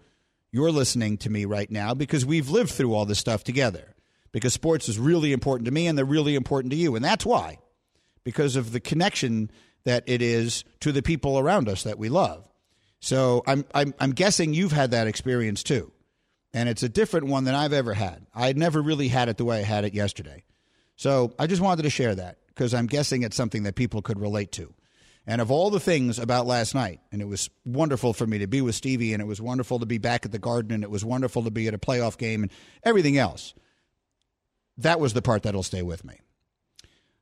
You're 0.52 0.72
listening 0.72 1.18
to 1.20 1.30
me 1.30 1.46
right 1.46 1.70
now 1.72 1.94
because 1.94 2.26
we've 2.26 2.50
lived 2.50 2.72
through 2.72 2.94
all 2.94 3.06
this 3.06 3.20
stuff 3.20 3.44
together. 3.44 3.96
Because 4.32 4.54
sports 4.54 4.88
is 4.88 4.98
really 4.98 5.34
important 5.34 5.66
to 5.66 5.72
me 5.72 5.88
and 5.88 5.98
they're 5.98 6.06
really 6.06 6.36
important 6.36 6.72
to 6.72 6.78
you. 6.78 6.96
And 6.96 7.04
that's 7.04 7.26
why, 7.26 7.60
because 8.24 8.56
of 8.56 8.72
the 8.72 8.80
connection 8.80 9.52
that 9.84 10.04
it 10.08 10.22
is 10.22 10.64
to 10.80 10.92
the 10.92 11.02
people 11.02 11.38
around 11.38 11.68
us 11.68 11.84
that 11.84 11.98
we 11.98 12.08
love. 12.08 12.48
So 13.02 13.44
I'm, 13.48 13.66
I'm, 13.74 13.94
I'm 14.00 14.12
guessing 14.12 14.54
you've 14.54 14.72
had 14.72 14.92
that 14.92 15.08
experience 15.08 15.64
too. 15.64 15.92
And 16.54 16.70
it's 16.70 16.84
a 16.84 16.90
different 16.90 17.28
one 17.28 17.46
than 17.46 17.56
I've 17.56 17.74
ever 17.74 17.94
had. 17.94 18.26
I 18.34 18.54
never 18.54 18.82
really 18.82 19.08
had 19.08 19.28
it 19.28 19.38
the 19.38 19.46
way 19.46 19.60
I 19.60 19.64
had 19.64 19.86
it 19.86 19.94
yesterday. 19.94 20.44
So 20.96 21.34
I 21.40 21.48
just 21.48 21.62
wanted 21.62 21.84
to 21.84 21.90
share 21.90 22.16
that 22.16 22.38
because 22.48 22.74
I'm 22.74 22.88
guessing 22.88 23.24
it's 23.24 23.36
something 23.36 23.64
that 23.64 23.76
people 23.76 24.02
could 24.02 24.20
relate 24.20 24.52
to. 24.54 24.74
And 25.28 25.40
of 25.40 25.52
all 25.52 25.70
the 25.70 25.80
things 25.80 26.18
about 26.18 26.48
last 26.48 26.74
night, 26.74 27.00
and 27.12 27.22
it 27.22 27.28
was 27.28 27.50
wonderful 27.64 28.14
for 28.14 28.26
me 28.26 28.40
to 28.40 28.48
be 28.48 28.62
with 28.62 28.76
Stevie, 28.76 29.14
and 29.14 29.22
it 29.22 29.28
was 29.28 29.40
wonderful 29.40 29.80
to 29.80 29.86
be 29.86 30.00
back 30.00 30.26
at 30.26 30.32
the 30.32 30.40
Garden, 30.40 30.72
and 30.72 30.84
it 30.84 30.90
was 30.90 31.06
wonderful 31.06 31.44
to 31.44 31.52
be 31.52 31.68
at 31.68 31.74
a 31.74 31.78
playoff 31.78 32.18
game, 32.18 32.42
and 32.44 32.52
everything 32.84 33.18
else, 33.18 33.54
that 34.78 35.00
was 35.00 35.14
the 35.14 35.22
part 35.22 35.44
that'll 35.44 35.62
stay 35.62 35.84
with 35.84 36.04
me. 36.04 36.20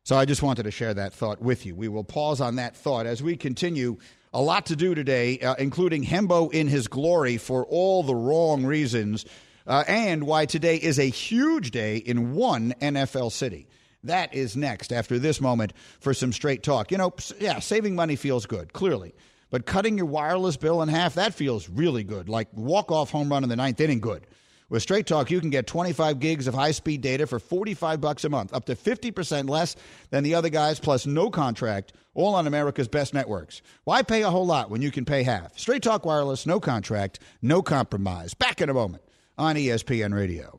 So 0.04 0.18
I 0.18 0.26
just 0.26 0.42
wanted 0.42 0.64
to 0.64 0.72
share 0.72 0.94
that 0.94 1.14
thought 1.14 1.42
with 1.42 1.66
you. 1.66 1.76
We 1.76 1.90
will 1.90 2.06
pause 2.06 2.40
on 2.40 2.56
that 2.56 2.76
thought 2.76 3.06
as 3.06 3.22
we 3.22 3.36
continue. 3.36 3.98
A 4.34 4.42
lot 4.42 4.68
to 4.68 4.76
do 4.76 4.96
today, 4.96 5.40
uh, 5.40 5.56
including 5.56 6.04
Hembo 6.04 6.52
in 6.54 6.68
his 6.68 6.88
glory 6.88 7.38
for 7.38 7.66
all 7.66 8.04
the 8.04 8.16
wrong 8.16 8.66
reasons, 8.66 9.26
uh, 9.68 9.84
and 9.88 10.26
why 10.26 10.46
today 10.46 10.78
is 10.78 11.00
a 11.00 11.10
huge 11.10 11.72
day 11.72 11.98
in 11.98 12.34
one 12.34 12.74
NFL 12.80 13.32
city. 13.32 13.68
That 14.04 14.34
is 14.34 14.56
next 14.56 14.94
after 14.94 15.20
this 15.20 15.42
moment 15.42 15.74
for 16.00 16.14
some 16.14 16.32
straight 16.32 16.64
talk. 16.64 16.92
You 16.92 16.98
know, 16.98 17.14
yeah, 17.40 17.60
saving 17.60 17.96
money 17.96 18.16
feels 18.16 18.46
good, 18.46 18.72
clearly. 18.74 19.14
But 19.50 19.66
cutting 19.66 19.98
your 19.98 20.06
wireless 20.06 20.58
bill 20.58 20.82
in 20.82 20.90
half, 20.90 21.16
that 21.16 21.34
feels 21.34 21.70
really 21.70 22.04
good. 22.04 22.30
Like 22.30 22.48
walk 22.54 22.92
off 22.92 23.12
home 23.12 23.30
run 23.30 23.44
in 23.44 23.50
the 23.50 23.56
ninth 23.56 23.82
inning, 23.82 24.00
good. 24.00 24.28
With 24.70 24.84
Straight 24.84 25.08
Talk, 25.08 25.32
you 25.32 25.40
can 25.40 25.50
get 25.50 25.66
25 25.66 26.20
gigs 26.20 26.46
of 26.46 26.54
high 26.54 26.72
speed 26.72 27.02
data 27.02 27.26
for 27.26 27.40
45 27.40 28.00
bucks 28.00 28.24
a 28.24 28.30
month, 28.30 28.54
up 28.54 28.66
to 28.66 28.76
50% 28.76 29.50
less 29.50 29.76
than 30.12 30.24
the 30.24 30.36
other 30.36 30.50
guys, 30.50 30.80
plus 30.80 31.08
no 31.08 31.32
contract, 31.32 31.94
all 32.14 32.36
on 32.36 32.46
America's 32.46 32.88
best 32.88 33.12
networks. 33.12 33.64
Why 33.86 34.04
pay 34.04 34.22
a 34.22 34.30
whole 34.30 34.46
lot 34.46 34.70
when 34.70 34.84
you 34.84 34.92
can 34.92 35.06
pay 35.06 35.24
half? 35.24 35.58
Straight 35.58 35.82
Talk 35.82 36.06
Wireless, 36.06 36.46
no 36.46 36.60
contract, 36.60 37.18
no 37.42 37.64
compromise. 37.64 38.36
Back 38.36 38.62
in 38.62 38.70
a 38.70 38.74
moment 38.76 39.04
on 39.40 39.56
ESPN 39.56 40.14
Radio. 40.14 40.59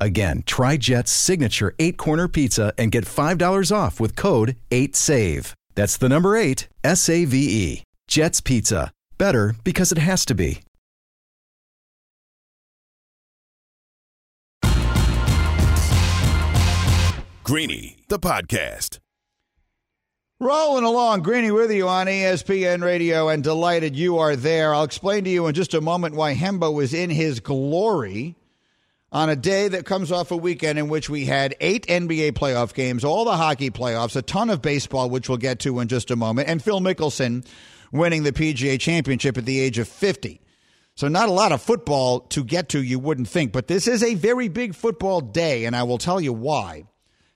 Again, 0.00 0.42
try 0.46 0.76
Jet's 0.76 1.10
signature 1.10 1.74
eight 1.78 1.96
corner 1.96 2.28
pizza 2.28 2.72
and 2.78 2.92
get 2.92 3.04
$5 3.04 3.72
off 3.74 4.00
with 4.00 4.16
code 4.16 4.56
8SAVE. 4.70 5.52
That's 5.74 5.96
the 5.96 6.08
number 6.08 6.36
eight, 6.36 6.68
S 6.82 7.08
A 7.08 7.24
V 7.24 7.36
E. 7.38 7.82
Jet's 8.08 8.40
Pizza. 8.40 8.90
Better 9.16 9.54
because 9.64 9.92
it 9.92 9.98
has 9.98 10.24
to 10.24 10.34
be. 10.34 10.60
Greeny, 17.44 17.96
the 18.08 18.18
podcast. 18.18 18.98
Rolling 20.40 20.84
along, 20.84 21.22
Greeny 21.22 21.50
with 21.50 21.72
you 21.72 21.88
on 21.88 22.06
ESPN 22.06 22.82
Radio, 22.82 23.28
and 23.28 23.42
delighted 23.42 23.96
you 23.96 24.18
are 24.18 24.36
there. 24.36 24.74
I'll 24.74 24.84
explain 24.84 25.24
to 25.24 25.30
you 25.30 25.46
in 25.46 25.54
just 25.54 25.74
a 25.74 25.80
moment 25.80 26.14
why 26.14 26.34
Hembo 26.34 26.82
is 26.82 26.92
in 26.92 27.10
his 27.10 27.40
glory 27.40 28.36
on 29.10 29.30
a 29.30 29.36
day 29.36 29.68
that 29.68 29.86
comes 29.86 30.12
off 30.12 30.30
a 30.30 30.36
weekend 30.36 30.78
in 30.78 30.88
which 30.88 31.08
we 31.08 31.24
had 31.24 31.54
eight 31.60 31.86
NBA 31.86 32.32
playoff 32.32 32.74
games, 32.74 33.04
all 33.04 33.24
the 33.24 33.36
hockey 33.36 33.70
playoffs, 33.70 34.16
a 34.16 34.22
ton 34.22 34.50
of 34.50 34.60
baseball, 34.60 35.08
which 35.08 35.28
we'll 35.28 35.38
get 35.38 35.60
to 35.60 35.80
in 35.80 35.88
just 35.88 36.10
a 36.10 36.16
moment, 36.16 36.48
and 36.48 36.62
Phil 36.62 36.80
Mickelson 36.80 37.46
winning 37.90 38.22
the 38.22 38.32
PGA 38.32 38.78
championship 38.78 39.38
at 39.38 39.46
the 39.46 39.58
age 39.58 39.78
of 39.78 39.88
50. 39.88 40.40
So, 40.94 41.06
not 41.08 41.28
a 41.28 41.32
lot 41.32 41.52
of 41.52 41.62
football 41.62 42.20
to 42.20 42.42
get 42.42 42.70
to, 42.70 42.82
you 42.82 42.98
wouldn't 42.98 43.28
think, 43.28 43.52
but 43.52 43.68
this 43.68 43.86
is 43.86 44.02
a 44.02 44.14
very 44.14 44.48
big 44.48 44.74
football 44.74 45.20
day, 45.20 45.64
and 45.64 45.76
I 45.76 45.84
will 45.84 45.98
tell 45.98 46.20
you 46.20 46.32
why. 46.32 46.84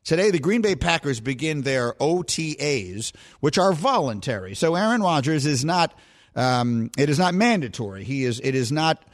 Today, 0.04 0.32
the 0.32 0.40
Green 0.40 0.62
Bay 0.62 0.74
Packers 0.74 1.20
begin 1.20 1.62
their 1.62 1.92
OTAs, 1.94 3.12
which 3.38 3.58
are 3.58 3.72
voluntary. 3.72 4.56
So, 4.56 4.74
Aaron 4.74 5.00
Rodgers 5.00 5.46
is 5.46 5.64
not. 5.64 5.96
Um, 6.34 6.90
it 6.98 7.08
is 7.08 7.18
not 7.18 7.34
mandatory. 7.34 8.02
He 8.02 8.24
is. 8.24 8.40
It 8.42 8.56
is 8.56 8.72
not 8.72 9.04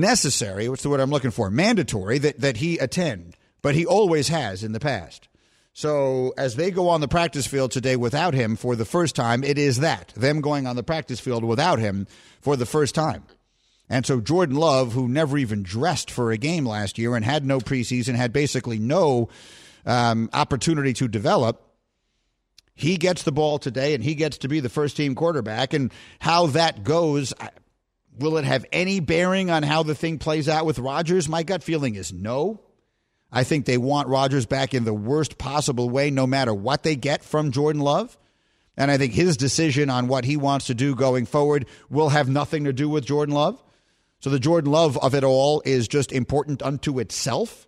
necessary, 0.00 0.68
what's 0.68 0.82
the 0.82 0.90
word 0.90 1.00
I'm 1.00 1.10
looking 1.10 1.30
for? 1.30 1.50
Mandatory 1.50 2.18
that, 2.18 2.40
that 2.40 2.58
he 2.58 2.78
attend, 2.78 3.36
but 3.62 3.74
he 3.74 3.84
always 3.84 4.28
has 4.28 4.64
in 4.64 4.72
the 4.72 4.80
past. 4.80 5.28
So 5.72 6.34
as 6.36 6.56
they 6.56 6.70
go 6.70 6.88
on 6.88 7.00
the 7.00 7.06
practice 7.08 7.46
field 7.46 7.70
today 7.70 7.94
without 7.94 8.34
him 8.34 8.56
for 8.56 8.74
the 8.74 8.84
first 8.84 9.14
time, 9.14 9.44
it 9.44 9.58
is 9.58 9.78
that 9.78 10.08
them 10.16 10.40
going 10.40 10.66
on 10.66 10.74
the 10.74 10.82
practice 10.82 11.20
field 11.20 11.44
without 11.44 11.78
him 11.78 12.08
for 12.40 12.56
the 12.56 12.66
first 12.66 12.94
time. 12.94 13.22
And 13.88 14.04
so 14.04 14.20
Jordan 14.20 14.56
Love, 14.56 14.92
who 14.92 15.08
never 15.08 15.38
even 15.38 15.62
dressed 15.62 16.10
for 16.10 16.30
a 16.30 16.36
game 16.36 16.66
last 16.66 16.98
year 16.98 17.14
and 17.14 17.24
had 17.24 17.44
no 17.44 17.58
preseason, 17.58 18.16
had 18.16 18.32
basically 18.32 18.78
no 18.78 19.28
um, 19.86 20.28
opportunity 20.32 20.92
to 20.94 21.08
develop, 21.08 21.64
he 22.74 22.96
gets 22.96 23.22
the 23.22 23.32
ball 23.32 23.58
today 23.58 23.94
and 23.94 24.04
he 24.04 24.14
gets 24.14 24.38
to 24.38 24.48
be 24.48 24.60
the 24.60 24.68
first 24.68 24.96
team 24.96 25.14
quarterback. 25.14 25.72
And 25.74 25.92
how 26.20 26.46
that 26.48 26.84
goes, 26.84 27.32
will 28.16 28.36
it 28.38 28.44
have 28.44 28.64
any 28.72 29.00
bearing 29.00 29.50
on 29.50 29.62
how 29.62 29.82
the 29.82 29.94
thing 29.94 30.18
plays 30.18 30.48
out 30.48 30.66
with 30.66 30.78
Rodgers? 30.78 31.28
My 31.28 31.42
gut 31.42 31.62
feeling 31.62 31.94
is 31.94 32.12
no. 32.12 32.60
I 33.30 33.44
think 33.44 33.66
they 33.66 33.78
want 33.78 34.08
Rodgers 34.08 34.46
back 34.46 34.72
in 34.72 34.84
the 34.84 34.94
worst 34.94 35.36
possible 35.38 35.90
way, 35.90 36.10
no 36.10 36.26
matter 36.26 36.54
what 36.54 36.82
they 36.82 36.96
get 36.96 37.22
from 37.22 37.50
Jordan 37.50 37.82
Love. 37.82 38.16
And 38.76 38.90
I 38.90 38.96
think 38.96 39.12
his 39.12 39.36
decision 39.36 39.90
on 39.90 40.08
what 40.08 40.24
he 40.24 40.36
wants 40.36 40.66
to 40.66 40.74
do 40.74 40.94
going 40.94 41.26
forward 41.26 41.66
will 41.90 42.10
have 42.10 42.28
nothing 42.28 42.64
to 42.64 42.72
do 42.72 42.88
with 42.88 43.04
Jordan 43.04 43.34
Love. 43.34 43.62
So 44.20 44.30
the 44.30 44.38
Jordan 44.38 44.70
Love 44.70 44.96
of 44.98 45.14
it 45.14 45.24
all 45.24 45.62
is 45.64 45.88
just 45.88 46.12
important 46.12 46.62
unto 46.62 46.98
itself. 46.98 47.66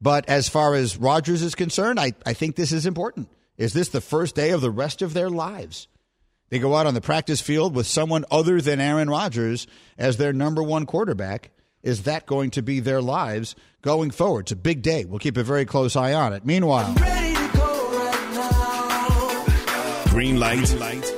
But 0.00 0.28
as 0.28 0.48
far 0.48 0.74
as 0.74 0.96
Rodgers 0.96 1.42
is 1.42 1.54
concerned, 1.54 2.00
I, 2.00 2.12
I 2.24 2.32
think 2.32 2.56
this 2.56 2.72
is 2.72 2.86
important. 2.86 3.28
Is 3.56 3.72
this 3.72 3.88
the 3.88 4.00
first 4.00 4.34
day 4.34 4.50
of 4.50 4.60
the 4.60 4.70
rest 4.70 5.02
of 5.02 5.14
their 5.14 5.30
lives? 5.30 5.88
They 6.50 6.58
go 6.58 6.74
out 6.74 6.86
on 6.86 6.94
the 6.94 7.00
practice 7.00 7.40
field 7.40 7.74
with 7.74 7.86
someone 7.86 8.24
other 8.30 8.60
than 8.60 8.80
Aaron 8.80 9.10
Rodgers 9.10 9.66
as 9.98 10.16
their 10.16 10.32
number 10.32 10.62
one 10.62 10.86
quarterback. 10.86 11.50
Is 11.82 12.04
that 12.04 12.26
going 12.26 12.50
to 12.52 12.62
be 12.62 12.80
their 12.80 13.00
lives 13.00 13.54
going 13.82 14.10
forward? 14.10 14.40
It's 14.40 14.52
a 14.52 14.56
big 14.56 14.82
day. 14.82 15.04
We'll 15.04 15.18
keep 15.18 15.36
a 15.36 15.44
very 15.44 15.64
close 15.64 15.94
eye 15.94 16.12
on 16.12 16.32
it. 16.32 16.44
Meanwhile, 16.44 16.94
Green 20.10 20.40
light 20.40 20.58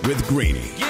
with 0.04 0.26
Greeny. 0.28 0.89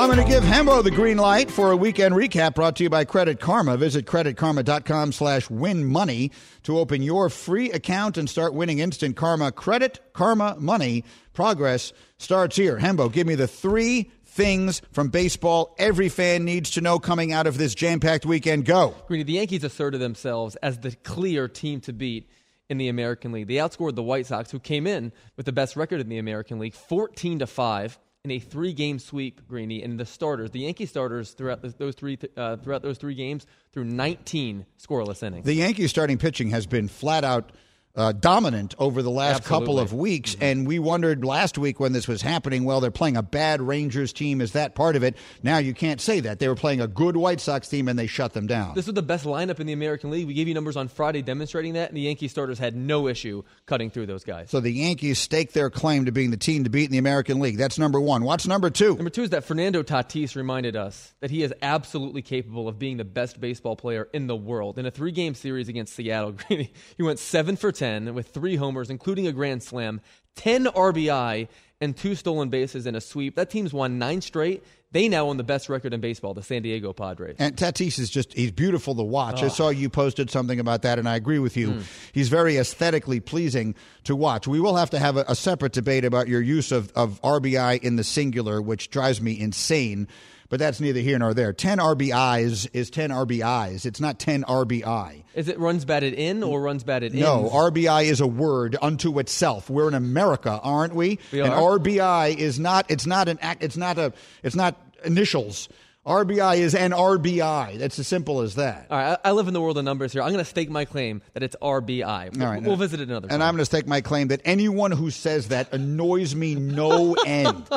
Well, 0.00 0.10
I'm 0.10 0.16
going 0.16 0.26
to 0.26 0.32
give 0.32 0.44
Hembo 0.44 0.82
the 0.82 0.90
green 0.90 1.18
light 1.18 1.50
for 1.50 1.72
a 1.72 1.76
weekend 1.76 2.14
recap 2.14 2.54
brought 2.54 2.76
to 2.76 2.82
you 2.82 2.88
by 2.88 3.04
Credit 3.04 3.38
Karma. 3.38 3.76
Visit 3.76 4.06
creditkarma.com 4.06 5.12
slash 5.12 5.50
win 5.50 5.84
money 5.84 6.32
to 6.62 6.78
open 6.78 7.02
your 7.02 7.28
free 7.28 7.70
account 7.70 8.16
and 8.16 8.26
start 8.26 8.54
winning 8.54 8.78
instant 8.78 9.14
karma. 9.14 9.52
Credit 9.52 10.00
Karma 10.14 10.56
Money. 10.58 11.04
Progress 11.34 11.92
starts 12.16 12.56
here. 12.56 12.78
Hembo, 12.78 13.12
give 13.12 13.26
me 13.26 13.34
the 13.34 13.46
three 13.46 14.10
things 14.24 14.80
from 14.90 15.08
baseball 15.08 15.74
every 15.78 16.08
fan 16.08 16.46
needs 16.46 16.70
to 16.70 16.80
know 16.80 16.98
coming 16.98 17.34
out 17.34 17.46
of 17.46 17.58
this 17.58 17.74
jam-packed 17.74 18.24
weekend. 18.24 18.64
Go. 18.64 18.94
Greeny, 19.06 19.24
the 19.24 19.34
Yankees 19.34 19.64
asserted 19.64 20.00
themselves 20.00 20.56
as 20.62 20.78
the 20.78 20.92
clear 21.02 21.46
team 21.46 21.78
to 21.82 21.92
beat 21.92 22.26
in 22.70 22.78
the 22.78 22.88
American 22.88 23.32
League. 23.32 23.48
They 23.48 23.56
outscored 23.56 23.96
the 23.96 24.02
White 24.02 24.24
Sox, 24.24 24.50
who 24.50 24.60
came 24.60 24.86
in 24.86 25.12
with 25.36 25.44
the 25.44 25.52
best 25.52 25.76
record 25.76 26.00
in 26.00 26.08
the 26.08 26.16
American 26.16 26.58
League, 26.58 26.72
14 26.72 27.40
to 27.40 27.46
5 27.46 27.98
in 28.24 28.30
a 28.32 28.38
three-game 28.38 28.98
sweep, 28.98 29.46
Greeny. 29.48 29.82
And 29.82 29.98
the 29.98 30.04
starters, 30.04 30.50
the 30.50 30.60
Yankee 30.60 30.86
starters 30.86 31.30
throughout 31.30 31.62
those 31.62 31.94
three 31.94 32.18
uh, 32.36 32.56
throughout 32.56 32.82
those 32.82 32.98
three 32.98 33.14
games, 33.14 33.46
through 33.72 33.84
19 33.84 34.66
scoreless 34.78 35.22
innings. 35.22 35.46
The 35.46 35.54
Yankees 35.54 35.90
starting 35.90 36.18
pitching 36.18 36.50
has 36.50 36.66
been 36.66 36.88
flat 36.88 37.24
out 37.24 37.52
uh, 37.96 38.12
dominant 38.12 38.74
over 38.78 39.02
the 39.02 39.10
last 39.10 39.44
couple 39.44 39.78
of 39.78 39.92
weeks, 39.92 40.36
and 40.40 40.66
we 40.66 40.78
wondered 40.78 41.24
last 41.24 41.58
week 41.58 41.80
when 41.80 41.92
this 41.92 42.06
was 42.06 42.22
happening. 42.22 42.64
Well, 42.64 42.80
they're 42.80 42.90
playing 42.90 43.16
a 43.16 43.22
bad 43.22 43.60
Rangers 43.60 44.12
team. 44.12 44.40
Is 44.40 44.52
that 44.52 44.74
part 44.74 44.96
of 44.96 45.02
it? 45.02 45.16
Now 45.42 45.58
you 45.58 45.74
can't 45.74 46.00
say 46.00 46.20
that. 46.20 46.38
They 46.38 46.48
were 46.48 46.54
playing 46.54 46.80
a 46.80 46.86
good 46.86 47.16
White 47.16 47.40
Sox 47.40 47.68
team, 47.68 47.88
and 47.88 47.98
they 47.98 48.06
shut 48.06 48.32
them 48.32 48.46
down. 48.46 48.74
This 48.74 48.86
was 48.86 48.94
the 48.94 49.02
best 49.02 49.24
lineup 49.24 49.58
in 49.58 49.66
the 49.66 49.72
American 49.72 50.10
League. 50.10 50.26
We 50.26 50.34
gave 50.34 50.46
you 50.46 50.54
numbers 50.54 50.76
on 50.76 50.88
Friday 50.88 51.22
demonstrating 51.22 51.72
that, 51.74 51.88
and 51.88 51.96
the 51.96 52.02
Yankee 52.02 52.28
starters 52.28 52.58
had 52.58 52.76
no 52.76 53.08
issue 53.08 53.42
cutting 53.66 53.90
through 53.90 54.06
those 54.06 54.22
guys. 54.22 54.50
So 54.50 54.60
the 54.60 54.70
Yankees 54.70 55.18
stake 55.18 55.52
their 55.52 55.70
claim 55.70 56.04
to 56.04 56.12
being 56.12 56.30
the 56.30 56.36
team 56.36 56.64
to 56.64 56.70
beat 56.70 56.84
in 56.84 56.92
the 56.92 56.98
American 56.98 57.40
League. 57.40 57.58
That's 57.58 57.78
number 57.78 58.00
one. 58.00 58.22
What's 58.22 58.46
number 58.46 58.70
two? 58.70 58.94
Number 58.94 59.10
two 59.10 59.24
is 59.24 59.30
that 59.30 59.44
Fernando 59.44 59.82
Tatis 59.82 60.36
reminded 60.36 60.76
us 60.76 61.12
that 61.20 61.30
he 61.30 61.42
is 61.42 61.52
absolutely 61.60 62.22
capable 62.22 62.68
of 62.68 62.78
being 62.78 62.98
the 62.98 63.04
best 63.04 63.40
baseball 63.40 63.74
player 63.74 64.08
in 64.12 64.28
the 64.28 64.36
world. 64.36 64.78
In 64.78 64.86
a 64.86 64.90
three 64.90 65.12
game 65.12 65.34
series 65.34 65.68
against 65.68 65.94
Seattle, 65.94 66.34
he 66.48 66.70
went 67.00 67.18
7 67.18 67.56
for 67.56 67.72
10 67.80 68.14
with 68.14 68.28
three 68.28 68.56
homers, 68.56 68.90
including 68.90 69.26
a 69.26 69.32
grand 69.32 69.62
slam, 69.62 70.00
10 70.36 70.66
RBI, 70.66 71.48
and 71.80 71.96
two 71.96 72.14
stolen 72.14 72.50
bases 72.50 72.86
in 72.86 72.94
a 72.94 73.00
sweep. 73.00 73.36
That 73.36 73.48
team's 73.50 73.72
won 73.72 73.98
nine 73.98 74.20
straight. 74.20 74.62
They 74.92 75.08
now 75.08 75.28
own 75.28 75.36
the 75.38 75.44
best 75.44 75.68
record 75.68 75.94
in 75.94 76.00
baseball, 76.00 76.34
the 76.34 76.42
San 76.42 76.62
Diego 76.62 76.92
Padres. 76.92 77.36
And 77.38 77.56
Tatis 77.56 77.98
is 77.98 78.10
just, 78.10 78.32
he's 78.34 78.50
beautiful 78.50 78.94
to 78.96 79.02
watch. 79.02 79.42
I 79.42 79.46
Oh. 79.46 79.48
saw 79.48 79.68
you 79.70 79.88
posted 79.88 80.30
something 80.30 80.60
about 80.60 80.82
that, 80.82 80.98
and 80.98 81.08
I 81.08 81.14
agree 81.16 81.38
with 81.38 81.56
you. 81.56 81.70
Hmm. 81.72 81.80
He's 82.12 82.28
very 82.28 82.56
aesthetically 82.58 83.20
pleasing 83.20 83.74
to 84.04 84.14
watch. 84.16 84.46
We 84.48 84.60
will 84.60 84.76
have 84.76 84.90
to 84.90 84.98
have 84.98 85.16
a, 85.16 85.24
a 85.28 85.34
separate 85.34 85.72
debate 85.72 86.04
about 86.04 86.28
your 86.28 86.42
use 86.42 86.70
of, 86.72 86.92
of 86.96 87.20
RBI 87.22 87.82
in 87.82 87.96
the 87.96 88.04
singular, 88.04 88.60
which 88.60 88.90
drives 88.90 89.20
me 89.22 89.38
insane, 89.40 90.06
but 90.50 90.58
that's 90.58 90.80
neither 90.80 91.00
here 91.00 91.18
nor 91.18 91.32
there. 91.32 91.54
10 91.54 91.78
RBIs 91.78 92.68
is 92.74 92.90
10 92.90 93.08
RBIs, 93.10 93.86
it's 93.86 94.00
not 94.00 94.18
10 94.18 94.44
RBI. 94.44 95.22
Is 95.34 95.48
it 95.48 95.58
runs 95.58 95.86
batted 95.86 96.12
in 96.12 96.42
or 96.42 96.60
runs 96.60 96.84
batted 96.84 97.14
in? 97.14 97.20
No, 97.20 97.48
RBI 97.50 98.04
is 98.04 98.20
a 98.20 98.26
word 98.26 98.76
unto 98.82 99.18
itself. 99.18 99.70
We're 99.70 99.88
in 99.88 99.94
America, 99.94 100.60
aren't 100.62 100.94
we? 100.94 101.18
We 101.32 101.40
and. 101.40 101.52
RBI 101.52 102.36
is 102.36 102.58
not. 102.58 102.90
It's 102.90 103.06
not 103.06 103.28
an 103.28 103.38
act. 103.40 103.62
It's 103.62 103.76
not 103.76 103.96
a. 103.96 104.12
It's 104.42 104.56
not 104.56 104.76
initials. 105.04 105.68
RBI 106.06 106.56
is 106.56 106.74
an 106.74 106.92
RBI. 106.92 107.78
That's 107.78 107.98
as 107.98 108.08
simple 108.08 108.40
as 108.40 108.54
that. 108.54 108.86
All 108.90 108.96
right, 108.98 109.18
I, 109.22 109.28
I 109.28 109.32
live 109.32 109.48
in 109.48 109.54
the 109.54 109.60
world 109.60 109.76
of 109.76 109.84
numbers 109.84 110.14
here. 110.14 110.22
I'm 110.22 110.32
going 110.32 110.42
to 110.42 110.48
stake 110.48 110.70
my 110.70 110.86
claim 110.86 111.20
that 111.34 111.42
it's 111.42 111.54
RBI. 111.60 112.40
All 112.40 112.46
right, 112.46 112.62
we'll 112.62 112.76
visit 112.76 113.00
it 113.00 113.08
another 113.08 113.28
time. 113.28 113.34
And 113.34 113.42
I'm 113.42 113.52
going 113.52 113.60
to 113.60 113.66
stake 113.66 113.86
my 113.86 114.00
claim 114.00 114.28
that 114.28 114.40
anyone 114.46 114.92
who 114.92 115.10
says 115.10 115.48
that 115.48 115.72
annoys 115.74 116.34
me 116.34 116.54
no 116.54 117.14
end. 117.26 117.68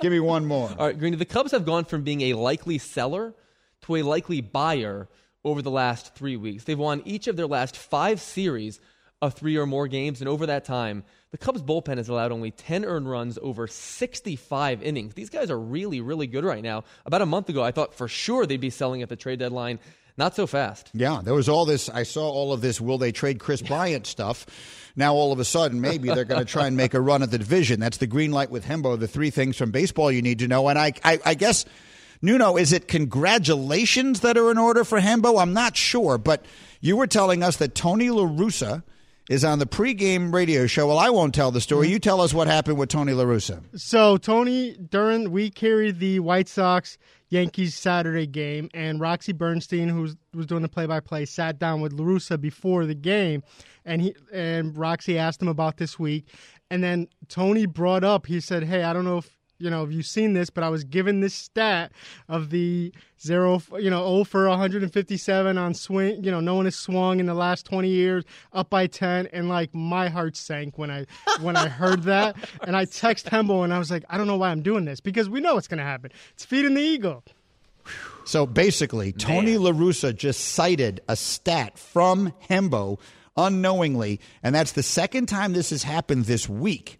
Give 0.00 0.12
me 0.12 0.20
one 0.20 0.44
more. 0.44 0.68
All 0.78 0.86
right, 0.86 0.98
Greeny, 0.98 1.16
the 1.16 1.24
Cubs 1.24 1.52
have 1.52 1.64
gone 1.64 1.86
from 1.86 2.02
being 2.02 2.20
a 2.22 2.34
likely 2.34 2.76
seller 2.76 3.34
to 3.82 3.96
a 3.96 4.02
likely 4.02 4.42
buyer 4.42 5.08
over 5.42 5.62
the 5.62 5.70
last 5.70 6.14
three 6.14 6.36
weeks. 6.36 6.64
They've 6.64 6.78
won 6.78 7.00
each 7.06 7.26
of 7.26 7.36
their 7.36 7.46
last 7.46 7.76
five 7.76 8.20
series 8.20 8.80
of 9.22 9.32
three 9.32 9.56
or 9.56 9.66
more 9.66 9.88
games, 9.88 10.20
and 10.20 10.28
over 10.28 10.44
that 10.46 10.66
time, 10.66 11.04
the 11.32 11.38
Cubs 11.38 11.62
bullpen 11.62 11.96
has 11.96 12.10
allowed 12.10 12.30
only 12.30 12.50
10 12.50 12.84
earned 12.84 13.10
runs 13.10 13.38
over 13.40 13.66
65 13.66 14.82
innings. 14.82 15.14
These 15.14 15.30
guys 15.30 15.50
are 15.50 15.58
really, 15.58 16.02
really 16.02 16.26
good 16.26 16.44
right 16.44 16.62
now. 16.62 16.84
About 17.06 17.22
a 17.22 17.26
month 17.26 17.48
ago, 17.48 17.62
I 17.62 17.72
thought 17.72 17.94
for 17.94 18.06
sure 18.06 18.44
they'd 18.44 18.60
be 18.60 18.70
selling 18.70 19.00
at 19.00 19.08
the 19.08 19.16
trade 19.16 19.38
deadline. 19.38 19.80
Not 20.18 20.36
so 20.36 20.46
fast. 20.46 20.90
Yeah, 20.92 21.22
there 21.24 21.32
was 21.32 21.48
all 21.48 21.64
this. 21.64 21.88
I 21.88 22.02
saw 22.02 22.28
all 22.28 22.52
of 22.52 22.60
this. 22.60 22.82
Will 22.82 22.98
they 22.98 23.12
trade 23.12 23.40
Kris 23.40 23.62
Bryant 23.62 24.06
stuff? 24.06 24.44
Now, 24.94 25.14
all 25.14 25.32
of 25.32 25.38
a 25.38 25.44
sudden, 25.46 25.80
maybe 25.80 26.08
they're 26.08 26.26
going 26.26 26.44
to 26.44 26.50
try 26.50 26.66
and 26.66 26.76
make 26.76 26.92
a 26.92 27.00
run 27.00 27.22
at 27.22 27.30
the 27.30 27.38
division. 27.38 27.80
That's 27.80 27.96
the 27.96 28.06
green 28.06 28.30
light 28.30 28.50
with 28.50 28.66
Hembo. 28.66 29.00
The 29.00 29.08
three 29.08 29.30
things 29.30 29.56
from 29.56 29.70
baseball 29.70 30.12
you 30.12 30.20
need 30.20 30.40
to 30.40 30.48
know. 30.48 30.68
And 30.68 30.78
I, 30.78 30.92
I, 31.02 31.18
I 31.24 31.32
guess, 31.32 31.64
Nuno, 32.20 32.58
is 32.58 32.74
it 32.74 32.88
congratulations 32.88 34.20
that 34.20 34.36
are 34.36 34.50
in 34.50 34.58
order 34.58 34.84
for 34.84 35.00
Hembo? 35.00 35.40
I'm 35.40 35.54
not 35.54 35.78
sure, 35.78 36.18
but 36.18 36.44
you 36.82 36.98
were 36.98 37.06
telling 37.06 37.42
us 37.42 37.56
that 37.56 37.74
Tony 37.74 38.10
La 38.10 38.24
Russa 38.24 38.82
is 39.32 39.44
on 39.44 39.58
the 39.58 39.66
pregame 39.66 40.32
radio 40.32 40.66
show. 40.66 40.86
Well, 40.86 40.98
I 40.98 41.08
won't 41.08 41.34
tell 41.34 41.50
the 41.50 41.60
story. 41.60 41.86
Mm-hmm. 41.86 41.92
You 41.94 41.98
tell 41.98 42.20
us 42.20 42.34
what 42.34 42.48
happened 42.48 42.76
with 42.76 42.90
Tony 42.90 43.14
La 43.14 43.24
Russa. 43.24 43.62
So 43.74 44.18
Tony, 44.18 44.76
during 44.76 45.30
we 45.30 45.48
carried 45.48 46.00
the 46.00 46.20
White 46.20 46.48
Sox 46.48 46.98
Yankees 47.30 47.74
Saturday 47.74 48.26
game, 48.26 48.68
and 48.74 49.00
Roxy 49.00 49.32
Bernstein, 49.32 49.88
who 49.88 50.02
was, 50.02 50.16
was 50.34 50.44
doing 50.44 50.60
the 50.60 50.68
play-by-play, 50.68 51.24
sat 51.24 51.58
down 51.58 51.80
with 51.80 51.94
La 51.94 52.04
Russa 52.04 52.38
before 52.38 52.84
the 52.84 52.94
game, 52.94 53.42
and 53.86 54.02
he 54.02 54.14
and 54.34 54.76
Roxy 54.76 55.18
asked 55.18 55.40
him 55.40 55.48
about 55.48 55.78
this 55.78 55.98
week, 55.98 56.26
and 56.70 56.84
then 56.84 57.08
Tony 57.28 57.64
brought 57.64 58.04
up. 58.04 58.26
He 58.26 58.38
said, 58.38 58.64
"Hey, 58.64 58.82
I 58.82 58.92
don't 58.92 59.06
know 59.06 59.18
if." 59.18 59.30
You 59.62 59.70
know, 59.70 59.84
if 59.84 59.92
you've 59.92 60.06
seen 60.06 60.32
this, 60.32 60.50
but 60.50 60.64
I 60.64 60.68
was 60.68 60.84
given 60.84 61.20
this 61.20 61.34
stat 61.34 61.92
of 62.28 62.50
the 62.50 62.92
zero, 63.20 63.62
you 63.78 63.90
know, 63.90 64.04
0 64.04 64.24
for 64.24 64.48
157 64.48 65.58
on 65.58 65.74
swing. 65.74 66.24
You 66.24 66.30
know, 66.30 66.40
no 66.40 66.54
one 66.54 66.64
has 66.64 66.74
swung 66.74 67.20
in 67.20 67.26
the 67.26 67.34
last 67.34 67.64
20 67.66 67.88
years, 67.88 68.24
up 68.52 68.70
by 68.70 68.86
10, 68.86 69.28
and 69.32 69.48
like 69.48 69.74
my 69.74 70.08
heart 70.08 70.36
sank 70.36 70.78
when 70.78 70.90
I 70.90 71.06
when 71.40 71.56
I 71.56 71.68
heard 71.68 72.02
that, 72.04 72.36
and 72.62 72.76
I 72.76 72.84
text 72.84 73.26
Hembo 73.26 73.64
and 73.64 73.72
I 73.72 73.78
was 73.78 73.90
like, 73.90 74.04
I 74.10 74.18
don't 74.18 74.26
know 74.26 74.36
why 74.36 74.50
I'm 74.50 74.62
doing 74.62 74.84
this 74.84 75.00
because 75.00 75.28
we 75.28 75.40
know 75.40 75.54
what's 75.54 75.68
going 75.68 75.78
to 75.78 75.84
happen. 75.84 76.10
It's 76.32 76.44
feeding 76.44 76.74
the 76.74 76.82
eagle. 76.82 77.22
So 78.24 78.46
basically, 78.46 79.12
Tony 79.12 79.58
La 79.58 79.72
Russa 79.72 80.14
just 80.14 80.40
cited 80.40 81.00
a 81.08 81.16
stat 81.16 81.78
from 81.78 82.32
Hembo 82.48 82.98
unknowingly, 83.36 84.20
and 84.42 84.54
that's 84.54 84.72
the 84.72 84.82
second 84.82 85.26
time 85.26 85.52
this 85.52 85.70
has 85.70 85.82
happened 85.82 86.26
this 86.26 86.48
week. 86.48 86.98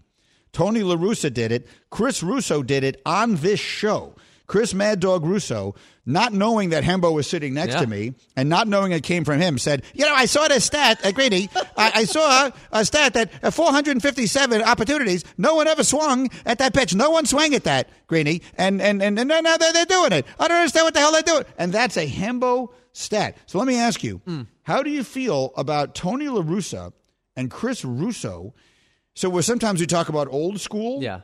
Tony 0.53 0.83
La 0.83 0.97
Russa 0.97 1.33
did 1.33 1.53
it. 1.53 1.67
Chris 1.91 2.23
Russo 2.23 2.63
did 2.63 2.85
it 2.85 3.01
on 3.07 3.37
this 3.37 3.61
show. 3.61 4.15
Chris 4.49 4.75
Mad 4.75 5.01
Dog 5.01 5.25
Russo, 5.25 5.75
not 6.05 6.35
knowing 6.35 6.71
that 6.71 6.85
Hembo 6.85 7.15
was 7.15 7.27
sitting 7.27 7.55
next 7.55 7.73
Yeah. 7.75 7.81
to 7.83 7.87
me 7.87 8.13
and 8.37 8.51
not 8.51 8.69
knowing 8.69 8.93
it 8.93 9.03
came 9.03 9.25
from 9.25 9.41
him, 9.41 9.57
said, 9.57 9.83
You 9.95 10.05
know, 10.05 10.13
I 10.15 10.27
saw 10.27 10.47
this 10.47 10.65
stat, 10.67 11.01
uh, 11.07 11.11
Grady. 11.13 11.49
I, 11.77 11.93
I 11.95 12.05
saw 12.05 12.51
a 12.71 12.85
stat 12.85 13.15
that 13.15 13.31
uh, 13.43 13.51
457 13.51 14.61
opportunities, 14.63 15.25
no 15.39 15.55
one 15.55 15.69
ever 15.69 15.83
swung 15.85 16.29
at 16.45 16.59
that 16.59 16.75
pitch. 16.75 16.95
No 16.95 17.09
one 17.11 17.25
swung 17.25 17.55
at 17.55 17.65
that, 17.65 17.89
Greeny. 18.09 18.43
And, 18.59 18.83
and, 18.83 19.03
and, 19.03 19.19
and 19.19 19.29
now 19.29 19.57
they're, 19.57 19.73
they're 19.73 19.87
doing 19.87 20.13
it. 20.13 20.27
I 20.39 20.49
don't 20.49 20.59
understand 20.59 20.85
what 20.85 20.95
the 20.95 21.01
hell 21.01 21.13
they're 21.13 21.23
doing. 21.23 21.45
And 21.57 21.73
that's 21.73 21.97
a 21.97 22.07
Hembo 22.07 22.69
stat. 22.93 23.39
So 23.47 23.59
let 23.59 23.67
me 23.67 23.77
ask 23.79 24.05
you, 24.05 24.21
how 24.65 24.83
do 24.83 24.91
you 24.91 25.03
feel 25.05 25.53
about 25.57 25.95
Tony 25.95 26.29
La 26.29 26.43
Russa 26.43 26.93
and 27.37 27.51
Chris 27.51 27.87
Russo? 27.87 28.53
So 29.15 29.29
where 29.29 29.43
sometimes 29.43 29.81
we 29.81 29.87
talk 29.87 30.09
about 30.09 30.29
old 30.29 30.61
school. 30.61 31.03
Yeah. 31.03 31.21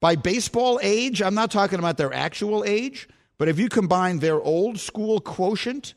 By 0.00 0.16
baseball 0.16 0.78
age, 0.82 1.22
I'm 1.22 1.34
not 1.34 1.50
talking 1.50 1.78
about 1.78 1.96
their 1.96 2.12
actual 2.12 2.64
age, 2.64 3.08
but 3.38 3.48
if 3.48 3.58
you 3.58 3.68
combine 3.68 4.18
their 4.18 4.40
old 4.40 4.78
school 4.78 5.20
quotient 5.20 5.94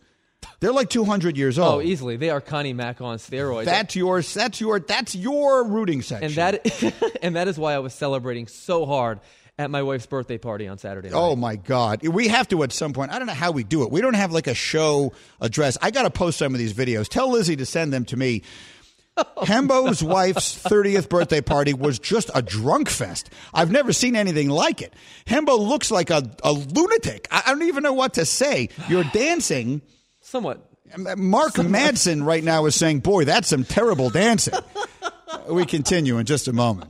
They're 0.59 0.71
like 0.71 0.89
200 0.89 1.37
years 1.37 1.59
oh, 1.59 1.63
old. 1.63 1.73
Oh, 1.75 1.81
easily. 1.81 2.17
They 2.17 2.29
are 2.29 2.41
Connie 2.41 2.73
Mack 2.73 3.01
on 3.01 3.17
steroids. 3.17 3.65
that's 3.65 3.95
your 3.95 4.21
that's 4.21 4.61
your 4.61 4.79
that's 4.79 5.15
your 5.15 5.65
rooting 5.65 6.01
section. 6.01 6.25
and 6.25 6.35
that 6.35 7.17
and 7.21 7.35
that 7.35 7.47
is 7.47 7.57
why 7.57 7.73
I 7.73 7.79
was 7.79 7.93
celebrating 7.93 8.47
so 8.47 8.85
hard 8.85 9.19
at 9.57 9.69
my 9.69 9.83
wife's 9.83 10.05
birthday 10.05 10.37
party 10.37 10.67
on 10.67 10.77
Saturday 10.77 11.09
oh, 11.09 11.11
night. 11.11 11.19
Oh 11.19 11.35
my 11.35 11.55
God! 11.57 12.07
We 12.07 12.29
have 12.29 12.47
to 12.49 12.63
at 12.63 12.71
some 12.71 12.93
point. 12.93 13.11
I 13.11 13.19
don't 13.19 13.27
know 13.27 13.33
how 13.33 13.51
we 13.51 13.63
do 13.63 13.83
it. 13.83 13.91
We 13.91 13.99
don't 14.01 14.13
have 14.13 14.31
like 14.31 14.47
a 14.47 14.53
show 14.53 15.11
address. 15.41 15.77
I 15.81 15.91
got 15.91 16.03
to 16.03 16.09
post 16.09 16.37
some 16.37 16.53
of 16.53 16.59
these 16.59 16.73
videos. 16.73 17.09
Tell 17.09 17.29
Lizzie 17.29 17.57
to 17.57 17.65
send 17.65 17.91
them 17.91 18.05
to 18.05 18.17
me. 18.17 18.43
Hembo's 19.37 20.03
wife's 20.03 20.61
30th 20.63 21.09
birthday 21.09 21.41
party 21.41 21.73
was 21.73 21.99
just 21.99 22.29
a 22.33 22.41
drunk 22.41 22.89
fest. 22.89 23.29
I've 23.53 23.71
never 23.71 23.93
seen 23.93 24.15
anything 24.15 24.49
like 24.49 24.81
it. 24.81 24.93
Hembo 25.25 25.57
looks 25.57 25.91
like 25.91 26.09
a, 26.09 26.23
a 26.43 26.51
lunatic. 26.51 27.27
I, 27.31 27.43
I 27.47 27.51
don't 27.51 27.63
even 27.63 27.83
know 27.83 27.93
what 27.93 28.15
to 28.15 28.25
say. 28.25 28.69
You're 28.87 29.03
dancing. 29.13 29.81
Somewhat. 30.21 30.65
Mark 30.97 31.53
Madsen 31.53 32.25
right 32.25 32.43
now 32.43 32.65
is 32.65 32.75
saying, 32.75 33.01
Boy, 33.01 33.25
that's 33.25 33.49
some 33.49 33.63
terrible 33.63 34.09
dancing. 34.09 34.55
we 35.49 35.65
continue 35.65 36.17
in 36.17 36.25
just 36.25 36.47
a 36.47 36.53
moment. 36.53 36.89